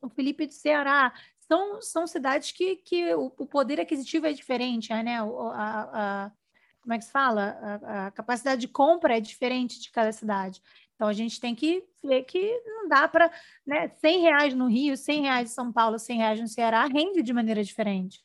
o 0.00 0.08
Felipe 0.10 0.46
do 0.46 0.52
Ceará. 0.52 1.12
São, 1.48 1.80
são 1.80 2.06
cidades 2.06 2.50
que, 2.52 2.76
que 2.76 3.14
o, 3.14 3.32
o 3.38 3.46
poder 3.46 3.80
aquisitivo 3.80 4.26
é 4.26 4.32
diferente, 4.32 4.90
né? 4.90 5.18
A, 5.18 6.24
a, 6.24 6.32
como 6.80 6.94
é 6.94 6.98
que 6.98 7.04
se 7.04 7.10
fala? 7.10 7.80
A, 7.82 8.06
a 8.06 8.10
capacidade 8.10 8.60
de 8.60 8.68
compra 8.68 9.16
é 9.16 9.20
diferente 9.20 9.80
de 9.80 9.90
cada 9.90 10.12
cidade. 10.12 10.60
Então 10.94 11.08
a 11.08 11.12
gente 11.12 11.40
tem 11.40 11.54
que 11.54 11.84
ver 12.02 12.22
que 12.22 12.60
não 12.64 12.88
dá 12.88 13.06
para, 13.06 13.30
né, 13.66 13.88
100 13.88 14.20
reais 14.22 14.54
no 14.54 14.66
Rio, 14.66 14.96
100 14.96 15.22
reais 15.22 15.50
em 15.50 15.54
São 15.54 15.72
Paulo, 15.72 15.98
100 15.98 16.18
reais 16.18 16.40
no 16.40 16.48
Ceará, 16.48 16.86
rende 16.86 17.22
de 17.22 17.32
maneira 17.32 17.62
diferente. 17.62 18.24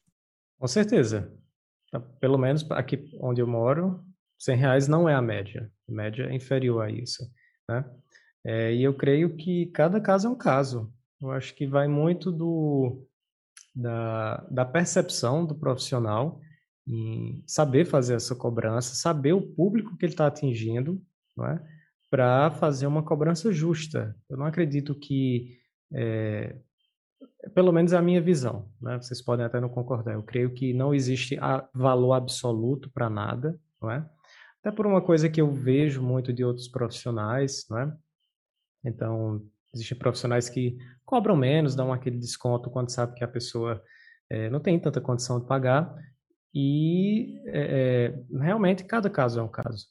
Com 0.58 0.68
certeza. 0.68 1.32
Pelo 2.20 2.38
menos 2.38 2.70
aqui 2.72 3.12
onde 3.20 3.42
eu 3.42 3.48
moro, 3.48 4.04
100 4.40 4.56
reais 4.56 4.88
não 4.88 5.10
é 5.10 5.14
a 5.14 5.22
média. 5.22 5.72
A 5.90 5.92
média 5.92 6.24
é 6.24 6.34
inferior 6.34 6.84
a 6.84 6.90
isso, 6.90 7.30
né? 7.70 7.84
É, 8.44 8.74
e 8.74 8.82
eu 8.84 8.94
creio 8.96 9.36
que 9.36 9.68
cada 9.68 10.00
caso 10.00 10.28
é 10.28 10.32
um 10.32 10.38
caso. 10.38 10.92
Eu 11.22 11.32
acho 11.32 11.54
que 11.54 11.68
vai 11.68 11.88
muito 11.88 12.32
do, 12.32 13.08
da, 13.74 14.38
da 14.50 14.66
percepção 14.66 15.46
do 15.46 15.56
profissional 15.56 16.40
em 16.88 17.44
saber 17.48 17.86
fazer 17.86 18.16
essa 18.16 18.36
cobrança, 18.36 18.96
saber 18.96 19.34
o 19.34 19.42
público 19.42 19.96
que 19.98 20.06
ele 20.06 20.14
está 20.14 20.28
atingindo, 20.28 21.02
não 21.36 21.48
é? 21.48 21.64
para 22.10 22.52
fazer 22.52 22.88
uma 22.88 23.02
cobrança 23.02 23.54
justa. 23.54 24.16
Eu 24.30 24.38
não 24.38 24.46
acredito 24.46 24.94
que, 24.94 25.58
é, 25.94 26.58
pelo 27.54 27.72
menos 27.72 27.94
a 27.94 28.02
minha 28.02 28.22
visão, 28.22 28.70
né? 28.82 29.00
vocês 29.00 29.22
podem 29.22 29.46
até 29.46 29.62
não 29.62 29.70
concordar, 29.70 30.14
eu 30.14 30.24
creio 30.24 30.54
que 30.54 30.74
não 30.74 30.94
existe 30.94 31.40
valor 31.74 32.14
absoluto 32.14 32.92
para 32.92 33.10
nada, 33.10 33.58
não 33.82 33.90
é? 33.90 34.06
Até 34.60 34.76
por 34.76 34.86
uma 34.86 35.02
coisa 35.02 35.30
que 35.30 35.42
eu 35.42 35.52
vejo 35.52 36.04
muito 36.04 36.32
de 36.32 36.44
outros 36.44 36.68
profissionais, 36.68 37.66
não 37.70 37.80
é? 37.80 37.98
Então, 38.84 39.42
existem 39.74 39.98
profissionais 39.98 40.50
que 40.50 40.78
cobram 41.06 41.36
menos, 41.36 41.76
dão 41.76 41.92
aquele 41.92 42.18
desconto 42.18 42.70
quando 42.70 42.92
sabe 42.92 43.16
que 43.16 43.24
a 43.24 43.28
pessoa 43.28 43.82
é, 44.30 44.50
não 44.50 44.60
tem 44.60 44.80
tanta 44.80 45.02
condição 45.02 45.40
de 45.40 45.46
pagar, 45.46 45.94
e 46.54 47.42
é, 47.48 48.14
realmente 48.40 48.84
cada 48.84 49.10
caso 49.10 49.40
é 49.40 49.44
um 49.44 49.48
caso. 49.48 49.88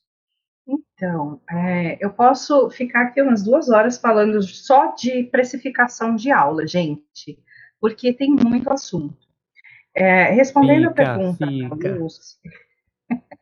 Então, 0.66 1.41
é, 1.51 2.05
eu 2.05 2.12
posso 2.12 2.70
ficar 2.70 3.07
aqui 3.07 3.22
umas 3.22 3.43
duas 3.43 3.70
horas 3.70 3.99
falando 3.99 4.41
só 4.43 4.95
de 4.95 5.24
precificação 5.24 6.14
de 6.14 6.31
aula, 6.31 6.66
gente, 6.66 7.43
porque 7.81 8.12
tem 8.12 8.31
muito 8.31 8.70
assunto. 8.70 9.18
É, 9.95 10.31
respondendo 10.31 10.89
fica, 10.91 11.03
a 11.03 11.16
pergunta 11.16 11.47
fica. 11.47 11.76
da 11.76 11.99
Lucy, 11.99 12.37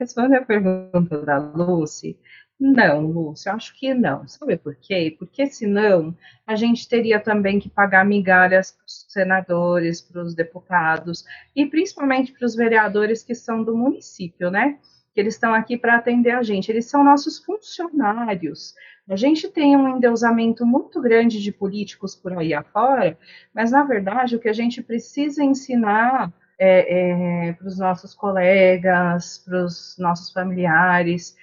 respondendo 0.00 0.42
a 0.42 0.46
pergunta 0.46 1.22
da 1.22 1.38
Lucy, 1.38 2.18
não, 2.60 3.06
Lúcia, 3.06 3.54
acho 3.54 3.74
que 3.74 3.94
não. 3.94 4.28
Sabe 4.28 4.58
por 4.58 4.76
quê? 4.76 5.16
Porque 5.18 5.46
senão 5.46 6.14
a 6.46 6.54
gente 6.54 6.86
teria 6.86 7.18
também 7.18 7.58
que 7.58 7.70
pagar 7.70 8.04
migalhas 8.04 8.72
para 8.72 8.84
os 8.84 9.06
senadores, 9.08 10.02
para 10.02 10.20
os 10.22 10.34
deputados 10.34 11.24
e 11.56 11.64
principalmente 11.64 12.32
para 12.32 12.44
os 12.44 12.54
vereadores 12.54 13.22
que 13.22 13.34
são 13.34 13.64
do 13.64 13.74
município, 13.74 14.50
né? 14.50 14.78
que 15.12 15.20
eles 15.20 15.34
estão 15.34 15.52
aqui 15.52 15.76
para 15.76 15.96
atender 15.96 16.30
a 16.30 16.42
gente, 16.42 16.70
eles 16.70 16.86
são 16.86 17.02
nossos 17.02 17.38
funcionários. 17.38 18.74
A 19.08 19.16
gente 19.16 19.48
tem 19.48 19.76
um 19.76 19.96
endeusamento 19.96 20.64
muito 20.64 21.00
grande 21.00 21.42
de 21.42 21.50
políticos 21.50 22.14
por 22.14 22.32
aí 22.38 22.54
afora, 22.54 23.18
mas 23.52 23.72
na 23.72 23.82
verdade 23.82 24.36
o 24.36 24.38
que 24.38 24.48
a 24.48 24.52
gente 24.52 24.80
precisa 24.82 25.42
ensinar 25.42 26.32
é, 26.56 27.48
é, 27.48 27.52
para 27.54 27.66
os 27.66 27.78
nossos 27.78 28.14
colegas, 28.14 29.38
para 29.38 29.64
os 29.64 29.96
nossos 29.98 30.32
familiares, 30.32 31.36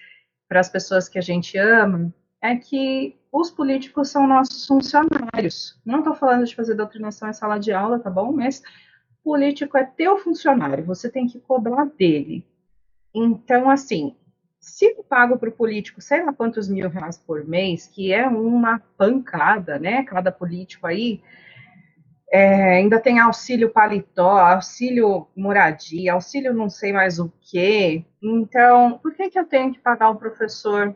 para 0.47 0.59
as 0.59 0.69
pessoas 0.69 1.09
que 1.09 1.17
a 1.17 1.21
gente 1.21 1.57
ama, 1.57 2.13
é 2.41 2.55
que 2.55 3.17
os 3.31 3.51
políticos 3.51 4.09
são 4.09 4.27
nossos 4.27 4.65
funcionários. 4.65 5.79
Não 5.85 5.99
estou 5.99 6.15
falando 6.15 6.45
de 6.45 6.55
fazer 6.55 6.75
doutrinação 6.75 7.29
em 7.29 7.33
sala 7.33 7.57
de 7.57 7.71
aula, 7.71 7.99
tá 7.99 8.09
bom? 8.09 8.31
Mas 8.31 8.61
político 9.23 9.77
é 9.77 9.83
teu 9.83 10.17
funcionário, 10.17 10.85
você 10.85 11.09
tem 11.09 11.27
que 11.27 11.39
cobrar 11.39 11.85
dele. 11.85 12.45
Então, 13.13 13.69
assim, 13.69 14.15
se 14.57 14.85
eu 14.85 15.03
pago 15.03 15.37
para 15.37 15.49
o 15.49 15.51
político 15.51 16.01
sei 16.01 16.23
lá 16.23 16.31
quantos 16.31 16.67
mil 16.67 16.89
reais 16.89 17.17
por 17.17 17.45
mês, 17.45 17.87
que 17.87 18.13
é 18.13 18.27
uma 18.27 18.79
pancada, 18.97 19.77
né? 19.77 20.03
Cada 20.03 20.31
político 20.31 20.87
aí. 20.87 21.21
É, 22.29 22.77
ainda 22.77 22.99
tem 22.99 23.19
auxílio 23.19 23.71
paletó, 23.71 24.37
auxílio 24.37 25.27
moradia, 25.35 26.13
auxílio 26.13 26.53
não 26.53 26.69
sei 26.69 26.91
mais 26.91 27.19
o 27.19 27.31
que. 27.41 28.05
Então, 28.21 28.99
por 28.99 29.13
que, 29.15 29.29
que 29.29 29.39
eu 29.39 29.45
tenho 29.45 29.73
que 29.73 29.79
pagar 29.79 30.09
o 30.09 30.17
professor 30.17 30.93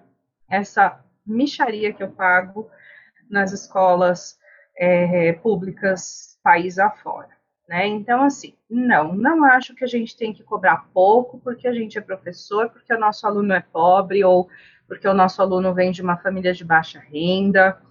essa 0.49 1.03
micharia 1.25 1.93
que 1.93 2.03
eu 2.03 2.11
pago 2.11 2.69
nas 3.29 3.53
escolas 3.53 4.37
é, 4.77 5.31
públicas 5.33 6.37
país 6.43 6.77
afora? 6.77 7.29
Né? 7.71 7.87
Então, 7.87 8.23
assim, 8.23 8.53
não, 8.69 9.15
não 9.15 9.45
acho 9.45 9.73
que 9.73 9.85
a 9.85 9.87
gente 9.87 10.17
tem 10.17 10.33
que 10.33 10.43
cobrar 10.43 10.89
pouco 10.93 11.39
porque 11.39 11.65
a 11.65 11.73
gente 11.73 11.97
é 11.97 12.01
professor, 12.01 12.69
porque 12.69 12.93
o 12.93 12.99
nosso 12.99 13.25
aluno 13.25 13.53
é 13.53 13.61
pobre, 13.61 14.21
ou 14.25 14.49
porque 14.85 15.07
o 15.07 15.13
nosso 15.13 15.41
aluno 15.41 15.73
vem 15.73 15.89
de 15.89 16.01
uma 16.01 16.17
família 16.17 16.53
de 16.53 16.65
baixa 16.65 16.99
renda, 16.99 17.81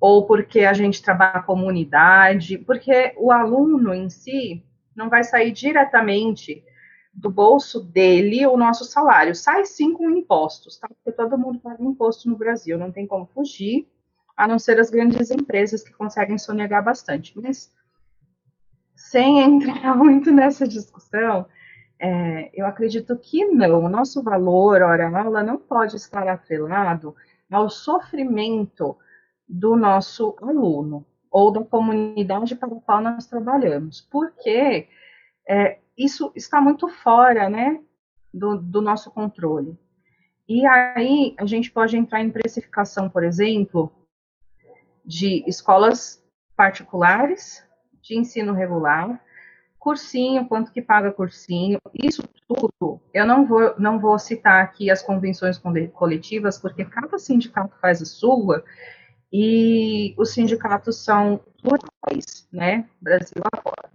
ou 0.00 0.26
porque 0.26 0.60
a 0.60 0.72
gente 0.72 1.02
trabalha 1.02 1.42
comunidade, 1.42 2.56
porque 2.58 3.14
o 3.18 3.30
aluno 3.30 3.92
em 3.92 4.08
si 4.08 4.64
não 4.96 5.10
vai 5.10 5.22
sair 5.22 5.52
diretamente 5.52 6.64
do 7.12 7.30
bolso 7.30 7.80
dele 7.80 8.46
o 8.46 8.56
nosso 8.56 8.84
salário. 8.84 9.34
Sai 9.34 9.66
sim 9.66 9.92
com 9.92 10.10
impostos, 10.10 10.78
tá? 10.78 10.88
Porque 10.88 11.12
todo 11.12 11.36
mundo 11.36 11.58
paga 11.60 11.82
imposto 11.82 12.30
no 12.30 12.36
Brasil, 12.36 12.78
não 12.78 12.90
tem 12.90 13.06
como 13.06 13.26
fugir, 13.26 13.86
a 14.36 14.48
não 14.48 14.58
ser 14.58 14.80
as 14.80 14.88
grandes 14.88 15.30
empresas 15.30 15.82
que 15.82 15.92
conseguem 15.92 16.38
sonegar 16.38 16.82
bastante. 16.82 17.38
Mas 17.38 17.70
sem 18.96 19.40
entrar 19.40 19.94
muito 19.96 20.30
nessa 20.30 20.66
discussão, 20.66 21.46
é, 21.98 22.50
eu 22.54 22.64
acredito 22.64 23.14
que 23.18 23.44
não. 23.44 23.84
O 23.84 23.88
nosso 23.88 24.22
valor 24.22 24.80
hora-aula 24.80 25.42
não 25.42 25.58
pode 25.58 25.96
estar 25.96 26.26
atrelado 26.26 27.14
ao 27.50 27.68
sofrimento 27.68 28.96
do 29.50 29.74
nosso 29.74 30.36
aluno 30.40 31.04
ou 31.28 31.50
da 31.50 31.64
comunidade 31.64 32.54
para 32.54 32.68
a 32.68 32.80
qual 32.80 33.00
nós 33.00 33.26
trabalhamos, 33.26 34.00
porque 34.00 34.88
é, 35.48 35.78
isso 35.98 36.32
está 36.36 36.60
muito 36.60 36.88
fora 36.88 37.48
né, 37.48 37.80
do, 38.32 38.56
do 38.56 38.80
nosso 38.80 39.10
controle. 39.10 39.76
E 40.48 40.64
aí 40.66 41.34
a 41.38 41.46
gente 41.46 41.70
pode 41.70 41.96
entrar 41.96 42.20
em 42.20 42.30
precificação, 42.30 43.08
por 43.08 43.24
exemplo, 43.24 43.92
de 45.04 45.44
escolas 45.48 46.24
particulares 46.56 47.64
de 48.02 48.16
ensino 48.16 48.52
regular, 48.52 49.20
cursinho, 49.78 50.46
quanto 50.46 50.72
que 50.72 50.82
paga 50.82 51.12
cursinho, 51.12 51.78
isso 51.94 52.22
tudo. 52.46 53.00
Eu 53.14 53.26
não 53.26 53.46
vou, 53.46 53.74
não 53.78 53.98
vou 53.98 54.18
citar 54.18 54.62
aqui 54.62 54.90
as 54.90 55.02
convenções 55.02 55.60
coletivas, 55.92 56.58
porque 56.58 56.84
cada 56.84 57.18
sindicato 57.18 57.74
faz 57.80 58.02
a 58.02 58.04
sua, 58.04 58.64
e 59.32 60.14
os 60.18 60.32
sindicatos 60.32 61.04
são 61.04 61.40
plurais, 61.60 62.48
né, 62.52 62.88
Brasil 63.00 63.42
afora. 63.52 63.90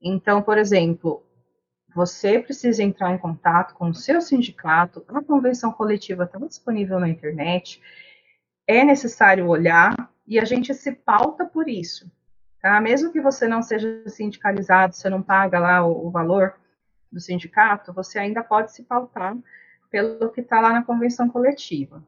Então, 0.00 0.40
por 0.42 0.56
exemplo, 0.56 1.22
você 1.94 2.38
precisa 2.38 2.82
entrar 2.82 3.12
em 3.12 3.18
contato 3.18 3.74
com 3.74 3.90
o 3.90 3.94
seu 3.94 4.20
sindicato, 4.20 5.04
a 5.08 5.22
convenção 5.22 5.72
coletiva 5.72 6.24
está 6.24 6.38
disponível 6.38 6.98
na 6.98 7.08
internet, 7.08 7.82
é 8.66 8.84
necessário 8.84 9.48
olhar 9.48 9.94
e 10.26 10.38
a 10.38 10.44
gente 10.44 10.72
se 10.72 10.92
pauta 10.92 11.44
por 11.44 11.68
isso. 11.68 12.10
Tá? 12.62 12.80
Mesmo 12.80 13.10
que 13.12 13.20
você 13.20 13.48
não 13.48 13.62
seja 13.62 14.02
sindicalizado, 14.08 14.94
você 14.94 15.10
não 15.10 15.22
paga 15.22 15.58
lá 15.58 15.84
o, 15.84 16.06
o 16.06 16.10
valor 16.10 16.54
do 17.10 17.20
sindicato, 17.20 17.92
você 17.92 18.18
ainda 18.18 18.42
pode 18.42 18.72
se 18.72 18.84
pautar 18.84 19.36
pelo 19.90 20.30
que 20.30 20.40
está 20.40 20.60
lá 20.60 20.72
na 20.72 20.84
convenção 20.84 21.28
coletiva. 21.28 22.02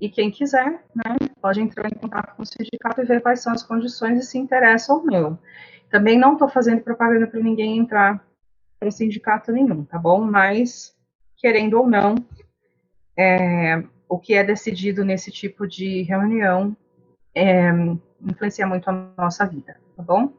E 0.00 0.08
quem 0.08 0.30
quiser, 0.30 0.84
né, 0.94 1.16
pode 1.40 1.60
entrar 1.60 1.88
em 1.88 1.98
contato 1.98 2.36
com 2.36 2.42
o 2.42 2.46
sindicato 2.46 3.00
e 3.00 3.04
ver 3.04 3.20
quais 3.20 3.40
são 3.40 3.52
as 3.52 3.62
condições 3.62 4.20
e 4.20 4.26
se 4.26 4.38
interessa 4.38 4.92
ou 4.92 5.04
não. 5.04 5.38
Também 5.90 6.18
não 6.18 6.34
estou 6.34 6.48
fazendo 6.48 6.82
propaganda 6.82 7.26
para 7.26 7.40
ninguém 7.40 7.78
entrar 7.78 8.24
para 8.78 8.90
sindicato 8.90 9.50
nenhum, 9.50 9.84
tá 9.84 9.98
bom? 9.98 10.20
Mas, 10.20 10.94
querendo 11.36 11.74
ou 11.80 11.88
não, 11.88 12.14
é, 13.16 13.82
o 14.08 14.18
que 14.18 14.34
é 14.34 14.44
decidido 14.44 15.04
nesse 15.04 15.32
tipo 15.32 15.66
de 15.66 16.02
reunião 16.02 16.76
é, 17.34 17.70
influencia 18.20 18.66
muito 18.66 18.88
a 18.88 19.10
nossa 19.16 19.44
vida, 19.46 19.76
tá 19.96 20.02
bom? 20.02 20.32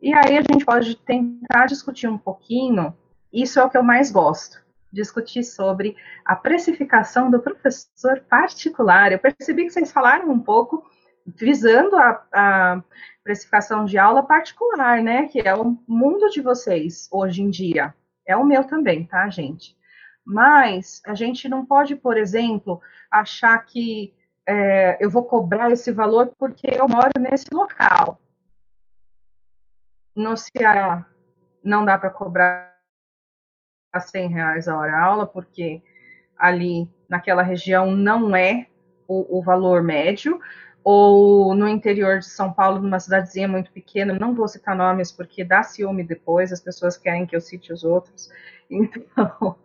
E 0.00 0.12
aí 0.12 0.36
a 0.36 0.42
gente 0.42 0.64
pode 0.64 0.96
tentar 0.96 1.66
discutir 1.66 2.08
um 2.08 2.18
pouquinho, 2.18 2.92
isso 3.32 3.60
é 3.60 3.64
o 3.64 3.70
que 3.70 3.78
eu 3.78 3.82
mais 3.82 4.10
gosto, 4.10 4.60
discutir 4.92 5.42
sobre 5.42 5.96
a 6.24 6.36
precificação 6.36 7.30
do 7.30 7.40
professor 7.40 8.20
particular. 8.28 9.10
Eu 9.10 9.18
percebi 9.18 9.64
que 9.64 9.70
vocês 9.70 9.90
falaram 9.90 10.30
um 10.30 10.40
pouco 10.40 10.84
visando 11.24 11.96
a, 11.96 12.26
a 12.32 12.82
precificação 13.24 13.84
de 13.84 13.96
aula 13.96 14.22
particular, 14.24 15.02
né? 15.02 15.28
Que 15.28 15.40
é 15.40 15.54
o 15.54 15.76
mundo 15.88 16.28
de 16.28 16.40
vocês 16.40 17.08
hoje 17.10 17.42
em 17.42 17.50
dia. 17.50 17.94
É 18.26 18.36
o 18.36 18.44
meu 18.44 18.64
também, 18.64 19.04
tá, 19.04 19.28
gente? 19.28 19.76
Mas 20.24 21.00
a 21.06 21.14
gente 21.14 21.48
não 21.48 21.64
pode, 21.64 21.96
por 21.96 22.16
exemplo, 22.16 22.80
achar 23.10 23.58
que 23.64 24.14
é, 24.46 24.98
eu 25.00 25.10
vou 25.10 25.24
cobrar 25.24 25.70
esse 25.70 25.92
valor 25.92 26.32
porque 26.38 26.68
eu 26.68 26.88
moro 26.88 27.10
nesse 27.18 27.46
local. 27.52 28.20
No 30.14 30.36
Ceará, 30.36 31.06
não 31.64 31.84
dá 31.84 31.96
para 31.96 32.10
cobrar 32.10 32.71
100 34.00 34.28
reais 34.28 34.68
a 34.68 34.76
hora 34.76 34.98
aula, 34.98 35.26
porque 35.26 35.82
ali 36.36 36.88
naquela 37.08 37.42
região 37.42 37.90
não 37.90 38.34
é 38.34 38.66
o, 39.06 39.38
o 39.38 39.42
valor 39.42 39.82
médio, 39.82 40.40
ou 40.84 41.54
no 41.54 41.68
interior 41.68 42.18
de 42.18 42.26
São 42.26 42.52
Paulo, 42.52 42.80
numa 42.80 42.98
cidadezinha 42.98 43.46
muito 43.46 43.70
pequena, 43.70 44.18
não 44.18 44.34
vou 44.34 44.48
citar 44.48 44.74
nomes 44.74 45.12
porque 45.12 45.44
dá 45.44 45.62
ciúme 45.62 46.02
depois, 46.02 46.52
as 46.52 46.60
pessoas 46.60 46.96
querem 46.96 47.26
que 47.26 47.36
eu 47.36 47.40
cite 47.40 47.72
os 47.72 47.84
outros. 47.84 48.28
Então, 48.74 49.56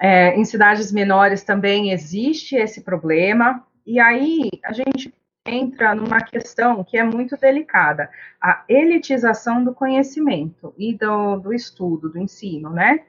é, 0.00 0.34
em 0.34 0.44
cidades 0.46 0.90
menores 0.90 1.44
também 1.44 1.92
existe 1.92 2.56
esse 2.56 2.80
problema, 2.80 3.66
e 3.86 4.00
aí 4.00 4.48
a 4.64 4.72
gente 4.72 5.14
entra 5.44 5.94
numa 5.94 6.20
questão 6.20 6.84
que 6.84 6.96
é 6.96 7.02
muito 7.02 7.36
delicada, 7.36 8.10
a 8.40 8.64
elitização 8.68 9.64
do 9.64 9.74
conhecimento 9.74 10.72
e 10.78 10.94
do, 10.94 11.36
do 11.38 11.52
estudo, 11.52 12.08
do 12.10 12.18
ensino, 12.18 12.70
né? 12.70 13.04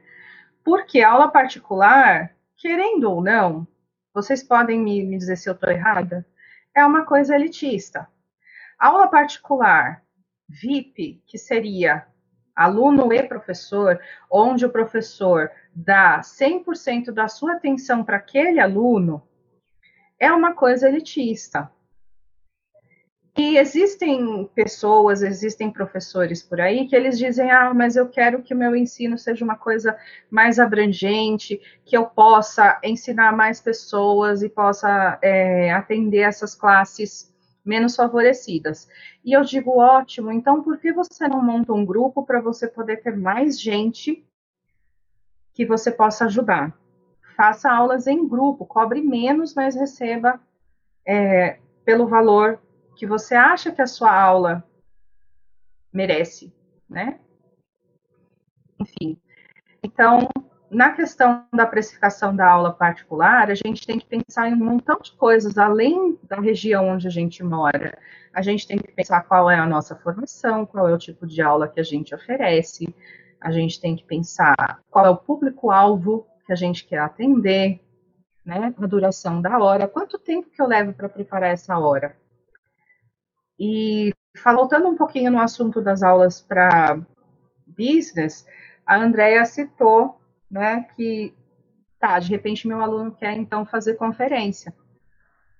Porque 0.63 1.01
aula 1.01 1.29
particular, 1.29 2.35
querendo 2.57 3.11
ou 3.11 3.21
não, 3.21 3.67
vocês 4.13 4.43
podem 4.43 4.79
me, 4.79 5.03
me 5.03 5.17
dizer 5.17 5.35
se 5.37 5.49
eu 5.49 5.53
estou 5.53 5.69
errada, 5.69 6.25
é 6.75 6.85
uma 6.85 7.05
coisa 7.05 7.35
elitista. 7.35 8.07
Aula 8.79 9.07
particular, 9.07 10.03
VIP, 10.49 11.21
que 11.25 11.37
seria 11.37 12.07
aluno 12.55 13.11
e 13.11 13.23
professor, 13.23 13.99
onde 14.29 14.65
o 14.65 14.69
professor 14.69 15.51
dá 15.73 16.21
100% 16.21 17.11
da 17.11 17.27
sua 17.27 17.53
atenção 17.53 18.03
para 18.03 18.17
aquele 18.17 18.59
aluno, 18.59 19.27
é 20.19 20.31
uma 20.31 20.53
coisa 20.53 20.87
elitista. 20.87 21.71
E 23.35 23.57
existem 23.57 24.45
pessoas, 24.53 25.23
existem 25.23 25.71
professores 25.71 26.43
por 26.43 26.61
aí 26.61 26.87
que 26.87 26.95
eles 26.95 27.17
dizem: 27.17 27.49
ah, 27.49 27.73
mas 27.73 27.95
eu 27.95 28.07
quero 28.07 28.43
que 28.43 28.53
o 28.53 28.57
meu 28.57 28.75
ensino 28.75 29.17
seja 29.17 29.43
uma 29.43 29.55
coisa 29.55 29.97
mais 30.29 30.59
abrangente, 30.59 31.59
que 31.83 31.97
eu 31.97 32.05
possa 32.05 32.79
ensinar 32.83 33.35
mais 33.35 33.59
pessoas 33.59 34.43
e 34.43 34.49
possa 34.49 35.17
é, 35.21 35.71
atender 35.71 36.19
essas 36.19 36.53
classes 36.53 37.33
menos 37.65 37.95
favorecidas. 37.95 38.87
E 39.25 39.33
eu 39.33 39.41
digo: 39.41 39.79
ótimo, 39.79 40.31
então 40.31 40.61
por 40.61 40.77
que 40.77 40.93
você 40.93 41.27
não 41.27 41.41
monta 41.43 41.73
um 41.73 41.83
grupo 41.83 42.23
para 42.23 42.39
você 42.39 42.67
poder 42.67 42.97
ter 43.01 43.17
mais 43.17 43.59
gente 43.59 44.23
que 45.55 45.65
você 45.65 45.91
possa 45.91 46.25
ajudar? 46.25 46.77
Faça 47.35 47.71
aulas 47.71 48.05
em 48.05 48.27
grupo, 48.27 48.63
cobre 48.63 49.01
menos, 49.01 49.55
mas 49.55 49.73
receba 49.73 50.39
é, 51.03 51.57
pelo 51.83 52.07
valor 52.07 52.59
que 52.95 53.05
você 53.05 53.35
acha 53.35 53.71
que 53.71 53.81
a 53.81 53.87
sua 53.87 54.13
aula 54.13 54.63
merece, 55.91 56.53
né? 56.89 57.19
Enfim. 58.79 59.19
Então, 59.83 60.27
na 60.73 60.91
questão 60.91 61.45
da 61.53 61.67
precificação 61.67 62.35
da 62.35 62.49
aula 62.49 62.73
particular, 62.73 63.51
a 63.51 63.55
gente 63.55 63.85
tem 63.85 63.99
que 63.99 64.07
pensar 64.07 64.49
em 64.49 64.53
um 64.53 64.65
montão 64.65 64.97
de 65.01 65.11
coisas 65.13 65.57
além 65.57 66.17
da 66.23 66.39
região 66.39 66.89
onde 66.89 67.07
a 67.07 67.11
gente 67.11 67.43
mora. 67.43 67.97
A 68.33 68.41
gente 68.41 68.67
tem 68.67 68.77
que 68.77 68.91
pensar 68.91 69.21
qual 69.21 69.49
é 69.49 69.55
a 69.55 69.65
nossa 69.65 69.95
formação, 69.95 70.65
qual 70.65 70.87
é 70.89 70.93
o 70.93 70.97
tipo 70.97 71.27
de 71.27 71.41
aula 71.41 71.67
que 71.67 71.79
a 71.79 71.83
gente 71.83 72.15
oferece. 72.15 72.93
A 73.39 73.51
gente 73.51 73.79
tem 73.79 73.95
que 73.95 74.03
pensar 74.03 74.81
qual 74.89 75.05
é 75.05 75.09
o 75.09 75.17
público-alvo 75.17 76.25
que 76.45 76.51
a 76.51 76.55
gente 76.55 76.85
quer 76.85 76.99
atender, 76.99 77.79
né? 78.43 78.73
A 78.77 78.87
duração 78.87 79.41
da 79.41 79.59
hora, 79.59 79.87
quanto 79.87 80.17
tempo 80.17 80.49
que 80.49 80.61
eu 80.61 80.67
levo 80.67 80.93
para 80.93 81.07
preparar 81.07 81.51
essa 81.51 81.77
hora? 81.77 82.17
E 83.65 84.13
voltando 84.43 84.89
um 84.89 84.97
pouquinho 84.97 85.31
no 85.31 85.39
assunto 85.39 85.81
das 85.81 86.03
aulas 86.03 86.41
para 86.41 86.99
business, 87.65 88.45
a 88.85 88.97
Andrea 88.97 89.45
citou, 89.45 90.19
né, 90.51 90.85
que 90.97 91.33
tá, 91.97 92.19
de 92.19 92.29
repente 92.29 92.67
meu 92.67 92.81
aluno 92.81 93.13
quer 93.13 93.31
então 93.37 93.65
fazer 93.65 93.93
conferência, 93.93 94.75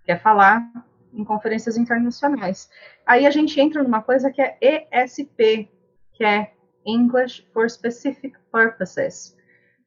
quer 0.03 0.21
falar 0.21 0.69
em 1.13 1.23
conferências 1.23 1.77
internacionais. 1.77 2.69
Aí 3.05 3.25
a 3.25 3.31
gente 3.31 3.57
entra 3.57 3.81
numa 3.81 4.01
coisa 4.01 4.29
que 4.29 4.41
é 4.41 4.57
ESP, 4.61 5.71
que 6.11 6.25
é 6.25 6.51
English 6.85 7.47
for 7.53 7.69
Specific 7.69 8.37
Purposes. 8.51 9.33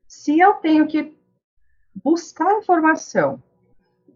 Se 0.08 0.40
eu 0.40 0.54
tenho 0.54 0.86
que 0.86 1.14
buscar 2.02 2.56
informação, 2.56 3.42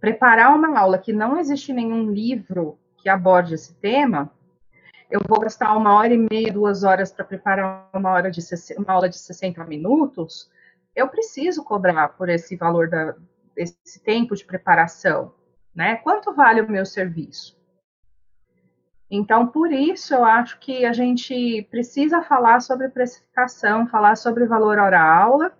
preparar 0.00 0.56
uma 0.56 0.78
aula 0.78 0.96
que 0.96 1.12
não 1.12 1.38
existe 1.38 1.70
nenhum 1.70 2.10
livro 2.10 2.79
que 3.02 3.08
aborde 3.08 3.54
esse 3.54 3.74
tema, 3.74 4.30
eu 5.10 5.20
vou 5.28 5.40
gastar 5.40 5.76
uma 5.76 5.94
hora 5.94 6.14
e 6.14 6.18
meia, 6.18 6.52
duas 6.52 6.84
horas 6.84 7.12
para 7.12 7.24
preparar 7.24 7.90
uma, 7.92 8.10
hora 8.10 8.30
de, 8.30 8.40
uma 8.78 8.92
aula 8.92 9.08
de 9.08 9.18
60 9.18 9.64
minutos, 9.64 10.50
eu 10.94 11.08
preciso 11.08 11.64
cobrar 11.64 12.10
por 12.10 12.28
esse 12.28 12.56
valor 12.56 12.88
da, 12.88 13.14
desse 13.54 14.00
tempo 14.04 14.36
de 14.36 14.44
preparação, 14.44 15.34
né? 15.74 15.96
Quanto 15.96 16.32
vale 16.32 16.60
o 16.60 16.70
meu 16.70 16.86
serviço? 16.86 17.58
Então, 19.10 19.48
por 19.48 19.72
isso, 19.72 20.14
eu 20.14 20.24
acho 20.24 20.60
que 20.60 20.84
a 20.84 20.92
gente 20.92 21.66
precisa 21.68 22.22
falar 22.22 22.60
sobre 22.60 22.88
precificação, 22.88 23.88
falar 23.88 24.16
sobre 24.16 24.46
valor 24.46 24.78
hora-aula, 24.78 25.52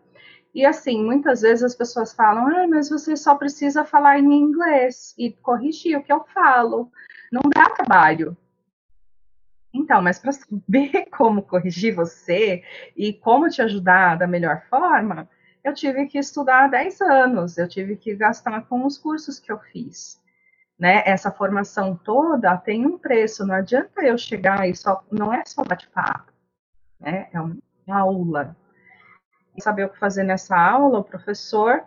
e 0.54 0.64
assim, 0.64 1.04
muitas 1.04 1.42
vezes 1.42 1.64
as 1.64 1.74
pessoas 1.74 2.12
falam, 2.12 2.46
ah, 2.46 2.68
mas 2.68 2.88
você 2.88 3.16
só 3.16 3.34
precisa 3.34 3.84
falar 3.84 4.18
em 4.18 4.32
inglês 4.32 5.14
e 5.18 5.32
corrigir 5.32 5.96
o 5.96 6.02
que 6.02 6.12
eu 6.12 6.24
falo 6.32 6.90
não 7.30 7.42
dá 7.48 7.68
trabalho. 7.70 8.36
Então, 9.72 10.02
mas 10.02 10.18
para 10.18 10.32
saber 10.32 11.06
como 11.16 11.42
corrigir 11.42 11.94
você 11.94 12.64
e 12.96 13.12
como 13.12 13.48
te 13.48 13.62
ajudar 13.62 14.18
da 14.18 14.26
melhor 14.26 14.62
forma, 14.68 15.28
eu 15.62 15.74
tive 15.74 16.06
que 16.06 16.18
estudar 16.18 16.68
10 16.68 17.00
anos, 17.02 17.58
eu 17.58 17.68
tive 17.68 17.96
que 17.96 18.14
gastar 18.14 18.62
com 18.66 18.84
os 18.84 18.98
cursos 18.98 19.38
que 19.38 19.52
eu 19.52 19.58
fiz. 19.58 20.20
Né? 20.78 21.02
Essa 21.04 21.30
formação 21.30 21.94
toda 21.94 22.56
tem 22.56 22.86
um 22.86 22.98
preço, 22.98 23.46
não 23.46 23.54
adianta 23.54 24.02
eu 24.02 24.16
chegar 24.16 24.66
e 24.66 24.74
só, 24.74 25.04
não 25.10 25.32
é 25.32 25.44
só 25.44 25.62
bate-papo, 25.62 26.32
né? 26.98 27.28
é 27.32 27.40
uma 27.40 27.58
aula. 27.88 28.56
E 29.54 29.62
saber 29.62 29.84
o 29.84 29.90
que 29.90 29.98
fazer 29.98 30.24
nessa 30.24 30.56
aula, 30.56 31.00
o 31.00 31.04
professor 31.04 31.84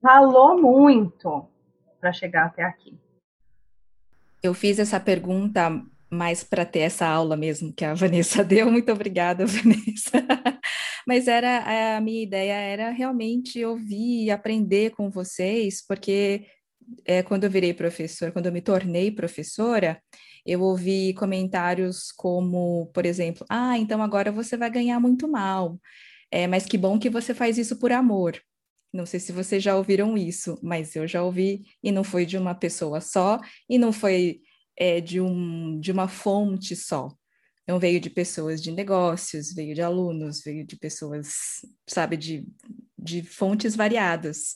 falou 0.00 0.60
muito 0.60 1.46
para 2.00 2.12
chegar 2.12 2.46
até 2.46 2.62
aqui. 2.62 2.98
Eu 4.42 4.54
fiz 4.54 4.78
essa 4.78 4.98
pergunta 4.98 5.70
mais 6.10 6.44
para 6.44 6.66
ter 6.66 6.80
essa 6.80 7.06
aula 7.06 7.36
mesmo 7.36 7.72
que 7.72 7.84
a 7.84 7.94
Vanessa 7.94 8.44
deu. 8.44 8.70
Muito 8.70 8.92
obrigada, 8.92 9.44
Vanessa. 9.46 10.24
Mas 11.06 11.26
era 11.26 11.96
a 11.96 12.00
minha 12.00 12.22
ideia 12.22 12.52
era 12.52 12.90
realmente 12.90 13.64
ouvir 13.64 14.24
e 14.24 14.30
aprender 14.30 14.90
com 14.90 15.10
vocês, 15.10 15.84
porque 15.86 16.46
é, 17.04 17.22
quando 17.22 17.44
eu 17.44 17.50
virei 17.50 17.72
professora, 17.72 18.32
quando 18.32 18.46
eu 18.46 18.52
me 18.52 18.60
tornei 18.60 19.10
professora, 19.10 20.00
eu 20.44 20.60
ouvi 20.60 21.14
comentários 21.14 22.12
como, 22.12 22.86
por 22.92 23.06
exemplo, 23.06 23.46
ah, 23.48 23.78
então 23.78 24.02
agora 24.02 24.32
você 24.32 24.56
vai 24.56 24.70
ganhar 24.70 25.00
muito 25.00 25.28
mal. 25.28 25.78
É, 26.30 26.46
mas 26.46 26.66
que 26.66 26.78
bom 26.78 26.98
que 26.98 27.10
você 27.10 27.34
faz 27.34 27.58
isso 27.58 27.78
por 27.78 27.92
amor. 27.92 28.40
Não 28.92 29.06
sei 29.06 29.18
se 29.18 29.32
vocês 29.32 29.62
já 29.62 29.76
ouviram 29.76 30.16
isso, 30.16 30.58
mas 30.62 30.94
eu 30.94 31.06
já 31.08 31.22
ouvi 31.22 31.64
e 31.82 31.90
não 31.90 32.04
foi 32.04 32.26
de 32.26 32.36
uma 32.36 32.54
pessoa 32.54 33.00
só 33.00 33.40
e 33.68 33.78
não 33.78 33.92
foi 33.92 34.40
é, 34.76 35.00
de, 35.00 35.20
um, 35.20 35.80
de 35.80 35.90
uma 35.90 36.08
fonte 36.08 36.76
só. 36.76 37.08
Não 37.66 37.78
veio 37.78 38.00
de 38.00 38.10
pessoas 38.10 38.60
de 38.62 38.70
negócios, 38.72 39.54
veio 39.54 39.74
de 39.74 39.80
alunos, 39.80 40.42
veio 40.44 40.66
de 40.66 40.76
pessoas, 40.76 41.60
sabe, 41.88 42.16
de, 42.16 42.46
de 42.98 43.22
fontes 43.22 43.74
variadas. 43.76 44.54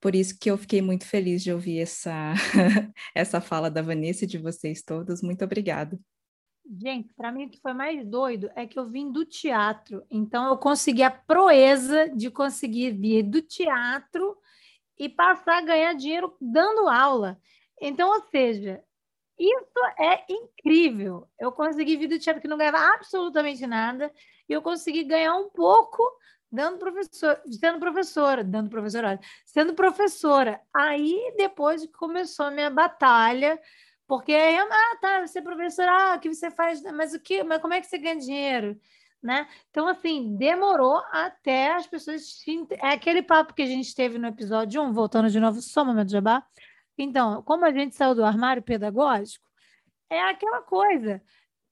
Por 0.00 0.14
isso 0.14 0.38
que 0.38 0.50
eu 0.50 0.56
fiquei 0.56 0.80
muito 0.80 1.04
feliz 1.04 1.42
de 1.42 1.52
ouvir 1.52 1.80
essa, 1.80 2.34
essa 3.14 3.40
fala 3.40 3.70
da 3.70 3.82
Vanessa 3.82 4.24
e 4.24 4.28
de 4.28 4.38
vocês 4.38 4.82
todos. 4.82 5.22
Muito 5.22 5.44
obrigada. 5.44 5.98
Gente, 6.80 7.14
para 7.14 7.30
mim 7.30 7.46
o 7.46 7.50
que 7.50 7.60
foi 7.60 7.72
mais 7.72 8.04
doido 8.04 8.50
é 8.56 8.66
que 8.66 8.78
eu 8.78 8.88
vim 8.88 9.12
do 9.12 9.24
teatro, 9.24 10.04
então 10.10 10.48
eu 10.48 10.58
consegui 10.58 11.02
a 11.02 11.10
proeza 11.10 12.08
de 12.08 12.28
conseguir 12.28 12.90
vir 12.90 13.22
do 13.22 13.40
teatro 13.40 14.36
e 14.98 15.08
passar 15.08 15.58
a 15.58 15.62
ganhar 15.62 15.92
dinheiro 15.94 16.36
dando 16.40 16.88
aula. 16.88 17.38
Então, 17.80 18.08
ou 18.08 18.20
seja, 18.30 18.82
isso 19.38 19.86
é 19.98 20.24
incrível. 20.28 21.28
Eu 21.38 21.52
consegui 21.52 21.96
vir 21.96 22.08
do 22.08 22.18
teatro 22.18 22.40
que 22.40 22.48
não 22.48 22.56
ganhava 22.56 22.78
absolutamente 22.94 23.64
nada 23.66 24.10
e 24.48 24.52
eu 24.52 24.62
consegui 24.62 25.04
ganhar 25.04 25.36
um 25.36 25.50
pouco 25.50 26.02
dando 26.50 26.78
professor, 26.78 27.40
sendo 27.50 27.78
professora, 27.78 28.42
dando 28.42 28.70
professora, 28.70 29.20
sendo 29.44 29.74
professora. 29.74 30.60
Aí 30.74 31.34
depois 31.36 31.86
começou 31.92 32.46
a 32.46 32.50
minha 32.50 32.70
batalha 32.70 33.60
porque 34.06 34.32
aí, 34.32 34.56
ah, 34.56 34.98
tá, 35.00 35.26
você 35.26 35.40
é 35.40 35.42
professor, 35.42 35.86
ah, 35.88 36.14
o 36.16 36.20
que 36.20 36.32
você 36.32 36.50
faz? 36.50 36.82
Mas 36.82 37.12
o 37.14 37.20
que? 37.20 37.42
Mas 37.42 37.60
como 37.60 37.74
é 37.74 37.80
que 37.80 37.86
você 37.86 37.98
ganha 37.98 38.16
dinheiro? 38.16 38.78
Né? 39.22 39.48
Então, 39.70 39.88
assim, 39.88 40.36
demorou 40.36 41.02
até 41.10 41.72
as 41.72 41.86
pessoas. 41.86 42.22
É 42.80 42.90
aquele 42.90 43.22
papo 43.22 43.54
que 43.54 43.62
a 43.62 43.66
gente 43.66 43.94
teve 43.94 44.18
no 44.18 44.28
episódio 44.28 44.80
1, 44.82 44.92
voltando 44.92 45.28
de 45.28 45.40
novo, 45.40 45.60
só 45.60 45.82
um 45.82 45.86
momento, 45.86 46.12
Jabá. 46.12 46.46
Então, 46.96 47.42
como 47.42 47.64
a 47.64 47.72
gente 47.72 47.96
saiu 47.96 48.14
do 48.14 48.24
armário 48.24 48.62
pedagógico, 48.62 49.44
é 50.08 50.22
aquela 50.22 50.62
coisa. 50.62 51.20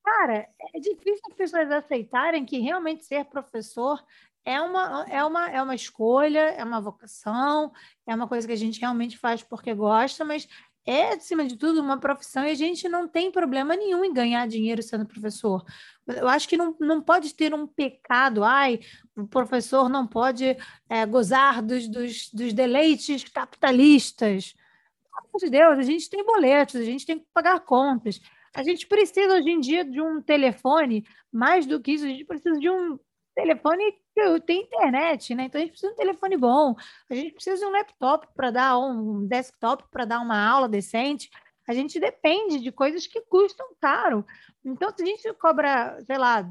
Cara, 0.03 0.49
é 0.75 0.81
difícil 0.81 1.23
as 1.31 1.37
pessoas 1.37 1.71
aceitarem 1.71 2.45
que 2.45 2.59
realmente 2.59 3.05
ser 3.05 3.25
professor 3.27 4.05
é 4.45 4.61
uma, 4.61 5.07
é, 5.09 5.25
uma, 5.25 5.51
é 5.51 5.63
uma 5.63 5.75
escolha, 5.75 6.51
é 6.51 6.63
uma 6.63 6.81
vocação, 6.81 7.73
é 8.07 8.15
uma 8.15 8.29
coisa 8.29 8.47
que 8.47 8.53
a 8.53 8.57
gente 8.57 8.81
realmente 8.81 9.17
faz 9.17 9.43
porque 9.43 9.73
gosta, 9.73 10.25
mas 10.25 10.47
é, 10.87 11.15
acima 11.15 11.47
de 11.47 11.57
tudo, 11.57 11.81
uma 11.81 11.99
profissão 11.99 12.45
e 12.45 12.51
a 12.51 12.55
gente 12.55 12.89
não 12.89 13.09
tem 13.09 13.31
problema 13.31 13.75
nenhum 13.75 14.05
em 14.05 14.13
ganhar 14.13 14.47
dinheiro 14.47 14.83
sendo 14.83 15.07
professor. 15.07 15.65
Eu 16.07 16.29
acho 16.29 16.47
que 16.47 16.57
não, 16.57 16.77
não 16.79 17.01
pode 17.01 17.35
ter 17.35 17.55
um 17.55 17.67
pecado, 17.67 18.45
ai, 18.45 18.81
o 19.17 19.27
professor 19.27 19.89
não 19.89 20.07
pode 20.07 20.57
é, 20.89 21.07
gozar 21.07 21.63
dos, 21.63 21.89
dos, 21.89 22.29
dos 22.31 22.53
deleites 22.53 23.25
capitalistas. 23.25 24.55
Pelo 25.03 25.29
amor 25.29 25.41
de 25.41 25.51
Deus, 25.51 25.79
a 25.79 25.83
gente 25.83 26.11
tem 26.11 26.25
boletos, 26.25 26.77
a 26.77 26.85
gente 26.85 27.07
tem 27.07 27.19
que 27.19 27.27
pagar 27.33 27.61
contas. 27.61 28.21
A 28.55 28.63
gente 28.63 28.87
precisa 28.87 29.35
hoje 29.35 29.51
em 29.51 29.61
dia 29.61 29.85
de 29.85 30.01
um 30.01 30.21
telefone, 30.21 31.05
mais 31.33 31.67
do 31.67 31.81
que 31.81 31.93
isso, 31.93 32.05
a 32.05 32.09
gente 32.09 32.25
precisa 32.25 32.59
de 32.59 32.69
um 32.69 32.99
telefone 33.35 33.99
que 34.15 34.41
tem 34.41 34.63
internet, 34.63 35.35
né? 35.35 35.45
Então 35.45 35.61
a 35.61 35.65
gente 35.65 35.73
precisa 35.73 35.93
de 35.93 35.95
um 35.95 36.05
telefone 36.05 36.37
bom, 36.37 36.75
a 37.11 37.15
gente 37.15 37.33
precisa 37.33 37.59
de 37.59 37.67
um 37.67 37.73
laptop 37.73 38.29
para 38.35 38.51
dar 38.51 38.79
um 38.79 39.27
desktop 39.27 39.85
para 39.91 40.05
dar 40.05 40.21
uma 40.21 40.39
aula 40.49 40.69
decente. 40.69 41.29
A 41.67 41.75
gente 41.75 41.99
depende 41.99 42.61
de 42.61 42.71
coisas 42.71 43.07
que 43.07 43.21
custam 43.23 43.67
caro. 43.81 44.25
Então, 44.65 44.91
se 44.95 45.03
a 45.03 45.07
gente 45.07 45.33
cobra, 45.35 45.99
sei 46.05 46.19
lá, 46.19 46.49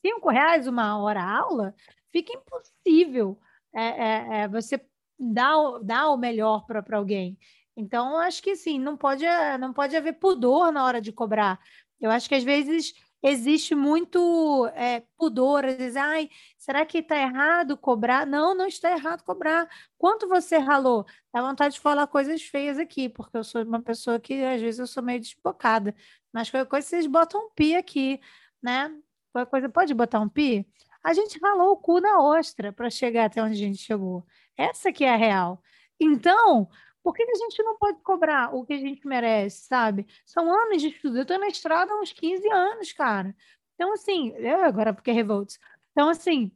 cinco 0.00 0.28
reais 0.28 0.66
uma 0.66 0.98
hora 1.02 1.22
aula, 1.22 1.74
fica 2.12 2.32
impossível 2.32 3.38
é, 3.74 3.84
é, 3.84 4.40
é, 4.42 4.48
você 4.48 4.80
dar, 5.18 5.56
dar 5.82 6.10
o 6.10 6.16
melhor 6.16 6.66
para 6.66 6.84
alguém. 6.96 7.38
Então, 7.76 8.18
acho 8.18 8.42
que 8.42 8.54
sim, 8.54 8.78
não 8.78 8.96
pode, 8.96 9.24
não 9.58 9.72
pode 9.72 9.96
haver 9.96 10.12
pudor 10.12 10.70
na 10.70 10.84
hora 10.84 11.00
de 11.00 11.10
cobrar. 11.10 11.58
Eu 12.00 12.10
acho 12.10 12.28
que 12.28 12.34
às 12.34 12.44
vezes 12.44 12.94
existe 13.24 13.74
muito 13.74 14.66
é, 14.74 15.00
pudor, 15.16 15.64
às 15.64 15.76
vezes, 15.76 15.96
ai, 15.96 16.28
será 16.58 16.84
que 16.84 16.98
está 16.98 17.16
errado 17.16 17.74
cobrar? 17.74 18.26
Não, 18.26 18.54
não 18.54 18.66
está 18.66 18.92
errado 18.92 19.22
cobrar. 19.24 19.66
Quanto 19.96 20.28
você 20.28 20.58
ralou? 20.58 21.06
Dá 21.32 21.40
vontade 21.40 21.74
de 21.74 21.80
falar 21.80 22.06
coisas 22.06 22.42
feias 22.42 22.78
aqui, 22.78 23.08
porque 23.08 23.34
eu 23.36 23.42
sou 23.42 23.62
uma 23.62 23.80
pessoa 23.80 24.20
que 24.20 24.44
às 24.44 24.60
vezes 24.60 24.78
eu 24.78 24.86
sou 24.86 25.02
meio 25.02 25.20
desbocada. 25.20 25.94
Mas 26.30 26.50
qualquer 26.50 26.68
coisa 26.68 26.86
vocês 26.86 27.06
botam 27.06 27.46
um 27.46 27.50
pi 27.50 27.74
aqui, 27.74 28.20
né? 28.62 28.94
Qualquer 29.32 29.50
coisa 29.50 29.68
pode 29.70 29.94
botar 29.94 30.20
um 30.20 30.28
pi? 30.28 30.66
A 31.02 31.14
gente 31.14 31.38
ralou 31.40 31.72
o 31.72 31.76
cu 31.78 32.00
na 32.00 32.20
ostra 32.20 32.72
para 32.72 32.90
chegar 32.90 33.24
até 33.26 33.42
onde 33.42 33.54
a 33.54 33.56
gente 33.56 33.78
chegou. 33.78 34.26
Essa 34.56 34.92
que 34.92 35.04
é 35.04 35.14
a 35.14 35.16
real. 35.16 35.62
Então, 35.98 36.68
por 37.04 37.14
que, 37.14 37.22
a 37.22 37.36
gente 37.36 37.62
não 37.62 37.76
pode 37.76 38.00
cobrar 38.02 38.54
o 38.54 38.64
que 38.64 38.72
a 38.72 38.78
gente 38.78 39.06
merece, 39.06 39.66
sabe? 39.66 40.06
São 40.24 40.50
anos 40.50 40.80
de 40.80 40.88
estudo. 40.88 41.18
Eu 41.18 41.22
estou 41.22 41.38
na 41.38 41.48
estrada 41.48 41.92
há 41.92 42.00
uns 42.00 42.12
15 42.12 42.50
anos, 42.50 42.92
cara. 42.94 43.36
Então, 43.74 43.92
assim, 43.92 44.30
eu 44.38 44.64
agora 44.64 44.94
porque 44.94 45.12
revolts. 45.12 45.58
Então, 45.92 46.08
assim, 46.08 46.50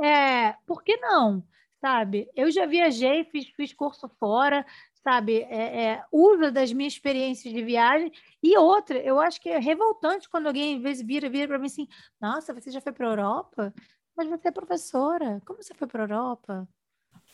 é, 0.00 0.54
por 0.66 0.82
que 0.82 0.96
não? 0.96 1.44
Sabe? 1.82 2.30
Eu 2.34 2.50
já 2.50 2.64
viajei, 2.66 3.24
fiz, 3.24 3.48
fiz 3.50 3.72
curso 3.74 4.08
fora, 4.18 4.64
sabe? 5.04 5.42
É, 5.42 5.84
é, 5.84 6.04
uso 6.10 6.50
das 6.50 6.72
minhas 6.72 6.94
experiências 6.94 7.52
de 7.52 7.62
viagem. 7.62 8.10
E 8.42 8.56
outra, 8.56 8.98
eu 8.98 9.20
acho 9.20 9.40
que 9.40 9.50
é 9.50 9.58
revoltante 9.58 10.30
quando 10.30 10.46
alguém 10.46 10.76
às 10.76 10.82
vezes 10.82 11.06
vira, 11.06 11.28
vira 11.28 11.46
para 11.48 11.58
mim 11.58 11.66
assim: 11.66 11.86
Nossa, 12.20 12.54
você 12.54 12.70
já 12.70 12.80
foi 12.80 12.92
para 12.92 13.06
a 13.06 13.10
Europa? 13.10 13.74
Mas 14.16 14.28
você 14.28 14.48
é 14.48 14.52
professora. 14.52 15.42
Como 15.46 15.62
você 15.62 15.74
foi 15.74 15.86
para 15.86 16.02
a 16.02 16.06
Europa? 16.06 16.68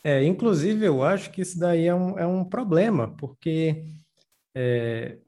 É, 0.06 0.22
inclusive, 0.22 0.84
eu 0.84 1.02
acho 1.02 1.30
que 1.30 1.40
isso 1.40 1.58
daí 1.58 1.86
é 1.86 1.94
um, 1.94 2.18
é 2.18 2.26
um 2.26 2.44
problema, 2.44 3.16
porque 3.16 3.86
é, 4.54 5.18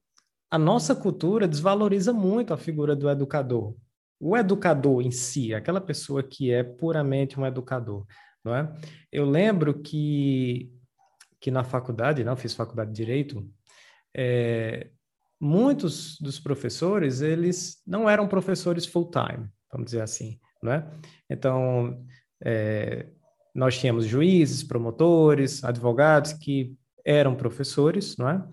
a 0.51 0.59
nossa 0.59 0.95
cultura 0.95 1.49
desvaloriza 1.49 2.13
muito 2.13 2.53
a 2.53 2.59
figura 2.59 2.95
do 2.95 3.09
educador. 3.09 3.75
O 4.21 4.37
educador 4.37 5.01
em 5.01 5.11
si, 5.11 5.55
aquela 5.55 5.81
pessoa 5.81 6.23
que 6.23 6.51
é 6.51 6.63
puramente 6.63 7.41
um 7.41 7.47
educador, 7.47 8.07
não 8.45 8.55
é? 8.55 8.71
Eu 9.11 9.25
lembro 9.25 9.81
que, 9.81 10.71
que 11.41 11.51
na 11.51 11.65
faculdade, 11.65 12.23
não, 12.23 12.37
fiz 12.37 12.55
faculdade 12.55 12.91
de 12.91 12.97
Direito, 12.97 13.51
é, 14.15 14.91
muitos 15.41 16.19
dos 16.21 16.39
professores, 16.39 17.23
eles 17.23 17.83
não 17.87 18.09
eram 18.09 18.29
professores 18.29 18.85
full-time, 18.85 19.49
vamos 19.73 19.87
dizer 19.87 20.03
assim, 20.03 20.39
não 20.63 20.73
é? 20.73 20.91
Então, 21.31 22.05
é, 22.43 23.09
nós 23.57 23.79
tínhamos 23.79 24.05
juízes, 24.05 24.63
promotores, 24.63 25.65
advogados 25.65 26.35
que 26.35 26.77
eram 27.05 27.35
professores, 27.35 28.17
não 28.17 28.29
é? 28.29 28.45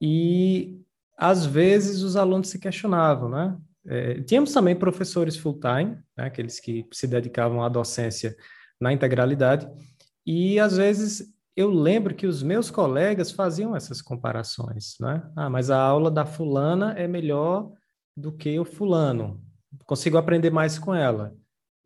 E 0.00 0.80
às 1.16 1.46
vezes 1.46 2.02
os 2.02 2.14
alunos 2.14 2.48
se 2.48 2.58
questionavam, 2.58 3.30
né? 3.30 3.56
É, 3.86 4.20
tínhamos 4.22 4.52
também 4.52 4.76
professores 4.76 5.36
full-time, 5.36 5.98
né? 6.16 6.26
aqueles 6.26 6.60
que 6.60 6.86
se 6.92 7.06
dedicavam 7.06 7.62
à 7.62 7.68
docência 7.70 8.36
na 8.78 8.92
integralidade, 8.92 9.66
e 10.26 10.60
às 10.60 10.76
vezes 10.76 11.34
eu 11.56 11.70
lembro 11.70 12.14
que 12.14 12.26
os 12.26 12.42
meus 12.42 12.70
colegas 12.70 13.32
faziam 13.32 13.74
essas 13.74 14.02
comparações, 14.02 14.94
né? 15.00 15.22
Ah, 15.34 15.48
mas 15.48 15.70
a 15.70 15.80
aula 15.80 16.10
da 16.10 16.26
fulana 16.26 16.92
é 16.92 17.08
melhor 17.08 17.72
do 18.16 18.30
que 18.30 18.58
o 18.60 18.64
fulano, 18.64 19.42
consigo 19.86 20.18
aprender 20.18 20.50
mais 20.50 20.78
com 20.78 20.94
ela 20.94 21.34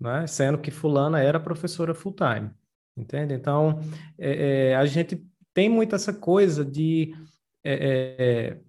né? 0.02 0.26
sendo 0.26 0.58
que 0.58 0.70
fulana 0.70 1.20
era 1.20 1.38
professora 1.38 1.94
full 1.94 2.14
time, 2.14 2.50
entende? 2.96 3.32
Então, 3.32 3.80
é, 4.18 4.70
é, 4.70 4.76
a 4.76 4.84
gente 4.84 5.24
tem 5.54 5.68
muito 5.68 5.94
essa 5.94 6.12
coisa 6.12 6.64
de, 6.64 7.14
é, 7.64 8.56
é 8.56 8.60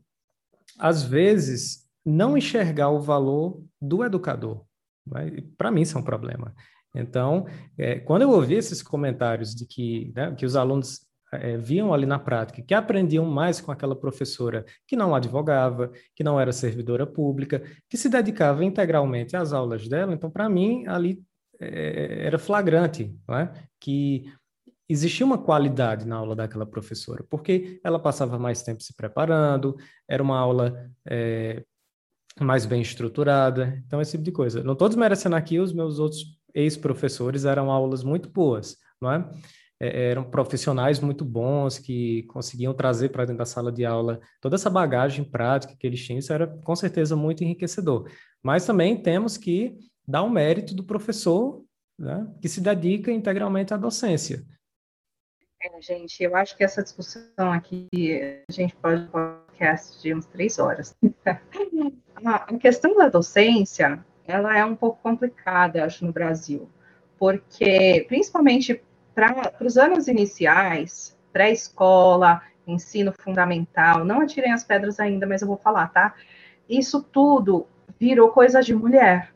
às 0.77 1.03
vezes, 1.03 1.87
não 2.05 2.37
enxergar 2.37 2.89
o 2.89 3.01
valor 3.01 3.63
do 3.81 4.03
educador. 4.03 4.65
Né? 5.05 5.43
Para 5.57 5.71
mim, 5.71 5.81
isso 5.81 5.97
é 5.97 6.01
um 6.01 6.03
problema. 6.03 6.53
Então, 6.95 7.47
é, 7.77 7.99
quando 7.99 8.21
eu 8.21 8.29
ouvi 8.29 8.55
esses 8.55 8.83
comentários 8.83 9.55
de 9.55 9.65
que, 9.65 10.11
né, 10.15 10.33
que 10.35 10.45
os 10.45 10.55
alunos 10.55 11.01
é, 11.41 11.57
viam 11.57 11.93
ali 11.93 12.05
na 12.05 12.19
prática, 12.19 12.61
que 12.61 12.73
aprendiam 12.73 13.25
mais 13.25 13.61
com 13.61 13.71
aquela 13.71 13.95
professora 13.95 14.65
que 14.87 14.95
não 14.95 15.15
advogava, 15.15 15.91
que 16.15 16.23
não 16.23 16.39
era 16.39 16.51
servidora 16.51 17.05
pública, 17.05 17.63
que 17.89 17.97
se 17.97 18.09
dedicava 18.09 18.63
integralmente 18.63 19.35
às 19.35 19.53
aulas 19.53 19.87
dela. 19.87 20.13
Então, 20.13 20.29
para 20.29 20.49
mim, 20.49 20.85
ali 20.87 21.21
é, 21.59 22.25
era 22.25 22.37
flagrante, 22.37 23.15
é? 23.31 23.49
que 23.79 24.31
existia 24.87 25.25
uma 25.25 25.37
qualidade 25.37 26.05
na 26.05 26.17
aula 26.17 26.35
daquela 26.35 26.65
professora, 26.65 27.25
porque 27.29 27.79
ela 27.83 27.99
passava 27.99 28.37
mais 28.37 28.61
tempo 28.61 28.83
se 28.83 28.95
preparando, 28.95 29.75
era 30.07 30.21
uma 30.21 30.37
aula 30.37 30.89
é, 31.07 31.63
mais 32.39 32.65
bem 32.65 32.81
estruturada, 32.81 33.81
então 33.85 34.01
esse 34.01 34.11
tipo 34.11 34.23
de 34.23 34.31
coisa. 34.31 34.63
Não 34.63 34.73
estou 34.73 34.89
desmerecendo 34.89 35.35
aqui 35.35 35.59
os 35.59 35.71
meus 35.73 35.99
outros 35.99 36.23
ex-professores, 36.53 37.45
eram 37.45 37.71
aulas 37.71 38.03
muito 38.03 38.29
boas, 38.29 38.77
não 39.01 39.11
é? 39.11 39.29
É? 39.83 40.11
eram 40.11 40.23
profissionais 40.23 40.99
muito 40.99 41.25
bons 41.25 41.77
que 41.77 42.23
conseguiam 42.23 42.73
trazer 42.73 43.09
para 43.09 43.25
dentro 43.25 43.39
da 43.39 43.45
sala 43.45 43.71
de 43.71 43.85
aula 43.85 44.19
toda 44.41 44.55
essa 44.55 44.69
bagagem 44.69 45.23
prática 45.23 45.75
que 45.77 45.85
eles 45.85 46.03
tinham, 46.03 46.19
isso 46.19 46.33
era 46.33 46.47
com 46.47 46.75
certeza 46.75 47.15
muito 47.15 47.43
enriquecedor. 47.43 48.09
Mas 48.41 48.65
também 48.65 49.01
temos 49.01 49.37
que 49.37 49.77
dar 50.07 50.23
o 50.23 50.29
mérito 50.29 50.75
do 50.75 50.83
professor 50.83 51.63
né, 51.97 52.27
que 52.41 52.49
se 52.49 52.61
dedica 52.61 53.11
integralmente 53.11 53.73
à 53.73 53.77
docência. 53.77 54.43
É, 55.61 55.81
gente, 55.81 56.21
eu 56.21 56.35
acho 56.35 56.57
que 56.57 56.63
essa 56.63 56.83
discussão 56.83 57.51
aqui, 57.51 57.87
a 58.49 58.51
gente 58.51 58.75
pode 58.75 59.07
podcast 59.07 60.01
de 60.01 60.13
uns 60.13 60.25
três 60.25 60.59
horas. 60.59 60.95
a 62.25 62.57
questão 62.57 62.95
da 62.97 63.07
docência, 63.07 64.03
ela 64.27 64.57
é 64.57 64.65
um 64.65 64.75
pouco 64.75 65.01
complicada, 65.01 65.85
acho, 65.85 66.05
no 66.05 66.11
Brasil, 66.11 66.69
porque, 67.17 68.05
principalmente 68.09 68.83
para 69.13 69.53
os 69.61 69.77
anos 69.77 70.07
iniciais, 70.07 71.17
pré-escola, 71.31 72.41
ensino 72.65 73.11
fundamental, 73.11 74.05
não 74.05 74.21
atirem 74.21 74.53
as 74.53 74.63
pedras 74.63 74.99
ainda, 74.99 75.27
mas 75.27 75.41
eu 75.41 75.47
vou 75.47 75.57
falar, 75.57 75.87
tá? 75.87 76.13
Isso 76.67 77.03
tudo 77.03 77.67
virou 77.99 78.29
coisa 78.29 78.61
de 78.61 78.73
mulher, 78.73 79.33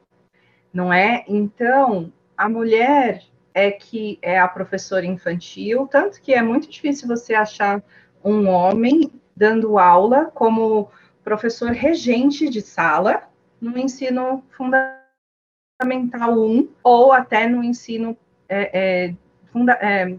não 0.74 0.92
é? 0.92 1.24
Então, 1.28 2.12
a 2.38 2.48
mulher 2.48 3.24
é 3.54 3.72
que 3.72 4.20
é 4.22 4.40
a 4.40 4.48
professora 4.48 5.06
infantil, 5.06 5.88
tanto 5.88 6.22
que 6.22 6.34
é 6.34 6.42
muito 6.42 6.70
difícil 6.70 7.08
você 7.08 7.34
achar 7.34 7.84
um 8.24 8.48
homem 8.48 9.12
dando 9.36 9.78
aula 9.78 10.26
como 10.26 10.90
professor 11.24 11.72
regente 11.72 12.50
de 12.50 12.62
sala 12.62 13.24
no 13.60 13.78
ensino 13.78 14.44
fundamental 14.52 16.40
1 16.40 16.70
ou 16.84 17.12
até 17.12 17.48
no 17.48 17.64
ensino 17.64 18.18
é, 18.48 19.08
é, 19.08 19.16
funda, 19.52 19.74
é, 19.74 20.18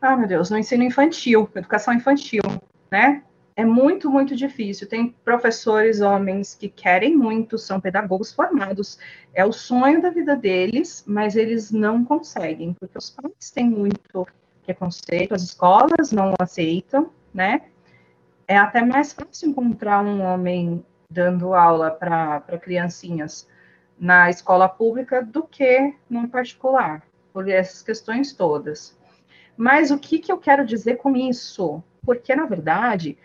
ah, 0.00 0.16
meu 0.16 0.26
Deus, 0.26 0.50
no 0.50 0.58
ensino 0.58 0.82
infantil, 0.82 1.48
educação 1.54 1.94
infantil, 1.94 2.42
né? 2.90 3.22
É 3.54 3.64
muito, 3.64 4.10
muito 4.10 4.34
difícil. 4.34 4.88
Tem 4.88 5.14
professores 5.24 6.00
homens 6.00 6.54
que 6.54 6.68
querem 6.68 7.16
muito, 7.16 7.58
são 7.58 7.80
pedagogos 7.80 8.32
formados, 8.32 8.98
é 9.34 9.44
o 9.44 9.52
sonho 9.52 10.00
da 10.00 10.10
vida 10.10 10.34
deles, 10.34 11.04
mas 11.06 11.36
eles 11.36 11.70
não 11.70 12.04
conseguem, 12.04 12.72
porque 12.74 12.96
os 12.96 13.10
pais 13.10 13.50
têm 13.50 13.68
muito 13.68 14.26
preconceito, 14.64 15.34
as 15.34 15.42
escolas 15.42 16.12
não 16.12 16.34
aceitam, 16.38 17.10
né? 17.32 17.62
É 18.48 18.56
até 18.56 18.84
mais 18.84 19.12
fácil 19.12 19.50
encontrar 19.50 20.02
um 20.02 20.22
homem 20.22 20.84
dando 21.08 21.54
aula 21.54 21.90
para 21.90 22.40
criancinhas 22.60 23.46
na 23.98 24.30
escola 24.30 24.68
pública 24.68 25.22
do 25.22 25.42
que 25.44 25.94
no 26.08 26.26
particular, 26.28 27.02
por 27.32 27.48
essas 27.48 27.82
questões 27.82 28.32
todas. 28.32 28.98
Mas 29.56 29.90
o 29.90 29.98
que, 29.98 30.18
que 30.18 30.32
eu 30.32 30.38
quero 30.38 30.64
dizer 30.64 30.96
com 30.96 31.16
isso? 31.16 31.82
Porque, 32.04 32.34
na 32.34 32.46
verdade, 32.46 33.16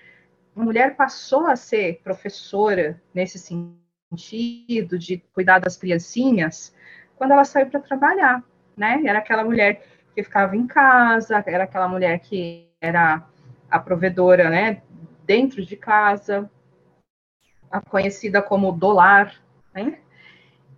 a 0.56 0.62
mulher 0.62 0.96
passou 0.96 1.48
a 1.48 1.56
ser 1.56 2.02
professora 2.04 3.02
nesse 3.14 3.40
sentido 3.40 4.98
de 4.98 5.18
cuidar 5.34 5.60
das 5.60 5.78
criancinhas 5.78 6.74
quando 7.16 7.32
ela 7.32 7.44
saiu 7.44 7.68
para 7.68 7.80
trabalhar, 7.80 8.44
né? 8.76 9.02
Era 9.06 9.20
aquela 9.20 9.44
mulher 9.44 9.84
que 10.14 10.24
ficava 10.24 10.56
em 10.56 10.68
casa, 10.68 11.44
era 11.46 11.64
aquela 11.64 11.88
mulher 11.88 12.20
que 12.20 12.70
era 12.80 13.28
a 13.70 13.80
provedora, 13.80 14.50
né, 14.50 14.82
dentro 15.26 15.66
de 15.66 15.76
casa, 15.76 16.50
a 17.70 17.82
conhecida 17.82 18.42
como 18.42 18.72
dolar, 18.72 19.36
né? 19.74 20.00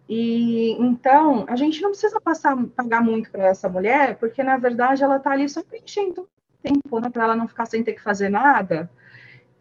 E 0.10 0.72
então 0.80 1.45
a 1.47 1.55
gente 1.55 1.84
não 1.84 1.91
precisa 1.91 2.20
passar 2.20 2.57
pagar 2.76 2.99
muito 2.99 3.30
para 3.30 3.45
essa 3.45 3.70
mulher, 3.70 4.18
porque 4.18 4.41
na 4.41 4.57
verdade 4.57 5.03
ela 5.03 5.18
está 5.18 5.30
ali 5.32 5.47
só 5.47 5.62
preenchendo 5.62 6.28
tempo, 6.64 6.99
né, 6.99 7.10
para 7.10 7.26
ela 7.26 7.36
não 7.36 7.47
ficar 7.47 7.68
sem 7.68 7.84
ter 7.84 7.93
que 7.93 8.01
fazer 8.01 8.28
nada. 8.28 8.89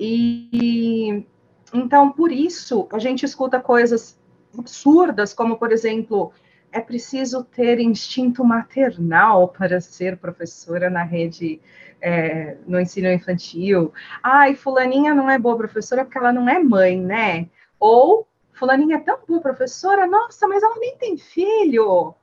E 0.00 1.26
então 1.74 2.10
por 2.10 2.32
isso 2.32 2.88
a 2.90 2.98
gente 2.98 3.26
escuta 3.26 3.60
coisas 3.60 4.18
absurdas, 4.58 5.34
como 5.34 5.58
por 5.58 5.70
exemplo, 5.70 6.32
é 6.72 6.80
preciso 6.80 7.44
ter 7.44 7.78
instinto 7.78 8.42
maternal 8.42 9.48
para 9.48 9.82
ser 9.82 10.16
professora 10.16 10.88
na 10.88 11.02
rede 11.02 11.60
é, 12.00 12.56
no 12.66 12.80
ensino 12.80 13.10
infantil. 13.12 13.92
Ai, 14.22 14.54
fulaninha 14.54 15.14
não 15.14 15.28
é 15.28 15.38
boa 15.38 15.58
professora 15.58 16.04
porque 16.04 16.18
ela 16.18 16.32
não 16.32 16.48
é 16.48 16.58
mãe, 16.58 17.00
né? 17.00 17.48
Ou 17.78 18.27
fulaninha 18.58 18.96
é 18.96 19.00
tão 19.00 19.18
boa 19.26 19.40
professora, 19.40 20.06
nossa, 20.06 20.46
mas 20.48 20.62
ela 20.62 20.76
nem 20.78 20.96
tem 20.96 21.16
filho. 21.16 22.14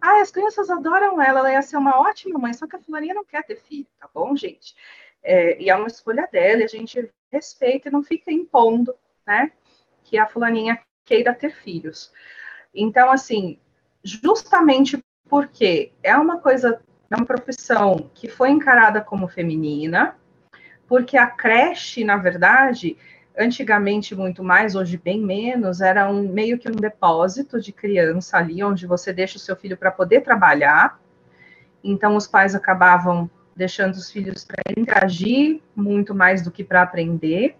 Ah, 0.00 0.20
as 0.20 0.30
crianças 0.30 0.68
adoram 0.68 1.22
ela, 1.22 1.40
ela 1.40 1.52
ia 1.52 1.62
ser 1.62 1.76
uma 1.76 1.98
ótima 2.00 2.38
mãe, 2.38 2.52
só 2.52 2.66
que 2.66 2.76
a 2.76 2.80
fulaninha 2.80 3.14
não 3.14 3.24
quer 3.24 3.44
ter 3.44 3.56
filho, 3.56 3.86
tá 3.98 4.08
bom, 4.12 4.36
gente? 4.36 4.74
É, 5.22 5.60
e 5.62 5.70
é 5.70 5.76
uma 5.76 5.86
escolha 5.86 6.28
dela, 6.30 6.60
e 6.60 6.64
a 6.64 6.68
gente 6.68 7.10
respeita 7.32 7.88
e 7.88 7.92
não 7.92 8.02
fica 8.02 8.30
impondo, 8.30 8.94
né, 9.26 9.52
que 10.02 10.18
a 10.18 10.26
fulaninha 10.26 10.78
queira 11.04 11.34
ter 11.34 11.50
filhos. 11.50 12.12
Então, 12.74 13.10
assim, 13.10 13.58
justamente 14.02 14.98
porque 15.28 15.92
é 16.02 16.14
uma 16.16 16.38
coisa, 16.38 16.82
é 17.10 17.16
uma 17.16 17.24
profissão 17.24 18.10
que 18.14 18.28
foi 18.28 18.50
encarada 18.50 19.00
como 19.00 19.28
feminina, 19.28 20.18
porque 20.86 21.16
a 21.16 21.26
creche, 21.26 22.04
na 22.04 22.16
verdade, 22.16 22.98
antigamente 23.36 24.14
muito 24.14 24.42
mais, 24.42 24.74
hoje 24.74 24.96
bem 24.96 25.20
menos, 25.20 25.80
era 25.80 26.08
um 26.08 26.28
meio 26.28 26.58
que 26.58 26.68
um 26.68 26.74
depósito 26.76 27.60
de 27.60 27.72
criança 27.72 28.36
ali, 28.36 28.62
onde 28.62 28.86
você 28.86 29.12
deixa 29.12 29.36
o 29.36 29.40
seu 29.40 29.56
filho 29.56 29.76
para 29.76 29.90
poder 29.90 30.22
trabalhar. 30.22 31.00
Então, 31.82 32.16
os 32.16 32.26
pais 32.26 32.54
acabavam 32.54 33.28
deixando 33.56 33.94
os 33.94 34.10
filhos 34.10 34.44
para 34.44 34.62
interagir 34.76 35.60
muito 35.74 36.14
mais 36.14 36.42
do 36.42 36.50
que 36.50 36.64
para 36.64 36.82
aprender, 36.82 37.56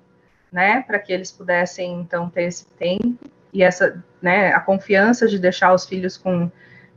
né? 0.51 0.83
Para 0.83 0.99
que 0.99 1.13
eles 1.13 1.31
pudessem, 1.31 2.01
então, 2.01 2.31
ter 2.31 2.45
esse 2.45 2.67
tempo 2.67 3.19
e 3.53 3.63
essa, 3.63 4.03
né, 4.21 4.53
a 4.53 4.61
confiança 4.61 5.29
de 5.29 5.39
deixar 5.39 5.73
os 5.73 5.87
filhos 5.87 6.17
com 6.17 6.51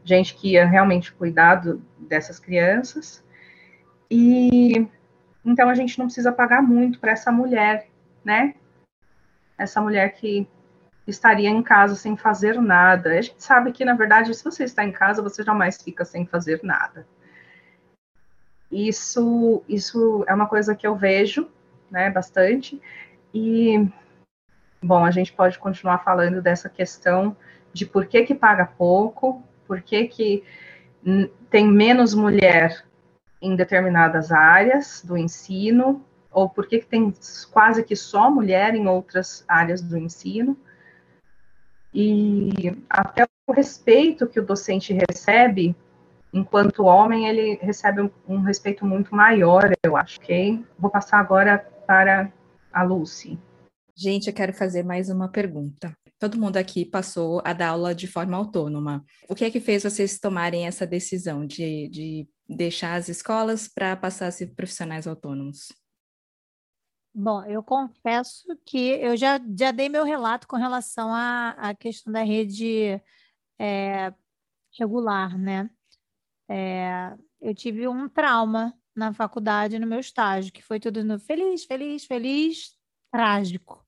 gente 0.04 0.36
que 0.36 0.54
ia 0.54 0.66
realmente 0.66 1.14
cuidar 1.14 1.56
do, 1.56 1.82
dessas 2.00 2.40
crianças. 2.40 3.24
E 4.10 4.88
então 5.46 5.70
a 5.70 5.76
gente 5.76 6.00
não 6.00 6.08
precisa 6.08 6.32
pagar 6.32 6.62
muito 6.62 7.00
para 7.00 7.12
essa 7.12 7.32
mulher, 7.32 7.88
né? 8.24 8.56
Essa 9.58 9.82
mulher 9.82 10.14
que 10.14 10.48
estaria 11.08 11.50
em 11.50 11.64
casa 11.64 11.96
sem 11.96 12.18
fazer 12.18 12.62
nada. 12.62 13.12
A 13.12 13.22
gente 13.22 13.42
sabe 13.42 13.72
que, 13.72 13.86
na 13.86 13.94
verdade, 13.94 14.34
se 14.34 14.44
você 14.44 14.64
está 14.64 14.84
em 14.84 14.92
casa, 14.92 15.22
você 15.22 15.44
jamais 15.44 15.82
fica 15.82 16.04
sem 16.04 16.26
fazer 16.26 16.60
nada. 16.64 17.08
Isso, 18.70 19.64
isso 19.68 20.26
é 20.28 20.34
uma 20.34 20.48
coisa 20.48 20.76
que 20.76 20.86
eu 20.86 20.96
vejo, 20.96 21.50
né, 21.90 22.10
bastante. 22.10 22.82
E, 23.34 23.88
bom, 24.84 25.06
a 25.06 25.12
gente 25.12 25.32
pode 25.32 25.58
continuar 25.58 26.00
falando 26.00 26.42
dessa 26.42 26.68
questão 26.68 27.36
de 27.72 27.86
por 27.86 28.06
que 28.06 28.24
que 28.24 28.36
paga 28.36 28.66
pouco, 28.66 29.42
por 29.66 29.82
que 29.82 30.08
que 30.08 30.44
tem 31.50 31.66
menos 31.66 32.14
mulher 32.14 32.84
em 33.42 33.56
determinadas 33.56 34.32
áreas 34.32 35.02
do 35.06 35.18
ensino, 35.18 36.04
ou 36.38 36.48
por 36.48 36.68
que 36.68 36.78
tem 36.78 37.12
quase 37.52 37.84
que 37.84 37.96
só 37.96 38.30
mulher 38.30 38.76
em 38.76 38.86
outras 38.86 39.44
áreas 39.48 39.82
do 39.82 39.98
ensino. 39.98 40.56
E 41.92 42.78
até 42.88 43.26
o 43.48 43.52
respeito 43.52 44.28
que 44.28 44.40
o 44.40 44.46
docente 44.46 44.94
recebe, 44.94 45.76
enquanto 46.32 46.86
homem, 46.86 47.28
ele 47.28 47.56
recebe 47.56 48.12
um, 48.28 48.42
respeito 48.42 48.86
muito 48.86 49.16
maior, 49.16 49.72
eu 49.82 49.98
acho, 49.98 50.20
ok? 50.20 50.64
Vou 50.78 50.92
passar 50.92 51.18
agora 51.20 51.58
para 51.88 52.32
a 52.72 52.84
Lucy. 52.84 53.40
Gente, 53.96 54.28
eu 54.28 54.34
quero 54.34 54.54
fazer 54.54 54.84
mais 54.84 55.10
uma 55.10 55.28
pergunta. 55.28 55.92
Todo 56.20 56.40
mundo 56.40 56.58
aqui 56.58 56.86
passou 56.86 57.42
a 57.44 57.52
dar 57.52 57.70
aula 57.70 57.96
de 57.96 58.06
forma 58.06 58.38
autônoma. 58.38 59.04
O 59.28 59.34
que 59.34 59.44
é 59.44 59.50
que 59.50 59.60
fez 59.60 59.82
vocês 59.82 60.20
tomarem 60.20 60.68
essa 60.68 60.86
decisão 60.86 61.48
de, 61.48 61.90
de 61.90 62.28
deixar 62.48 62.94
as 62.94 63.10
escolas 63.10 63.68
para 63.68 63.96
passar 63.96 64.28
a 64.28 64.32
ser 64.32 64.54
profissionais 64.54 65.08
autônomos? 65.08 65.70
Bom, 67.20 67.44
eu 67.46 67.64
confesso 67.64 68.46
que 68.64 68.78
eu 68.78 69.18
já, 69.18 69.40
já 69.58 69.72
dei 69.72 69.90
meu 69.90 70.04
relato 70.04 70.48
com 70.48 70.56
relação 70.56 71.12
à, 71.12 71.50
à 71.58 71.74
questão 71.74 72.14
da 72.14 72.22
rede 72.22 73.02
é, 73.60 74.14
regular, 74.80 75.36
né? 75.36 75.68
É, 76.48 77.18
eu 77.42 77.56
tive 77.56 77.88
um 77.88 78.08
trauma 78.08 78.72
na 78.96 79.14
faculdade, 79.14 79.80
no 79.80 79.88
meu 79.88 80.00
estágio, 80.00 80.54
que 80.54 80.62
foi 80.62 80.80
tudo 80.80 81.04
no 81.04 81.20
feliz, 81.20 81.66
feliz, 81.66 82.06
feliz, 82.06 82.78
trágico. 83.12 83.84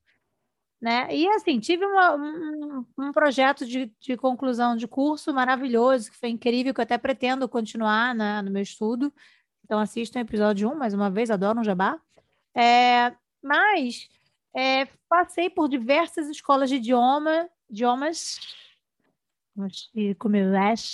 Né? 0.81 1.15
E 1.15 1.27
assim, 1.29 1.59
tive 1.59 1.85
uma, 1.85 2.15
um, 2.15 2.85
um, 2.97 3.11
projeto 3.11 3.63
de, 3.63 3.93
de, 3.99 4.17
conclusão 4.17 4.75
de 4.75 4.87
curso 4.87 5.31
maravilhoso, 5.31 6.09
que 6.09 6.17
foi 6.17 6.29
incrível, 6.29 6.73
que 6.73 6.81
eu 6.81 6.83
até 6.83 6.97
pretendo 6.97 7.47
continuar 7.47 8.15
né, 8.15 8.41
no 8.41 8.49
meu 8.49 8.63
estudo. 8.63 9.13
Então, 9.63 9.79
assistam 9.79 10.17
o 10.17 10.23
episódio 10.23 10.67
1, 10.71 10.75
mais 10.75 10.95
uma 10.95 11.11
vez, 11.11 11.29
adoro 11.29 11.59
um 11.59 11.63
jabá. 11.63 12.01
É, 12.59 13.15
mas 13.41 14.09
é, 14.53 14.85
passei 15.07 15.49
por 15.49 15.69
diversas 15.69 16.27
escolas 16.27 16.69
de 16.69 16.75
idioma, 16.75 17.49
idiomas, 17.69 18.37
como 20.17 20.35
eu 20.35 20.51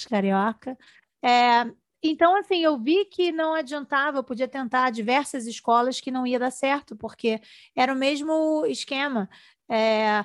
carioca. 0.07 0.77
É, 1.23 1.65
então, 2.03 2.37
assim, 2.37 2.63
eu 2.63 2.77
vi 2.77 3.05
que 3.05 3.31
não 3.31 3.55
adiantava, 3.55 4.19
eu 4.19 4.23
podia 4.23 4.47
tentar 4.47 4.91
diversas 4.91 5.47
escolas 5.47 5.99
que 5.99 6.11
não 6.11 6.27
ia 6.27 6.37
dar 6.37 6.51
certo, 6.51 6.95
porque 6.95 7.41
era 7.75 7.91
o 7.91 7.97
mesmo 7.97 8.63
esquema. 8.67 9.27
É, 9.67 10.23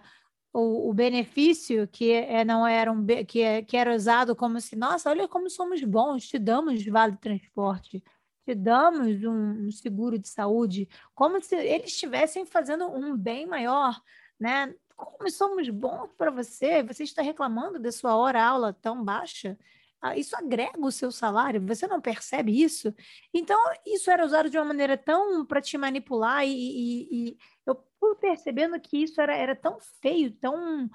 o, 0.52 0.90
o, 0.90 0.92
benefício 0.92 1.88
que 1.88 2.12
é, 2.12 2.44
não 2.44 2.66
era 2.66 2.92
um 2.92 3.06
que, 3.26 3.40
é, 3.40 3.62
que 3.62 3.78
era 3.78 3.94
usado 3.94 4.36
como 4.36 4.60
se, 4.60 4.76
nossa, 4.76 5.08
olha 5.08 5.26
como 5.26 5.48
somos 5.48 5.82
bons, 5.82 6.28
te 6.28 6.38
damos 6.38 6.84
vale 6.84 7.16
transporte 7.16 8.02
te 8.50 8.54
damos 8.54 9.22
um, 9.24 9.70
seguro 9.70 10.18
de 10.18 10.28
saúde, 10.28 10.88
como 11.14 11.40
se 11.40 11.54
eles 11.54 11.92
estivessem 11.92 12.44
fazendo 12.44 12.86
um 12.86 13.16
bem 13.16 13.46
maior, 13.46 14.00
né? 14.38 14.74
Como 14.96 15.30
somos 15.30 15.68
bons 15.68 16.12
para 16.14 16.30
você, 16.30 16.82
você 16.82 17.04
está 17.04 17.22
reclamando 17.22 17.78
da 17.78 17.92
sua 17.92 18.16
hora-aula 18.16 18.72
tão 18.72 19.04
baixa, 19.04 19.56
ah, 20.02 20.16
isso 20.16 20.34
agrega 20.34 20.80
o 20.80 20.90
seu 20.90 21.12
salário, 21.12 21.64
você 21.64 21.86
não 21.86 22.00
percebe 22.00 22.60
isso? 22.60 22.92
Então, 23.32 23.58
isso 23.86 24.10
era 24.10 24.24
usado 24.24 24.50
de 24.50 24.58
uma 24.58 24.64
maneira 24.64 24.96
tão 24.96 25.44
para 25.46 25.60
te 25.60 25.78
manipular, 25.78 26.44
e, 26.44 26.50
e, 26.50 27.30
e, 27.30 27.38
eu 27.66 27.76
fui 28.00 28.14
percebendo 28.16 28.80
que 28.80 28.96
isso 28.96 29.20
era, 29.20 29.34
era 29.34 29.54
tão 29.54 29.78
feio, 30.02 30.32
tão, 30.32 30.88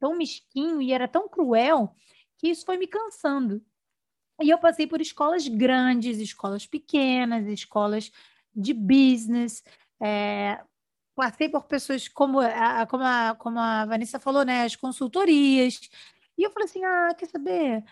tão 0.00 0.16
mesquinho 0.16 0.80
e 0.80 0.92
era 0.92 1.06
tão 1.06 1.28
cruel, 1.28 1.94
que 2.38 2.48
isso 2.48 2.64
foi 2.64 2.78
me 2.78 2.86
cansando. 2.86 3.62
E 4.42 4.50
eu 4.50 4.58
passei 4.58 4.86
por 4.86 5.00
escolas 5.00 5.46
grandes, 5.46 6.18
escolas 6.18 6.66
pequenas, 6.66 7.46
escolas 7.46 8.10
de 8.54 8.74
business. 8.74 9.62
É, 10.00 10.60
passei 11.14 11.48
por 11.48 11.64
pessoas 11.64 12.08
como 12.08 12.40
a, 12.40 12.86
como, 12.86 13.04
a, 13.04 13.36
como 13.38 13.58
a 13.58 13.86
Vanessa 13.86 14.18
falou, 14.18 14.44
né? 14.44 14.64
As 14.64 14.76
consultorias. 14.76 15.80
E 16.36 16.42
eu 16.42 16.50
falei 16.50 16.66
assim: 16.66 16.84
ah, 16.84 17.14
quer 17.16 17.26
saber? 17.26 17.84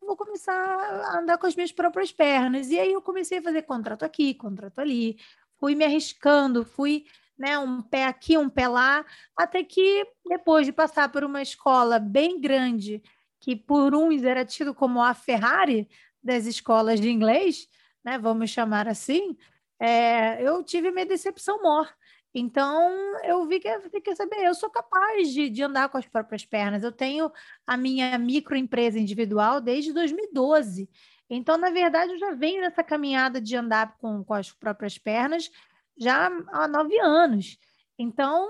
Vou 0.00 0.16
começar 0.16 0.54
a 0.54 1.18
andar 1.18 1.38
com 1.38 1.46
as 1.46 1.54
minhas 1.54 1.72
próprias 1.72 2.12
pernas. 2.12 2.70
E 2.70 2.78
aí 2.78 2.92
eu 2.92 3.02
comecei 3.02 3.38
a 3.38 3.42
fazer 3.42 3.62
contrato 3.62 4.04
aqui, 4.04 4.34
contrato 4.34 4.78
ali. 4.80 5.18
Fui 5.58 5.74
me 5.74 5.84
arriscando, 5.84 6.64
fui 6.64 7.04
né, 7.38 7.58
um 7.58 7.82
pé 7.82 8.04
aqui, 8.04 8.36
um 8.36 8.48
pé 8.48 8.66
lá, 8.66 9.04
até 9.36 9.62
que 9.62 10.06
depois 10.26 10.66
de 10.66 10.72
passar 10.72 11.10
por 11.10 11.22
uma 11.22 11.40
escola 11.42 11.98
bem 11.98 12.40
grande 12.40 13.02
que 13.40 13.56
por 13.56 13.94
uns 13.94 14.22
era 14.24 14.44
tido 14.44 14.74
como 14.74 15.02
a 15.02 15.14
Ferrari 15.14 15.88
das 16.22 16.46
escolas 16.46 17.00
de 17.00 17.10
inglês, 17.10 17.68
né, 18.04 18.18
vamos 18.18 18.50
chamar 18.50 18.88
assim, 18.88 19.36
é, 19.80 20.42
eu 20.42 20.62
tive 20.62 20.90
minha 20.90 21.06
decepção 21.06 21.62
maior. 21.62 21.92
Então, 22.34 22.90
eu 23.24 23.46
vi 23.46 23.58
que, 23.58 24.00
quer 24.00 24.14
saber, 24.14 24.44
eu 24.44 24.54
sou 24.54 24.70
capaz 24.70 25.32
de, 25.32 25.48
de 25.48 25.62
andar 25.62 25.88
com 25.88 25.96
as 25.96 26.06
próprias 26.06 26.44
pernas. 26.44 26.82
Eu 26.82 26.92
tenho 26.92 27.32
a 27.66 27.76
minha 27.76 28.18
microempresa 28.18 28.98
individual 28.98 29.60
desde 29.60 29.92
2012. 29.92 30.88
Então, 31.30 31.56
na 31.56 31.70
verdade, 31.70 32.12
eu 32.12 32.18
já 32.18 32.32
venho 32.32 32.60
nessa 32.60 32.82
caminhada 32.82 33.40
de 33.40 33.56
andar 33.56 33.96
com, 33.98 34.22
com 34.24 34.34
as 34.34 34.52
próprias 34.52 34.98
pernas 34.98 35.50
já 35.96 36.26
há 36.52 36.68
nove 36.68 36.98
anos. 37.00 37.58
Então, 37.98 38.46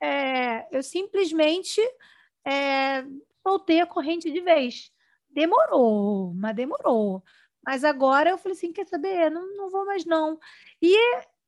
é, 0.00 0.66
eu 0.76 0.82
simplesmente 0.82 1.80
é, 2.46 3.04
soltei 3.42 3.80
a 3.80 3.86
corrente 3.86 4.30
de 4.30 4.40
vez. 4.40 4.90
Demorou, 5.30 6.34
mas 6.34 6.54
demorou. 6.54 7.22
Mas 7.64 7.84
agora 7.84 8.30
eu 8.30 8.38
falei 8.38 8.56
assim, 8.56 8.72
quer 8.72 8.86
saber? 8.86 9.30
Não, 9.30 9.56
não 9.56 9.70
vou 9.70 9.86
mais 9.86 10.04
não. 10.04 10.38
E 10.80 10.96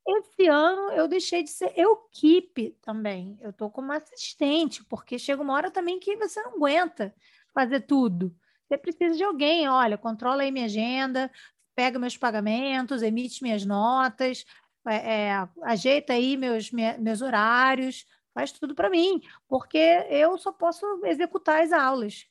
esse 0.07 0.47
ano 0.47 0.93
eu 0.93 1.09
deixei 1.09 1.43
de 1.43 1.51
ser 1.51 1.73
equipe 1.77 2.77
também. 2.83 3.39
Eu 3.41 3.51
estou 3.51 3.71
como 3.71 3.93
assistente, 3.93 4.85
porque 4.85 5.19
chega 5.19 5.43
uma 5.43 5.55
hora 5.55 5.71
também 5.71 5.99
que 5.99 6.17
você 6.17 6.43
não 6.43 6.55
aguenta 6.55 7.15
fazer 7.53 7.81
tudo. 7.81 8.35
Você 8.69 8.79
precisa 8.79 9.17
de 9.17 9.25
alguém, 9.25 9.69
olha, 9.69 9.99
controla 9.99 10.43
aí 10.43 10.51
minha 10.51 10.67
agenda, 10.67 11.31
pega 11.75 11.99
meus 11.99 12.17
pagamentos, 12.17 13.03
emite 13.03 13.43
minhas 13.43 13.65
notas, 13.65 14.45
é, 14.87 15.29
é, 15.29 15.49
ajeita 15.63 16.13
aí 16.13 16.37
meus, 16.37 16.71
meus 16.71 17.23
horários, 17.23 18.07
faz 18.35 18.53
tudo 18.53 18.75
para 18.75 18.91
mim, 18.91 19.23
porque 19.49 19.79
eu 20.11 20.37
só 20.37 20.53
posso 20.53 20.85
executar 21.07 21.63
as 21.63 21.73
aulas. 21.73 22.27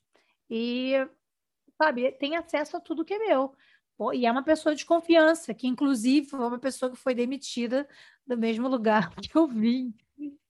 E, 0.50 0.94
sabe, 1.78 2.12
tem 2.12 2.36
acesso 2.36 2.78
a 2.78 2.80
tudo 2.80 3.06
que 3.06 3.14
é 3.14 3.20
meu. 3.20 3.56
E 4.14 4.26
é 4.26 4.32
uma 4.32 4.44
pessoa 4.44 4.76
de 4.76 4.86
confiança, 4.86 5.54
que 5.54 5.68
inclusive 5.68 6.28
foi 6.28 6.40
uma 6.40 6.60
pessoa 6.60 6.92
que 6.92 6.98
foi 6.98 7.16
demitida 7.16 7.88
do 8.28 8.38
mesmo 8.38 8.68
lugar 8.68 9.10
que 9.22 9.36
eu 9.36 9.48
vim. 9.48 9.94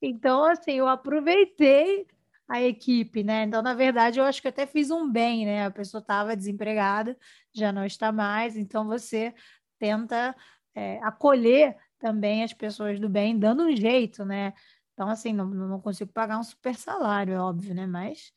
Então, 0.02 0.44
assim, 0.46 0.74
eu 0.74 0.88
aproveitei 0.88 2.08
a 2.48 2.62
equipe, 2.62 3.24
né? 3.24 3.44
Então, 3.44 3.62
na 3.62 3.74
verdade, 3.74 4.20
eu 4.20 4.26
acho 4.26 4.42
que 4.42 4.48
até 4.48 4.66
fiz 4.66 4.92
um 4.92 5.10
bem, 5.10 5.46
né? 5.46 5.66
A 5.66 5.72
pessoa 5.72 6.02
estava 6.02 6.36
desempregada, 6.36 7.18
já 7.54 7.72
não 7.72 7.86
está 7.86 8.12
mais, 8.12 8.58
então 8.58 8.88
você 8.88 9.34
tenta 9.80 10.36
é, 10.76 11.00
acolher 11.04 11.78
também 12.00 12.44
as 12.44 12.54
pessoas 12.54 13.00
do 13.00 13.08
bem, 13.08 13.38
dando 13.38 13.64
um 13.64 13.76
jeito, 13.76 14.26
né? 14.26 14.54
Então, 14.94 15.10
assim, 15.10 15.34
não, 15.34 15.46
não 15.46 15.80
consigo 15.80 16.12
pagar 16.12 16.40
um 16.40 16.44
super 16.44 16.76
salário, 16.76 17.34
é 17.34 17.40
óbvio, 17.40 17.74
né? 17.74 17.86
Mas 17.88 18.32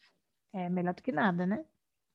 é 0.53 0.69
melhor 0.69 0.95
do 0.95 1.03
que 1.03 1.13
nada, 1.13 1.47
né? 1.47 1.65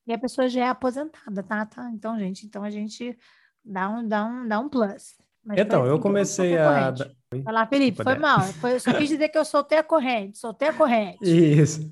E 0.08 0.14
a 0.14 0.18
pessoa 0.18 0.50
já 0.50 0.66
é 0.66 0.70
aposentada, 0.70 1.44
tá? 1.44 1.66
tá? 1.66 1.92
Então, 1.94 2.18
gente, 2.18 2.46
então 2.46 2.64
a 2.64 2.70
gente 2.70 3.18
dá 3.64 3.90
um, 3.90 4.08
dá 4.08 4.26
um, 4.26 4.48
dá 4.48 4.60
um 4.60 4.68
plus. 4.68 5.16
Mas 5.44 5.60
então, 5.60 5.82
assim 5.82 5.92
eu 5.92 6.00
comecei 6.00 6.58
a. 6.58 6.92
Vai 6.92 7.54
lá, 7.54 7.66
Felipe, 7.66 8.04
foi 8.04 8.18
mal. 8.18 8.42
Foi, 8.54 8.76
eu 8.76 8.80
só 8.80 8.94
quis 8.94 9.10
dizer 9.10 9.30
que 9.30 9.38
eu 9.38 9.46
soltei 9.46 9.78
a 9.78 9.84
corrente, 9.84 10.38
soltei 10.38 10.68
a 10.70 10.74
corrente. 10.74 11.20
Isso. 11.24 11.90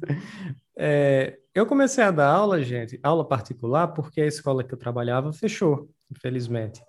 É, 0.77 1.39
eu 1.53 1.65
comecei 1.65 2.03
a 2.03 2.11
dar 2.11 2.29
aula, 2.29 2.63
gente, 2.63 2.99
aula 3.03 3.27
particular, 3.27 3.89
porque 3.89 4.21
a 4.21 4.27
escola 4.27 4.63
que 4.63 4.73
eu 4.73 4.77
trabalhava 4.77 5.33
fechou, 5.33 5.89
infelizmente. 6.09 6.81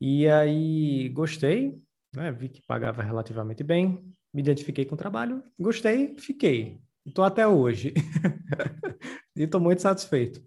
E 0.00 0.28
aí 0.28 1.08
gostei, 1.10 1.80
né? 2.14 2.30
Vi 2.32 2.48
que 2.48 2.60
pagava 2.66 3.02
relativamente 3.02 3.62
bem, 3.62 4.02
me 4.34 4.42
identifiquei 4.42 4.84
com 4.84 4.96
o 4.96 4.98
trabalho, 4.98 5.42
gostei, 5.58 6.16
fiquei. 6.18 6.80
Estou 7.06 7.24
até 7.24 7.46
hoje. 7.46 7.94
e 9.36 9.44
estou 9.44 9.60
muito 9.60 9.80
satisfeito. 9.80 10.42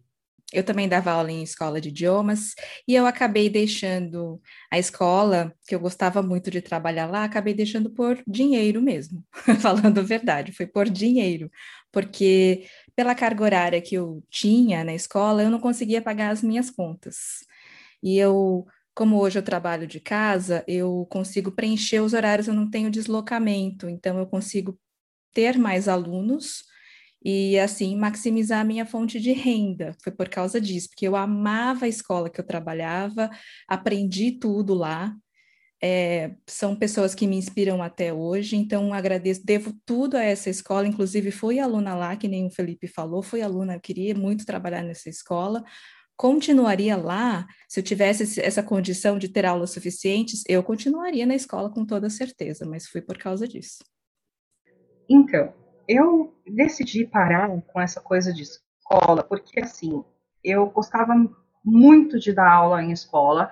Eu 0.51 0.63
também 0.63 0.87
dava 0.87 1.11
aula 1.11 1.29
em 1.29 1.43
escola 1.43 1.79
de 1.79 1.89
idiomas 1.89 2.53
e 2.87 2.95
eu 2.95 3.05
acabei 3.05 3.49
deixando 3.49 4.41
a 4.71 4.79
escola, 4.79 5.53
que 5.67 5.75
eu 5.75 5.79
gostava 5.79 6.21
muito 6.21 6.49
de 6.49 6.61
trabalhar 6.61 7.05
lá, 7.05 7.25
acabei 7.25 7.53
deixando 7.53 7.89
por 7.89 8.21
dinheiro 8.25 8.81
mesmo, 8.81 9.25
falando 9.61 9.99
a 9.99 10.03
verdade, 10.03 10.53
foi 10.53 10.65
por 10.65 10.89
dinheiro, 10.89 11.51
porque 11.91 12.65
pela 12.95 13.13
carga 13.13 13.43
horária 13.43 13.81
que 13.81 13.95
eu 13.95 14.23
tinha 14.29 14.85
na 14.85 14.93
escola, 14.93 15.43
eu 15.43 15.49
não 15.49 15.59
conseguia 15.59 16.01
pagar 16.01 16.31
as 16.31 16.41
minhas 16.41 16.69
contas. 16.71 17.45
E 18.01 18.17
eu, 18.17 18.65
como 18.97 19.19
hoje 19.19 19.37
eu 19.37 19.43
trabalho 19.43 19.85
de 19.85 19.99
casa, 19.99 20.63
eu 20.67 21.05
consigo 21.11 21.51
preencher 21.51 21.99
os 21.99 22.13
horários, 22.13 22.47
eu 22.47 22.53
não 22.55 22.67
tenho 22.67 22.89
deslocamento, 22.89 23.87
então 23.87 24.17
eu 24.17 24.25
consigo 24.25 24.75
ter 25.31 25.55
mais 25.55 25.87
alunos 25.87 26.63
e 27.23 27.59
assim 27.59 27.95
maximizar 27.95 28.61
a 28.61 28.63
minha 28.63 28.87
fonte 28.87 29.19
de 29.19 29.33
renda. 29.33 29.95
Foi 30.03 30.11
por 30.11 30.27
causa 30.29 30.59
disso, 30.59 30.89
porque 30.89 31.07
eu 31.07 31.15
amava 31.15 31.85
a 31.85 31.87
escola 31.87 32.27
que 32.27 32.41
eu 32.41 32.45
trabalhava, 32.45 33.29
aprendi 33.67 34.31
tudo 34.31 34.73
lá. 34.73 35.15
É, 35.79 36.31
são 36.47 36.75
pessoas 36.75 37.13
que 37.13 37.27
me 37.27 37.37
inspiram 37.37 37.83
até 37.83 38.11
hoje, 38.11 38.55
então 38.55 38.91
agradeço, 38.95 39.45
devo 39.45 39.73
tudo 39.85 40.17
a 40.17 40.23
essa 40.23 40.49
escola. 40.49 40.87
Inclusive, 40.87 41.29
fui 41.29 41.59
aluna 41.59 41.93
lá, 41.93 42.15
que 42.15 42.27
nem 42.27 42.47
o 42.47 42.51
Felipe 42.51 42.87
falou, 42.87 43.21
fui 43.21 43.43
aluna, 43.43 43.79
queria 43.79 44.15
muito 44.15 44.43
trabalhar 44.43 44.81
nessa 44.81 45.07
escola. 45.07 45.63
Continuaria 46.17 46.97
lá, 46.97 47.45
se 47.69 47.79
eu 47.79 47.83
tivesse 47.83 48.41
essa 48.41 48.63
condição 48.63 49.19
de 49.19 49.29
ter 49.29 49.45
aulas 49.45 49.69
suficientes, 49.69 50.43
eu 50.49 50.63
continuaria 50.63 51.27
na 51.27 51.35
escola 51.35 51.69
com 51.69 51.85
toda 51.85 52.09
certeza, 52.09 52.65
mas 52.65 52.87
fui 52.87 53.01
por 53.01 53.19
causa 53.19 53.47
disso. 53.47 53.83
Então, 55.07 55.53
eu 55.87 56.33
decidi 56.45 57.05
parar 57.05 57.49
com 57.67 57.79
essa 57.79 58.01
coisa 58.01 58.33
de 58.33 58.41
escola, 58.41 59.23
porque 59.23 59.59
assim, 59.59 60.03
eu 60.43 60.65
gostava 60.71 61.13
muito 61.63 62.19
de 62.19 62.33
dar 62.33 62.51
aula 62.51 62.81
em 62.81 62.91
escola 62.91 63.51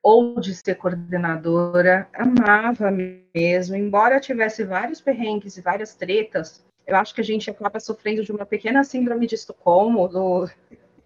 ou 0.00 0.38
de 0.38 0.54
ser 0.54 0.76
coordenadora, 0.76 2.08
amava 2.14 2.92
mesmo, 3.34 3.74
embora 3.74 4.20
tivesse 4.20 4.62
vários 4.62 5.00
perrengues 5.00 5.56
e 5.56 5.62
várias 5.62 5.94
tretas, 5.94 6.64
eu 6.86 6.94
acho 6.96 7.14
que 7.14 7.22
a 7.22 7.24
gente 7.24 7.50
acaba 7.50 7.80
sofrendo 7.80 8.22
de 8.22 8.30
uma 8.30 8.44
pequena 8.44 8.84
síndrome 8.84 9.26
de 9.26 9.34
Estocolmo 9.34 10.06
do... 10.06 10.48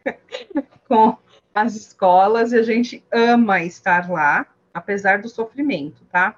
com 0.89 1.17
as 1.55 1.75
escolas 1.75 2.53
e 2.53 2.59
a 2.59 2.63
gente 2.63 3.05
ama 3.13 3.63
estar 3.63 4.11
lá, 4.11 4.47
apesar 4.73 5.21
do 5.21 5.29
sofrimento, 5.29 6.05
tá? 6.07 6.37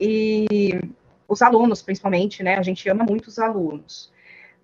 E 0.00 0.70
os 1.28 1.42
alunos, 1.42 1.82
principalmente, 1.82 2.42
né? 2.42 2.56
A 2.56 2.62
gente 2.62 2.88
ama 2.88 3.04
muito 3.04 3.26
os 3.28 3.38
alunos. 3.38 4.12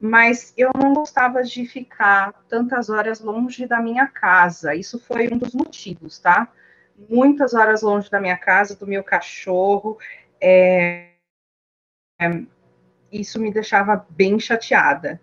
Mas 0.00 0.52
eu 0.56 0.70
não 0.74 0.94
gostava 0.94 1.42
de 1.42 1.64
ficar 1.64 2.32
tantas 2.48 2.90
horas 2.90 3.20
longe 3.20 3.66
da 3.66 3.80
minha 3.80 4.06
casa. 4.06 4.74
Isso 4.74 4.98
foi 4.98 5.28
um 5.32 5.38
dos 5.38 5.54
motivos, 5.54 6.18
tá? 6.18 6.48
Muitas 7.08 7.54
horas 7.54 7.82
longe 7.82 8.10
da 8.10 8.20
minha 8.20 8.36
casa, 8.36 8.76
do 8.76 8.86
meu 8.86 9.04
cachorro. 9.04 9.98
É... 10.40 11.10
Isso 13.12 13.40
me 13.40 13.52
deixava 13.52 14.06
bem 14.10 14.40
chateada. 14.40 15.20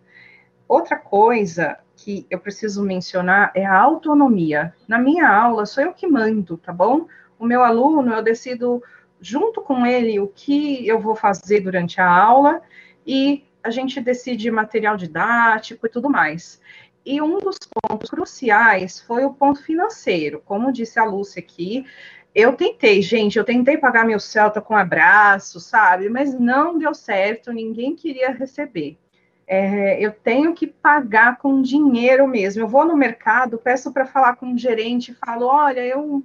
Outra 0.67 0.97
coisa 0.97 1.79
que 2.03 2.25
eu 2.29 2.39
preciso 2.39 2.81
mencionar 2.83 3.51
é 3.53 3.65
a 3.65 3.77
autonomia. 3.77 4.73
Na 4.87 4.97
minha 4.97 5.27
aula, 5.29 5.65
sou 5.65 5.83
eu 5.83 5.93
que 5.93 6.07
mando, 6.07 6.57
tá 6.57 6.71
bom? 6.71 7.07
O 7.37 7.45
meu 7.45 7.63
aluno, 7.63 8.13
eu 8.13 8.23
decido 8.23 8.81
junto 9.19 9.61
com 9.61 9.85
ele 9.85 10.19
o 10.19 10.27
que 10.27 10.87
eu 10.87 10.99
vou 10.99 11.13
fazer 11.13 11.59
durante 11.59 11.99
a 11.99 12.09
aula 12.09 12.61
e 13.05 13.43
a 13.61 13.69
gente 13.69 13.99
decide 13.99 14.49
material 14.49 14.95
didático 14.95 15.85
e 15.85 15.89
tudo 15.89 16.09
mais. 16.09 16.61
E 17.05 17.21
um 17.21 17.37
dos 17.39 17.57
pontos 17.81 18.09
cruciais 18.09 19.01
foi 19.01 19.25
o 19.25 19.33
ponto 19.33 19.61
financeiro. 19.61 20.41
Como 20.45 20.71
disse 20.71 20.99
a 20.99 21.03
Lúcia 21.03 21.41
aqui, 21.41 21.85
eu 22.33 22.53
tentei, 22.53 23.01
gente, 23.01 23.37
eu 23.37 23.43
tentei 23.43 23.77
pagar 23.77 24.05
meu 24.05 24.19
Celta 24.19 24.61
com 24.61 24.75
abraço, 24.75 25.59
sabe? 25.59 26.07
Mas 26.07 26.33
não 26.33 26.77
deu 26.77 26.93
certo, 26.93 27.51
ninguém 27.51 27.95
queria 27.95 28.31
receber. 28.31 28.97
É, 29.51 29.99
eu 29.99 30.11
tenho 30.11 30.53
que 30.53 30.67
pagar 30.67 31.39
com 31.39 31.59
dinheiro 31.59 32.27
mesmo. 32.27 32.61
Eu 32.61 32.67
vou 32.67 32.85
no 32.85 32.95
mercado, 32.95 33.57
peço 33.57 33.91
para 33.91 34.05
falar 34.05 34.35
com 34.35 34.45
um 34.45 34.57
gerente, 34.57 35.11
falo: 35.15 35.47
olha, 35.47 35.83
eu 35.83 36.23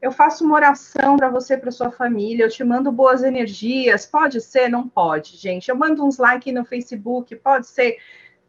eu 0.00 0.10
faço 0.10 0.42
uma 0.42 0.54
oração 0.54 1.18
para 1.18 1.28
você, 1.28 1.58
para 1.58 1.70
sua 1.70 1.90
família, 1.90 2.44
eu 2.44 2.48
te 2.48 2.64
mando 2.64 2.90
boas 2.90 3.22
energias. 3.22 4.06
Pode 4.06 4.40
ser? 4.40 4.70
Não 4.70 4.88
pode, 4.88 5.36
gente. 5.36 5.68
Eu 5.68 5.76
mando 5.76 6.02
uns 6.02 6.16
likes 6.16 6.54
no 6.54 6.64
Facebook, 6.64 7.36
pode 7.36 7.66
ser? 7.66 7.98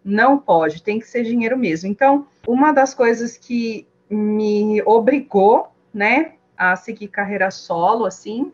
Não 0.04 0.38
pode, 0.38 0.82
tem 0.82 0.98
que 0.98 1.06
ser 1.06 1.24
dinheiro 1.24 1.58
mesmo. 1.58 1.90
Então, 1.90 2.26
uma 2.48 2.72
das 2.72 2.94
coisas 2.94 3.36
que 3.36 3.86
me 4.10 4.82
obrigou, 4.84 5.68
né, 5.94 6.36
a 6.58 6.78
seguir 6.78 7.10
carreira 7.10 7.52
solo, 7.52 8.06
assim, 8.06 8.52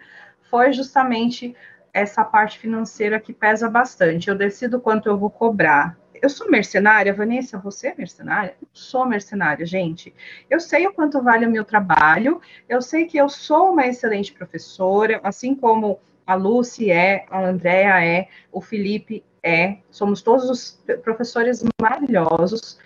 foi 0.50 0.74
justamente 0.74 1.56
essa 1.98 2.24
parte 2.24 2.60
financeira 2.60 3.20
que 3.20 3.34
pesa 3.34 3.70
bastante. 3.70 4.30
Eu 4.30 4.36
decido 4.36 4.80
quanto 4.80 5.10
eu 5.10 5.18
vou 5.18 5.30
cobrar 5.30 5.98
eu 6.22 6.30
sou 6.30 6.50
mercenária, 6.50 7.14
Vanessa, 7.14 7.58
você 7.58 7.88
é 7.88 7.96
mercenária? 7.96 8.56
Eu 8.62 8.68
sou 8.74 9.06
mercenária, 9.06 9.66
gente. 9.66 10.14
Eu 10.50 10.60
sei 10.60 10.88
o 10.88 10.94
quanto 10.94 11.22
vale 11.22 11.46
o 11.46 11.52
meu 11.52 11.64
trabalho, 11.64 12.42
eu 12.68 12.82
sei 12.82 13.06
que 13.06 13.18
eu 13.18 13.30
sou 13.30 13.72
uma 13.72 13.88
excelente 13.88 14.34
professora, 14.34 15.20
assim 15.24 15.56
como 15.56 16.00
a 16.26 16.36
Lucy 16.36 16.92
é, 16.92 17.26
a 17.30 17.42
Andrea 17.46 18.04
é, 18.04 18.28
o 18.52 18.60
Felipe 18.62 19.24
é, 19.42 19.78
somos 19.90 20.22
todos 20.22 20.50
os 20.50 20.84
professores 21.04 21.64
maravilhosos. 21.82 22.80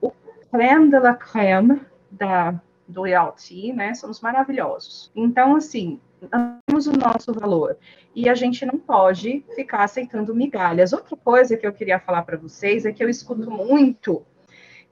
O 0.00 0.12
creme 0.50 0.90
de 0.90 0.98
la 1.00 1.14
creme 1.14 1.80
da 2.10 2.60
do 2.88 3.06
ELT, 3.06 3.72
né? 3.74 3.94
Somos 3.94 4.20
maravilhosos. 4.20 5.10
Então, 5.14 5.56
assim, 5.56 6.00
temos 6.66 6.86
o 6.86 6.92
nosso 6.92 7.32
valor 7.32 7.76
e 8.14 8.28
a 8.28 8.34
gente 8.34 8.64
não 8.64 8.78
pode 8.78 9.44
ficar 9.54 9.84
aceitando 9.84 10.34
migalhas. 10.34 10.92
Outra 10.92 11.16
coisa 11.16 11.56
que 11.56 11.66
eu 11.66 11.72
queria 11.72 11.98
falar 11.98 12.22
para 12.22 12.36
vocês 12.36 12.86
é 12.86 12.92
que 12.92 13.02
eu 13.02 13.08
escuto 13.08 13.50
muito 13.50 14.24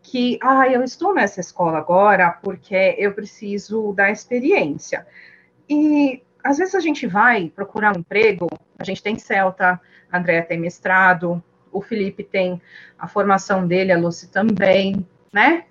que, 0.03 0.39
ah, 0.43 0.69
eu 0.69 0.85
estou 0.85 1.15
nessa 1.15 1.41
escola 1.41 1.79
agora 1.79 2.31
porque 2.43 2.95
eu 2.99 3.15
preciso 3.15 3.93
da 3.95 4.11
experiência. 4.11 5.07
E 5.69 6.23
às 6.45 6.59
vezes 6.59 6.75
a 6.75 6.81
gente 6.81 7.07
vai 7.07 7.49
procurar 7.49 7.97
um 7.97 8.01
emprego, 8.01 8.47
a 8.79 8.85
gente 8.85 9.03
tem 9.03 9.19
Celta, 9.19 9.81
a 10.13 10.19
Andrea 10.19 10.43
tem 10.43 10.61
mestrado, 10.61 11.43
o 11.73 11.81
Felipe 11.81 12.23
tem 12.23 12.61
a 12.99 13.09
formação 13.09 13.67
dele, 13.67 13.93
a 13.93 13.99
Lucy 13.99 14.31
também, 14.31 15.09
né? 15.33 15.65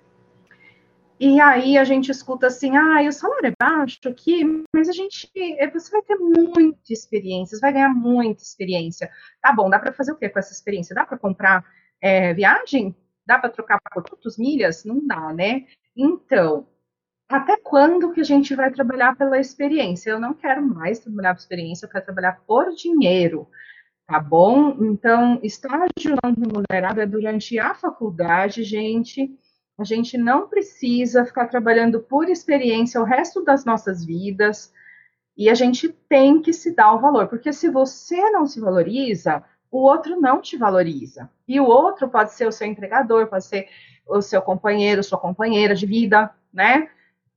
E 1.18 1.40
aí 1.40 1.78
a 1.78 1.84
gente 1.84 2.10
escuta 2.10 2.48
assim, 2.48 2.76
ah, 2.76 3.00
o 3.08 3.12
salário 3.12 3.46
é 3.46 3.52
baixo 3.58 4.00
aqui, 4.06 4.44
mas 4.74 4.88
a 4.88 4.92
gente, 4.92 5.30
eh, 5.36 5.70
você 5.70 5.90
vai 5.90 6.02
ter 6.02 6.16
muita 6.16 6.92
experiência, 6.92 7.56
você 7.56 7.60
vai 7.60 7.72
ganhar 7.72 7.90
muita 7.90 8.42
experiência. 8.42 9.10
Tá 9.40 9.52
bom, 9.52 9.70
dá 9.70 9.78
para 9.78 9.92
fazer 9.92 10.12
o 10.12 10.16
que 10.16 10.28
com 10.28 10.38
essa 10.40 10.52
experiência? 10.52 10.94
Dá 10.94 11.06
para 11.06 11.16
comprar 11.16 11.64
é, 12.00 12.34
viagem? 12.34 12.96
Dá 13.24 13.38
para 13.38 13.50
trocar 13.50 13.80
quantas 13.92 14.36
milhas? 14.36 14.84
Não 14.84 15.06
dá, 15.06 15.32
né? 15.32 15.66
Então, 15.96 16.66
até 17.28 17.56
quando 17.58 18.12
que 18.12 18.20
a 18.20 18.24
gente 18.24 18.54
vai 18.54 18.70
trabalhar 18.70 19.16
pela 19.16 19.38
experiência? 19.38 20.10
Eu 20.10 20.20
não 20.20 20.34
quero 20.34 20.62
mais 20.62 20.98
trabalhar 20.98 21.34
por 21.34 21.40
experiência, 21.40 21.86
eu 21.86 21.90
quero 21.90 22.04
trabalhar 22.04 22.42
por 22.46 22.74
dinheiro, 22.74 23.48
tá 24.06 24.20
bom? 24.20 24.76
Então, 24.84 25.38
estágio 25.42 26.16
não 26.22 26.34
remunerado 26.34 27.00
é 27.00 27.06
durante 27.06 27.58
a 27.58 27.74
faculdade, 27.74 28.64
gente. 28.64 29.30
A 29.76 29.84
gente 29.84 30.16
não 30.16 30.48
precisa 30.48 31.24
ficar 31.24 31.48
trabalhando 31.48 32.00
por 32.00 32.28
experiência 32.28 33.00
o 33.00 33.04
resto 33.04 33.42
das 33.42 33.64
nossas 33.64 34.04
vidas. 34.04 34.72
E 35.36 35.50
a 35.50 35.54
gente 35.54 35.88
tem 35.88 36.40
que 36.40 36.52
se 36.52 36.74
dar 36.74 36.94
o 36.94 37.00
valor, 37.00 37.26
porque 37.26 37.52
se 37.52 37.68
você 37.68 38.30
não 38.30 38.46
se 38.46 38.60
valoriza, 38.60 39.42
o 39.70 39.78
outro 39.78 40.20
não 40.20 40.40
te 40.40 40.56
valoriza. 40.56 41.28
E 41.48 41.58
o 41.58 41.64
outro 41.64 42.08
pode 42.08 42.32
ser 42.32 42.46
o 42.46 42.52
seu 42.52 42.68
empregador, 42.68 43.26
pode 43.26 43.44
ser 43.44 43.68
o 44.06 44.22
seu 44.22 44.40
companheiro, 44.40 45.02
sua 45.02 45.18
companheira 45.18 45.74
de 45.74 45.86
vida, 45.86 46.30
né? 46.52 46.88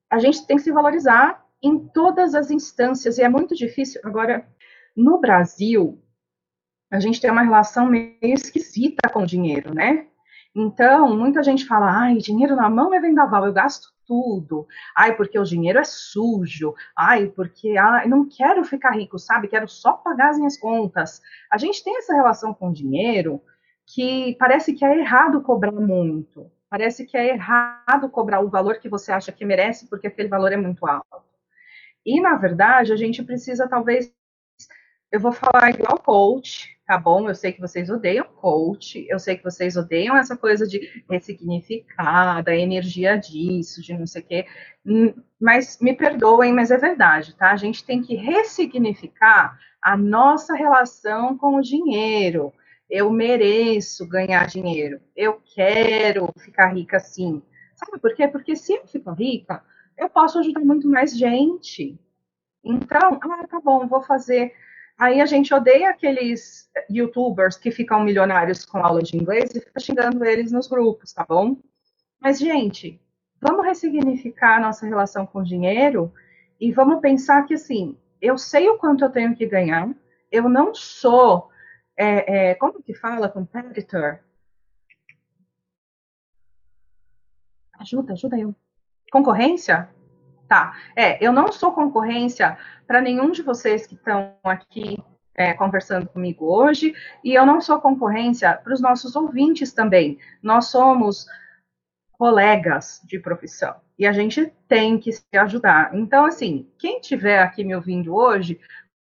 A 0.09 0.19
gente 0.19 0.45
tem 0.45 0.57
que 0.57 0.63
se 0.63 0.71
valorizar 0.71 1.43
em 1.61 1.79
todas 1.79 2.35
as 2.35 2.51
instâncias, 2.51 3.17
e 3.17 3.23
é 3.23 3.29
muito 3.29 3.55
difícil. 3.55 3.99
Agora, 4.03 4.47
no 4.95 5.19
Brasil, 5.19 5.99
a 6.91 6.99
gente 6.99 7.19
tem 7.19 7.31
uma 7.31 7.41
relação 7.41 7.87
meio 7.87 8.17
esquisita 8.21 9.09
com 9.09 9.23
o 9.23 9.25
dinheiro, 9.25 9.73
né? 9.73 10.07
Então, 10.59 11.15
muita 11.15 11.43
gente 11.43 11.67
fala, 11.67 11.85
ai, 11.85 12.17
dinheiro 12.17 12.55
na 12.55 12.67
mão 12.67 12.91
é 12.91 12.99
vendaval, 12.99 13.45
eu 13.45 13.53
gasto 13.53 13.93
tudo. 14.07 14.67
Ai, 14.95 15.15
porque 15.15 15.37
o 15.37 15.43
dinheiro 15.43 15.77
é 15.77 15.83
sujo. 15.83 16.73
Ai, 16.97 17.27
porque 17.27 17.77
ai, 17.77 18.07
não 18.07 18.27
quero 18.27 18.63
ficar 18.63 18.89
rico, 18.93 19.19
sabe? 19.19 19.47
Quero 19.47 19.67
só 19.67 19.93
pagar 19.93 20.31
as 20.31 20.37
minhas 20.37 20.57
contas. 20.57 21.21
A 21.51 21.59
gente 21.59 21.83
tem 21.83 21.95
essa 21.99 22.11
relação 22.11 22.55
com 22.55 22.69
o 22.69 22.73
dinheiro 22.73 23.39
que 23.85 24.35
parece 24.39 24.73
que 24.73 24.83
é 24.83 24.97
errado 24.97 25.41
cobrar 25.41 25.71
muito. 25.71 26.51
Parece 26.67 27.05
que 27.05 27.15
é 27.15 27.35
errado 27.35 28.09
cobrar 28.09 28.39
o 28.39 28.49
valor 28.49 28.79
que 28.79 28.89
você 28.89 29.11
acha 29.11 29.31
que 29.31 29.45
merece, 29.45 29.87
porque 29.87 30.07
aquele 30.07 30.27
valor 30.27 30.51
é 30.51 30.57
muito 30.57 30.87
alto. 30.87 31.23
E, 32.03 32.19
na 32.19 32.35
verdade, 32.35 32.91
a 32.91 32.95
gente 32.95 33.21
precisa, 33.21 33.69
talvez, 33.69 34.11
eu 35.11 35.19
vou 35.19 35.31
falar 35.31 35.69
igual 35.69 35.99
coach, 35.99 36.76
tá 36.87 36.97
bom? 36.97 37.27
Eu 37.27 37.35
sei 37.35 37.51
que 37.51 37.59
vocês 37.59 37.89
odeiam 37.89 38.25
coach, 38.37 39.05
eu 39.09 39.19
sei 39.19 39.35
que 39.35 39.43
vocês 39.43 39.75
odeiam 39.75 40.15
essa 40.15 40.37
coisa 40.37 40.65
de 40.65 41.03
ressignificar, 41.09 42.41
da 42.41 42.55
energia 42.55 43.17
disso, 43.17 43.81
de 43.81 43.93
não 43.93 44.07
sei 44.07 44.21
o 44.21 44.25
quê, 44.25 44.45
hum, 44.85 45.13
mas 45.39 45.79
me 45.81 45.93
perdoem, 45.93 46.53
mas 46.53 46.71
é 46.71 46.77
verdade, 46.77 47.35
tá? 47.35 47.51
A 47.51 47.57
gente 47.57 47.83
tem 47.83 48.01
que 48.01 48.15
ressignificar 48.15 49.59
a 49.81 49.97
nossa 49.97 50.55
relação 50.55 51.37
com 51.37 51.57
o 51.57 51.61
dinheiro. 51.61 52.53
Eu 52.89 53.11
mereço 53.11 54.07
ganhar 54.07 54.47
dinheiro, 54.47 55.01
eu 55.13 55.41
quero 55.53 56.29
ficar 56.37 56.67
rica 56.67 56.99
sim. 57.01 57.43
Sabe 57.75 57.99
por 57.99 58.15
quê? 58.15 58.29
Porque 58.29 58.55
se 58.55 58.73
eu 58.73 58.87
fico 58.87 59.11
rica, 59.11 59.61
eu 59.97 60.09
posso 60.09 60.39
ajudar 60.39 60.61
muito 60.61 60.87
mais 60.87 61.15
gente. 61.17 61.99
Então, 62.63 63.19
ah, 63.21 63.45
tá 63.45 63.59
bom, 63.59 63.85
vou 63.87 64.01
fazer 64.01 64.53
Aí 64.97 65.21
a 65.21 65.25
gente 65.27 65.53
odeia 65.53 65.91
aqueles 65.91 66.69
youtubers 66.89 67.55
que 67.55 67.69
ficam 67.69 68.03
milionários 68.03 68.65
com 68.65 68.79
aula 68.79 69.03
de 69.03 69.15
inglês 69.15 69.53
e 69.53 69.61
fica 69.61 69.79
xingando 69.79 70.25
eles 70.25 70.51
nos 70.51 70.67
grupos, 70.67 71.13
tá 71.13 71.23
bom? 71.27 71.57
Mas, 72.19 72.39
gente, 72.39 72.99
vamos 73.39 73.63
ressignificar 73.63 74.57
a 74.57 74.59
nossa 74.59 74.87
relação 74.87 75.25
com 75.25 75.39
o 75.39 75.43
dinheiro 75.43 76.11
e 76.59 76.71
vamos 76.71 76.99
pensar 76.99 77.45
que, 77.45 77.53
assim, 77.53 77.95
eu 78.19 78.39
sei 78.39 78.67
o 78.69 78.77
quanto 78.79 79.03
eu 79.05 79.11
tenho 79.11 79.35
que 79.35 79.45
ganhar, 79.45 79.87
eu 80.31 80.49
não 80.49 80.73
sou, 80.73 81.49
é, 81.95 82.49
é, 82.49 82.55
como 82.55 82.81
que 82.81 82.95
fala, 82.95 83.29
competitor? 83.29 84.19
Ajuda, 87.79 88.13
ajuda 88.13 88.39
eu. 88.39 88.55
Concorrência? 89.11 89.89
Tá. 90.47 90.77
É, 90.95 91.23
eu 91.23 91.33
não 91.33 91.51
sou 91.51 91.71
concorrência 91.73 92.57
para 92.85 93.01
nenhum 93.01 93.31
de 93.31 93.41
vocês 93.41 93.85
que 93.85 93.95
estão 93.95 94.33
aqui 94.43 94.97
é, 95.35 95.53
conversando 95.53 96.07
comigo 96.07 96.45
hoje, 96.45 96.95
e 97.23 97.33
eu 97.35 97.45
não 97.45 97.61
sou 97.61 97.79
concorrência 97.79 98.53
para 98.55 98.73
os 98.73 98.81
nossos 98.81 99.15
ouvintes 99.15 99.71
também. 99.71 100.17
Nós 100.41 100.65
somos 100.67 101.27
colegas 102.13 102.99
de 103.05 103.19
profissão 103.19 103.75
e 103.97 104.07
a 104.07 104.11
gente 104.11 104.51
tem 104.67 104.97
que 104.97 105.11
se 105.11 105.37
ajudar. 105.37 105.93
Então, 105.93 106.25
assim, 106.25 106.67
quem 106.79 106.99
estiver 106.99 107.39
aqui 107.39 107.63
me 107.63 107.75
ouvindo 107.75 108.15
hoje, 108.15 108.59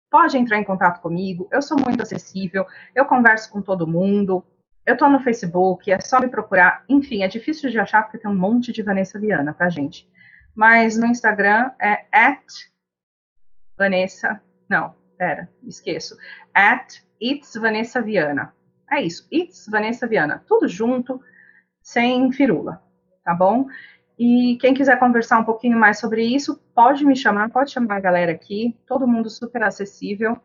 pode 0.09 0.37
entrar 0.37 0.57
em 0.57 0.63
contato 0.63 1.01
comigo. 1.01 1.47
Eu 1.51 1.61
sou 1.61 1.77
muito 1.79 2.01
acessível, 2.01 2.65
eu 2.95 3.05
converso 3.05 3.51
com 3.51 3.61
todo 3.61 3.87
mundo. 3.87 4.43
Eu 4.85 4.93
estou 4.93 5.09
no 5.09 5.19
Facebook, 5.19 5.91
é 5.91 5.99
só 5.99 6.19
me 6.19 6.27
procurar. 6.27 6.83
Enfim, 6.87 7.23
é 7.23 7.27
difícil 7.27 7.69
de 7.69 7.79
achar 7.79 8.03
porque 8.03 8.19
tem 8.19 8.29
um 8.29 8.35
monte 8.35 8.71
de 8.71 8.83
Vanessa 8.83 9.19
Viana, 9.19 9.53
tá, 9.53 9.67
gente? 9.69 10.07
Mas 10.55 10.97
no 10.97 11.05
Instagram 11.05 11.71
é 11.81 12.05
at 12.11 12.45
Vanessa. 13.77 14.41
Não, 14.69 14.95
pera, 15.17 15.49
esqueço. 15.63 16.17
At 16.53 17.01
It's 17.21 17.53
Vanessa 17.55 18.01
Viana. 18.01 18.53
É 18.91 19.01
isso, 19.01 19.27
It's 19.31 19.67
Vanessa 19.69 20.07
Viana. 20.07 20.43
Tudo 20.47 20.67
junto, 20.67 21.19
sem 21.81 22.31
firula, 22.31 22.81
tá 23.23 23.33
bom? 23.33 23.67
E 24.17 24.57
quem 24.61 24.73
quiser 24.73 24.97
conversar 24.97 25.39
um 25.39 25.43
pouquinho 25.43 25.77
mais 25.77 25.99
sobre 25.99 26.23
isso, 26.23 26.61
pode 26.73 27.03
me 27.03 27.15
chamar, 27.15 27.49
pode 27.49 27.71
chamar 27.71 27.97
a 27.97 27.99
galera 27.99 28.31
aqui. 28.31 28.77
Todo 28.87 29.07
mundo 29.07 29.29
super 29.29 29.61
acessível. 29.63 30.37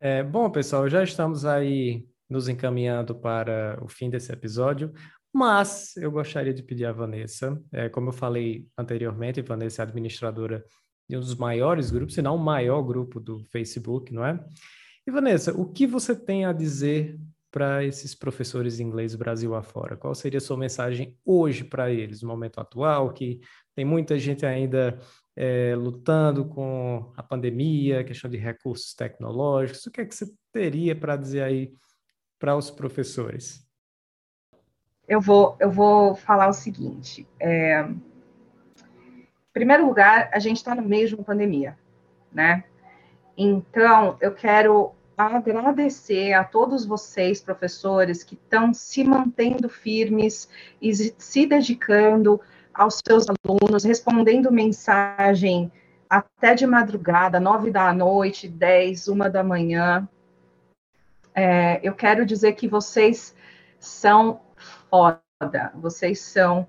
É, 0.00 0.22
bom, 0.22 0.50
pessoal, 0.50 0.88
já 0.88 1.04
estamos 1.04 1.44
aí 1.44 2.04
nos 2.28 2.48
encaminhando 2.48 3.14
para 3.14 3.78
o 3.80 3.88
fim 3.88 4.10
desse 4.10 4.32
episódio. 4.32 4.92
Mas 5.32 5.96
eu 5.96 6.10
gostaria 6.10 6.52
de 6.52 6.62
pedir 6.62 6.84
à 6.84 6.92
Vanessa, 6.92 7.58
é, 7.72 7.88
como 7.88 8.10
eu 8.10 8.12
falei 8.12 8.66
anteriormente, 8.76 9.40
Vanessa 9.40 9.82
é 9.82 9.84
administradora 9.84 10.64
de 11.08 11.16
um 11.16 11.20
dos 11.20 11.34
maiores 11.34 11.90
grupos, 11.90 12.14
se 12.14 12.22
não 12.22 12.36
o 12.36 12.38
maior 12.38 12.82
grupo 12.82 13.18
do 13.18 13.42
Facebook, 13.44 14.12
não 14.12 14.24
é? 14.24 14.38
E 15.06 15.10
Vanessa, 15.10 15.52
o 15.58 15.72
que 15.72 15.86
você 15.86 16.14
tem 16.14 16.44
a 16.44 16.52
dizer 16.52 17.18
para 17.50 17.84
esses 17.84 18.14
professores 18.14 18.76
de 18.76 18.82
inglês 18.82 19.14
Brasil 19.14 19.54
afora? 19.54 19.96
Qual 19.96 20.14
seria 20.14 20.38
a 20.38 20.40
sua 20.40 20.56
mensagem 20.56 21.16
hoje 21.24 21.64
para 21.64 21.90
eles, 21.90 22.22
no 22.22 22.28
momento 22.28 22.58
atual, 22.60 23.12
que 23.12 23.40
tem 23.74 23.84
muita 23.84 24.18
gente 24.18 24.46
ainda 24.46 24.98
é, 25.36 25.74
lutando 25.76 26.46
com 26.46 27.12
a 27.16 27.22
pandemia, 27.22 28.04
questão 28.04 28.30
de 28.30 28.38
recursos 28.38 28.94
tecnológicos? 28.94 29.84
O 29.86 29.90
que 29.90 30.00
é 30.00 30.06
que 30.06 30.14
você 30.14 30.26
teria 30.52 30.96
para 30.96 31.16
dizer 31.16 31.42
aí 31.42 31.72
para 32.38 32.56
os 32.56 32.70
professores? 32.70 33.66
Eu 35.08 35.20
vou, 35.20 35.56
eu 35.60 35.70
vou 35.70 36.14
falar 36.14 36.48
o 36.48 36.52
seguinte. 36.52 37.26
É, 37.38 37.80
em 37.82 39.52
primeiro 39.52 39.86
lugar, 39.86 40.30
a 40.32 40.38
gente 40.38 40.56
está 40.56 40.74
no 40.74 40.82
uma 40.82 41.24
pandemia, 41.24 41.78
né? 42.32 42.64
Então, 43.36 44.16
eu 44.20 44.32
quero 44.32 44.92
agradecer 45.16 46.32
a 46.32 46.44
todos 46.44 46.84
vocês, 46.84 47.40
professores, 47.40 48.24
que 48.24 48.34
estão 48.34 48.72
se 48.72 49.04
mantendo 49.04 49.68
firmes 49.68 50.48
e 50.80 50.94
se 50.94 51.46
dedicando 51.46 52.40
aos 52.72 53.00
seus 53.06 53.26
alunos, 53.28 53.84
respondendo 53.84 54.50
mensagem 54.50 55.70
até 56.08 56.54
de 56.54 56.66
madrugada, 56.66 57.40
nove 57.40 57.70
da 57.70 57.92
noite, 57.92 58.48
dez, 58.48 59.08
uma 59.08 59.30
da 59.30 59.42
manhã. 59.42 60.08
É, 61.34 61.80
eu 61.82 61.94
quero 61.94 62.26
dizer 62.26 62.52
que 62.52 62.68
vocês 62.68 63.34
são 63.78 64.40
foda, 64.92 65.72
vocês 65.74 66.20
são 66.20 66.68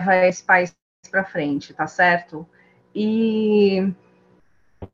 vai 0.00 0.28
esse 0.28 0.42
país 0.42 0.74
para 1.10 1.24
frente, 1.24 1.74
tá 1.74 1.86
certo? 1.86 2.48
E 2.94 3.92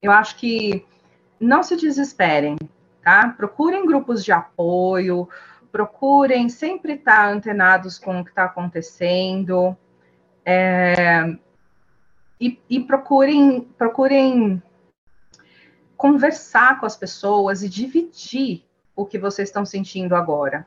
eu 0.01 0.11
acho 0.11 0.37
que 0.37 0.85
não 1.39 1.63
se 1.63 1.77
desesperem, 1.77 2.57
tá? 3.03 3.29
Procurem 3.37 3.87
grupos 3.87 4.25
de 4.25 4.33
apoio, 4.33 5.29
procurem 5.71 6.49
sempre 6.49 6.95
estar 6.95 7.29
antenados 7.29 7.99
com 7.99 8.21
o 8.21 8.25
que 8.25 8.31
está 8.31 8.45
acontecendo. 8.45 9.77
É, 10.45 11.37
e, 12.41 12.61
e 12.69 12.81
procurem, 12.81 13.61
procurem 13.79 14.61
conversar 15.97 16.81
com 16.81 16.87
as 16.87 16.97
pessoas 16.97 17.63
e 17.63 17.69
dividir 17.69 18.65
o 18.97 19.07
que 19.07 19.19
vocês 19.19 19.49
estão 19.49 19.65
sentindo 19.65 20.17
agora, 20.17 20.67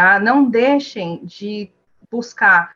tá? 0.00 0.18
Não 0.18 0.48
deixem 0.48 1.22
de 1.26 1.70
buscar 2.10 2.74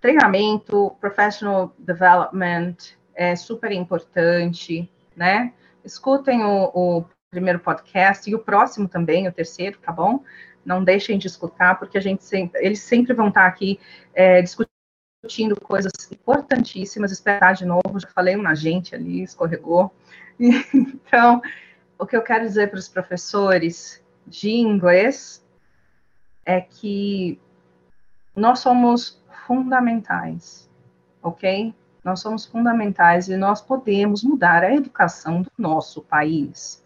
treinamento, 0.00 0.96
professional 1.00 1.74
development, 1.76 2.76
é 3.12 3.34
super 3.34 3.72
importante, 3.72 4.88
né? 5.16 5.52
Escutem 5.84 6.44
o, 6.44 6.70
o 6.72 7.04
primeiro 7.28 7.58
podcast 7.58 8.30
e 8.30 8.36
o 8.36 8.38
próximo 8.38 8.88
também, 8.88 9.26
o 9.26 9.32
terceiro, 9.32 9.78
tá 9.82 9.90
bom? 9.90 10.22
Não 10.64 10.84
deixem 10.84 11.18
de 11.18 11.26
escutar, 11.26 11.76
porque 11.76 11.98
a 11.98 12.00
gente 12.00 12.22
sempre, 12.22 12.64
eles 12.64 12.78
sempre 12.78 13.14
vão 13.14 13.26
estar 13.26 13.46
aqui 13.46 13.80
é, 14.14 14.40
discutindo 14.42 15.60
coisas 15.60 15.90
importantíssimas. 16.12 17.10
Esperar 17.10 17.54
de 17.54 17.64
novo, 17.64 17.98
já 17.98 18.08
falei 18.08 18.36
um 18.36 18.54
gente 18.54 18.94
ali, 18.94 19.24
escorregou. 19.24 19.92
Então, 20.72 21.42
o 21.98 22.06
que 22.06 22.16
eu 22.16 22.22
quero 22.22 22.44
dizer 22.44 22.70
para 22.70 22.78
os 22.78 22.88
professores 22.88 24.02
de 24.26 24.50
inglês 24.50 25.41
é 26.44 26.60
que 26.60 27.40
nós 28.34 28.60
somos 28.60 29.22
fundamentais, 29.46 30.68
ok? 31.22 31.74
Nós 32.04 32.20
somos 32.20 32.46
fundamentais 32.46 33.28
e 33.28 33.36
nós 33.36 33.60
podemos 33.60 34.24
mudar 34.24 34.64
a 34.64 34.74
educação 34.74 35.42
do 35.42 35.50
nosso 35.56 36.02
país. 36.02 36.82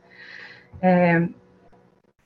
É, 0.81 1.17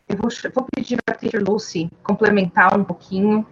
eu 0.08 0.16
vou, 0.16 0.28
vou 0.54 0.66
pedir 0.74 1.00
para 1.02 1.14
a 1.14 1.18
Teacher 1.18 1.42
Lucy 1.42 1.88
complementar 2.02 2.76
um 2.76 2.82
pouquinho 2.82 3.46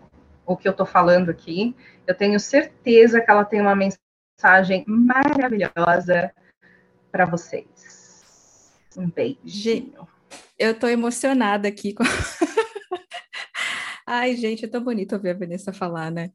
o 0.44 0.56
que 0.56 0.66
eu 0.66 0.72
estou 0.72 0.86
falando 0.86 1.30
aqui. 1.30 1.76
Eu 2.06 2.16
tenho 2.16 2.40
certeza 2.40 3.20
que 3.20 3.30
ela 3.30 3.44
tem 3.44 3.60
uma 3.60 3.76
mensagem 3.76 4.84
maravilhosa 4.86 6.32
para 7.12 7.26
vocês. 7.26 8.72
Um 8.96 9.08
beijo. 9.08 9.92
Eu 10.58 10.72
estou 10.72 10.88
emocionada 10.88 11.68
aqui 11.68 11.92
com. 11.92 12.02
Ai, 14.10 14.34
gente, 14.36 14.64
é 14.64 14.68
tão 14.68 14.82
bonito 14.82 15.14
ouvir 15.14 15.30
a 15.30 15.34
Vanessa 15.34 15.70
falar, 15.70 16.10
né? 16.10 16.30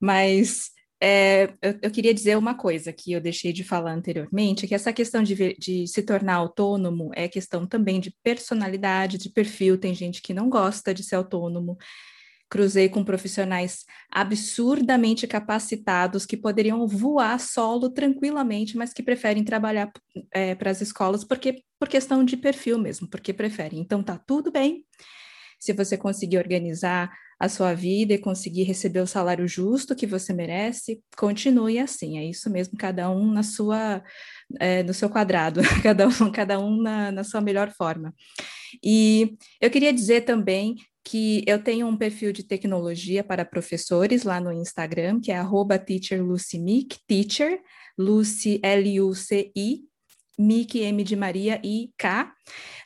Mas 0.00 0.70
é, 0.98 1.52
eu, 1.60 1.78
eu, 1.82 1.90
queria 1.90 2.14
dizer 2.14 2.38
uma 2.38 2.54
coisa 2.54 2.90
que 2.90 3.12
eu 3.12 3.20
deixei 3.20 3.52
de 3.52 3.62
falar 3.62 3.92
anteriormente, 3.92 4.66
que 4.66 4.74
essa 4.74 4.94
questão 4.94 5.22
de, 5.22 5.54
de, 5.58 5.86
se 5.86 6.02
tornar 6.02 6.36
autônomo 6.36 7.10
é 7.14 7.28
questão 7.28 7.66
também 7.66 8.00
de 8.00 8.16
personalidade, 8.22 9.18
de 9.18 9.28
perfil. 9.28 9.76
Tem 9.76 9.94
gente 9.94 10.22
que 10.22 10.32
não 10.32 10.48
gosta 10.48 10.94
de 10.94 11.02
ser 11.02 11.16
autônomo. 11.16 11.76
Cruzei 12.48 12.88
com 12.88 13.04
profissionais 13.04 13.84
absurdamente 14.10 15.26
capacitados 15.26 16.24
que 16.24 16.36
poderiam 16.36 16.86
voar 16.86 17.38
solo 17.38 17.90
tranquilamente, 17.90 18.74
mas 18.74 18.94
que 18.94 19.02
preferem 19.02 19.44
trabalhar 19.44 19.92
é, 20.32 20.54
para 20.54 20.70
as 20.70 20.80
escolas 20.80 21.24
porque 21.24 21.62
por 21.78 21.88
questão 21.90 22.24
de 22.24 22.38
perfil 22.38 22.78
mesmo, 22.78 23.06
porque 23.06 23.34
preferem. 23.34 23.80
Então 23.80 24.02
tá 24.02 24.16
tudo 24.16 24.50
bem. 24.50 24.86
Se 25.62 25.72
você 25.72 25.96
conseguir 25.96 26.38
organizar 26.38 27.16
a 27.38 27.48
sua 27.48 27.72
vida 27.72 28.12
e 28.12 28.18
conseguir 28.18 28.64
receber 28.64 28.98
o 28.98 29.06
salário 29.06 29.46
justo 29.46 29.94
que 29.94 30.08
você 30.08 30.32
merece, 30.32 31.00
continue 31.16 31.78
assim. 31.78 32.18
É 32.18 32.24
isso 32.24 32.50
mesmo, 32.50 32.76
cada 32.76 33.08
um 33.08 33.30
na 33.30 33.44
sua, 33.44 34.02
é, 34.58 34.82
no 34.82 34.92
seu 34.92 35.08
quadrado, 35.08 35.60
cada 35.84 36.08
um, 36.08 36.32
cada 36.32 36.58
um 36.58 36.82
na, 36.82 37.12
na 37.12 37.22
sua 37.22 37.40
melhor 37.40 37.70
forma. 37.70 38.12
E 38.82 39.36
eu 39.60 39.70
queria 39.70 39.92
dizer 39.92 40.22
também 40.22 40.74
que 41.04 41.44
eu 41.46 41.62
tenho 41.62 41.86
um 41.86 41.96
perfil 41.96 42.32
de 42.32 42.42
tecnologia 42.42 43.22
para 43.22 43.44
professores 43.44 44.24
lá 44.24 44.40
no 44.40 44.52
Instagram, 44.52 45.20
que 45.20 45.30
é 45.30 45.40
teacherlucymic, 45.86 46.98
teacher, 47.06 47.60
Lucy, 47.96 48.58
L-U-C-I, 48.64 49.91
Mic, 50.38 50.78
M 50.78 51.04
de 51.04 51.16
Maria 51.16 51.60
e 51.64 51.90
K. 51.98 52.32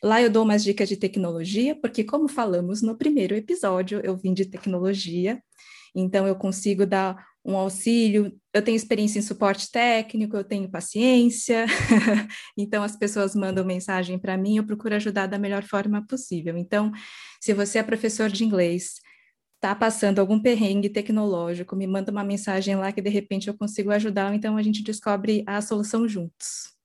Lá 0.02 0.20
eu 0.20 0.30
dou 0.30 0.44
umas 0.44 0.64
dicas 0.64 0.88
de 0.88 0.96
tecnologia, 0.96 1.74
porque 1.80 2.04
como 2.04 2.28
falamos 2.28 2.82
no 2.82 2.96
primeiro 2.96 3.34
episódio, 3.34 4.00
eu 4.04 4.16
vim 4.16 4.34
de 4.34 4.46
tecnologia, 4.46 5.40
então 5.94 6.26
eu 6.26 6.36
consigo 6.36 6.84
dar 6.86 7.24
um 7.44 7.56
auxílio, 7.56 8.36
eu 8.52 8.60
tenho 8.60 8.76
experiência 8.76 9.20
em 9.20 9.22
suporte 9.22 9.70
técnico, 9.70 10.36
eu 10.36 10.42
tenho 10.42 10.68
paciência, 10.68 11.64
então 12.58 12.82
as 12.82 12.96
pessoas 12.96 13.36
mandam 13.36 13.64
mensagem 13.64 14.18
para 14.18 14.36
mim, 14.36 14.56
eu 14.56 14.66
procuro 14.66 14.96
ajudar 14.96 15.28
da 15.28 15.38
melhor 15.38 15.62
forma 15.62 16.04
possível. 16.06 16.56
Então, 16.58 16.90
se 17.40 17.54
você 17.54 17.78
é 17.78 17.82
professor 17.84 18.28
de 18.28 18.44
inglês, 18.44 18.94
está 19.54 19.74
passando 19.74 20.18
algum 20.18 20.40
perrengue 20.40 20.88
tecnológico, 20.90 21.76
me 21.76 21.86
manda 21.86 22.10
uma 22.10 22.24
mensagem 22.24 22.74
lá 22.76 22.92
que 22.92 23.00
de 23.00 23.10
repente 23.10 23.48
eu 23.48 23.56
consigo 23.56 23.92
ajudar, 23.92 24.34
então 24.34 24.56
a 24.56 24.62
gente 24.62 24.82
descobre 24.82 25.44
a 25.46 25.62
solução 25.62 26.08
juntos. 26.08 26.75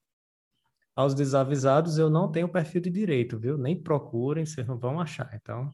Aos 0.95 1.13
desavisados, 1.13 1.97
eu 1.97 2.09
não 2.09 2.31
tenho 2.31 2.49
perfil 2.49 2.81
de 2.81 2.89
direito, 2.89 3.39
viu? 3.39 3.57
Nem 3.57 3.81
procurem, 3.81 4.45
vocês 4.45 4.67
não 4.67 4.77
vão 4.77 4.99
achar. 4.99 5.29
Então. 5.33 5.73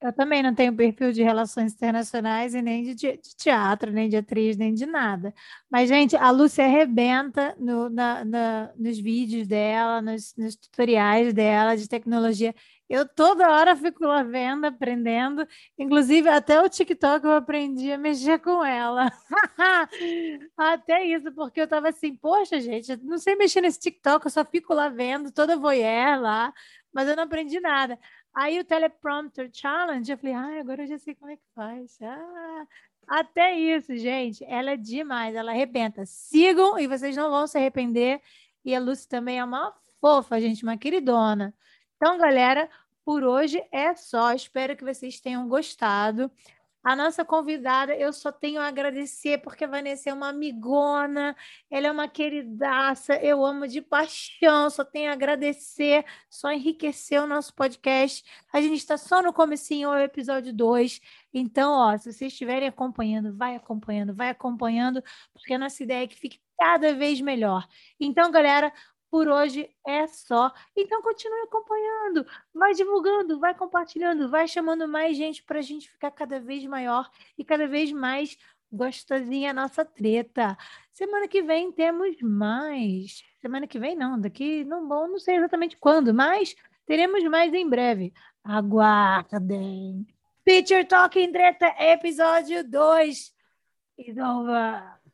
Eu 0.00 0.12
também 0.12 0.44
não 0.44 0.54
tenho 0.54 0.74
perfil 0.76 1.12
de 1.12 1.24
relações 1.24 1.72
internacionais 1.72 2.54
e 2.54 2.62
nem 2.62 2.84
de, 2.84 2.94
de 2.94 3.18
teatro, 3.36 3.92
nem 3.92 4.08
de 4.08 4.16
atriz, 4.16 4.56
nem 4.56 4.72
de 4.72 4.86
nada. 4.86 5.34
Mas, 5.68 5.88
gente, 5.88 6.16
a 6.16 6.30
Lúcia 6.30 6.64
arrebenta 6.64 7.56
no, 7.58 7.90
na, 7.90 8.24
na, 8.24 8.72
nos 8.76 8.98
vídeos 8.98 9.48
dela, 9.48 10.00
nos, 10.00 10.34
nos 10.36 10.54
tutoriais 10.54 11.34
dela 11.34 11.76
de 11.76 11.88
tecnologia. 11.88 12.54
Eu 12.88 13.06
toda 13.06 13.50
hora 13.50 13.76
fico 13.76 14.04
lá 14.06 14.22
vendo, 14.22 14.64
aprendendo. 14.64 15.46
Inclusive, 15.78 16.28
até 16.28 16.60
o 16.62 16.68
TikTok 16.68 17.24
eu 17.26 17.32
aprendi 17.32 17.92
a 17.92 17.98
mexer 17.98 18.38
com 18.38 18.64
ela. 18.64 19.12
até 20.56 21.04
isso, 21.04 21.30
porque 21.32 21.60
eu 21.60 21.64
estava 21.64 21.90
assim, 21.90 22.16
poxa, 22.16 22.58
gente, 22.60 22.96
não 23.04 23.18
sei 23.18 23.36
mexer 23.36 23.60
nesse 23.60 23.78
TikTok, 23.78 24.24
eu 24.24 24.30
só 24.30 24.44
fico 24.44 24.72
lá 24.72 24.88
vendo, 24.88 25.30
toda 25.30 25.56
voyeur 25.56 26.20
lá, 26.20 26.52
mas 26.92 27.08
eu 27.08 27.14
não 27.16 27.24
aprendi 27.24 27.60
nada. 27.60 27.98
Aí 28.34 28.58
o 28.58 28.64
teleprompter 28.64 29.50
challenge, 29.52 30.10
eu 30.10 30.16
falei, 30.16 30.34
ah, 30.34 30.60
agora 30.60 30.82
eu 30.84 30.86
já 30.86 30.98
sei 30.98 31.14
como 31.14 31.30
é 31.30 31.36
que 31.36 31.42
faz. 31.54 31.98
Ah, 32.00 32.66
até 33.06 33.58
isso, 33.58 33.96
gente, 33.96 34.44
ela 34.44 34.70
é 34.70 34.76
demais, 34.76 35.34
ela 35.34 35.50
arrebenta. 35.52 36.04
Sigam 36.06 36.78
e 36.78 36.86
vocês 36.86 37.16
não 37.16 37.30
vão 37.30 37.46
se 37.46 37.58
arrepender. 37.58 38.20
E 38.64 38.74
a 38.74 38.80
Lucy 38.80 39.08
também 39.08 39.38
é 39.38 39.44
uma 39.44 39.74
fofa, 40.00 40.40
gente, 40.40 40.62
uma 40.62 40.76
queridona. 40.76 41.54
Então, 42.00 42.16
galera, 42.16 42.70
por 43.04 43.24
hoje 43.24 43.60
é 43.72 43.92
só. 43.96 44.32
Espero 44.32 44.76
que 44.76 44.84
vocês 44.84 45.20
tenham 45.20 45.48
gostado. 45.48 46.30
A 46.82 46.94
nossa 46.94 47.24
convidada, 47.24 47.94
eu 47.96 48.12
só 48.12 48.30
tenho 48.30 48.60
a 48.60 48.68
agradecer, 48.68 49.38
porque 49.38 49.64
a 49.64 49.66
Vanessa 49.66 50.08
é 50.08 50.14
uma 50.14 50.28
amigona, 50.28 51.36
ela 51.68 51.88
é 51.88 51.90
uma 51.90 52.06
queridaça, 52.08 53.16
eu 53.16 53.44
amo 53.44 53.66
de 53.66 53.82
paixão, 53.82 54.70
só 54.70 54.84
tenho 54.84 55.10
a 55.10 55.12
agradecer, 55.12 56.04
só 56.30 56.52
enriquecer 56.52 57.20
o 57.20 57.26
nosso 57.26 57.52
podcast. 57.52 58.24
A 58.52 58.60
gente 58.60 58.76
está 58.76 58.96
só 58.96 59.20
no 59.20 59.32
comecinho, 59.32 59.92
é 59.92 60.02
o 60.02 60.04
episódio 60.04 60.52
2. 60.54 61.00
Então, 61.34 61.72
ó, 61.72 61.96
se 61.98 62.12
vocês 62.12 62.32
estiverem 62.32 62.68
acompanhando, 62.68 63.36
vai 63.36 63.56
acompanhando, 63.56 64.14
vai 64.14 64.30
acompanhando, 64.30 65.02
porque 65.32 65.54
a 65.54 65.58
nossa 65.58 65.82
ideia 65.82 66.04
é 66.04 66.06
que 66.06 66.16
fique 66.16 66.40
cada 66.56 66.94
vez 66.94 67.20
melhor. 67.20 67.66
Então, 68.00 68.30
galera, 68.30 68.72
por 69.10 69.28
hoje 69.28 69.70
é 69.86 70.06
só. 70.06 70.52
Então 70.76 71.02
continue 71.02 71.42
acompanhando, 71.42 72.26
vai 72.54 72.74
divulgando, 72.74 73.38
vai 73.38 73.54
compartilhando, 73.54 74.28
vai 74.28 74.46
chamando 74.46 74.86
mais 74.86 75.16
gente 75.16 75.42
para 75.42 75.58
a 75.58 75.62
gente 75.62 75.90
ficar 75.90 76.10
cada 76.10 76.40
vez 76.40 76.64
maior 76.66 77.10
e 77.36 77.44
cada 77.44 77.66
vez 77.66 77.92
mais 77.92 78.36
gostosinha 78.70 79.50
a 79.50 79.54
nossa 79.54 79.84
treta. 79.84 80.56
Semana 80.92 81.26
que 81.26 81.42
vem 81.42 81.72
temos 81.72 82.20
mais. 82.20 83.22
Semana 83.40 83.66
que 83.66 83.78
vem 83.78 83.96
não, 83.96 84.20
daqui 84.20 84.64
não 84.64 84.86
bom, 84.86 85.08
não 85.08 85.18
sei 85.18 85.36
exatamente 85.36 85.76
quando, 85.76 86.12
mas 86.12 86.54
teremos 86.86 87.22
mais 87.24 87.52
em 87.54 87.68
breve. 87.68 88.12
Aguardem. 88.44 90.06
Picture 90.44 90.84
Talking 90.84 91.32
Treta, 91.32 91.74
episódio 91.78 92.64
2. 92.68 93.34
Is 93.98 94.16
over. 94.16 94.97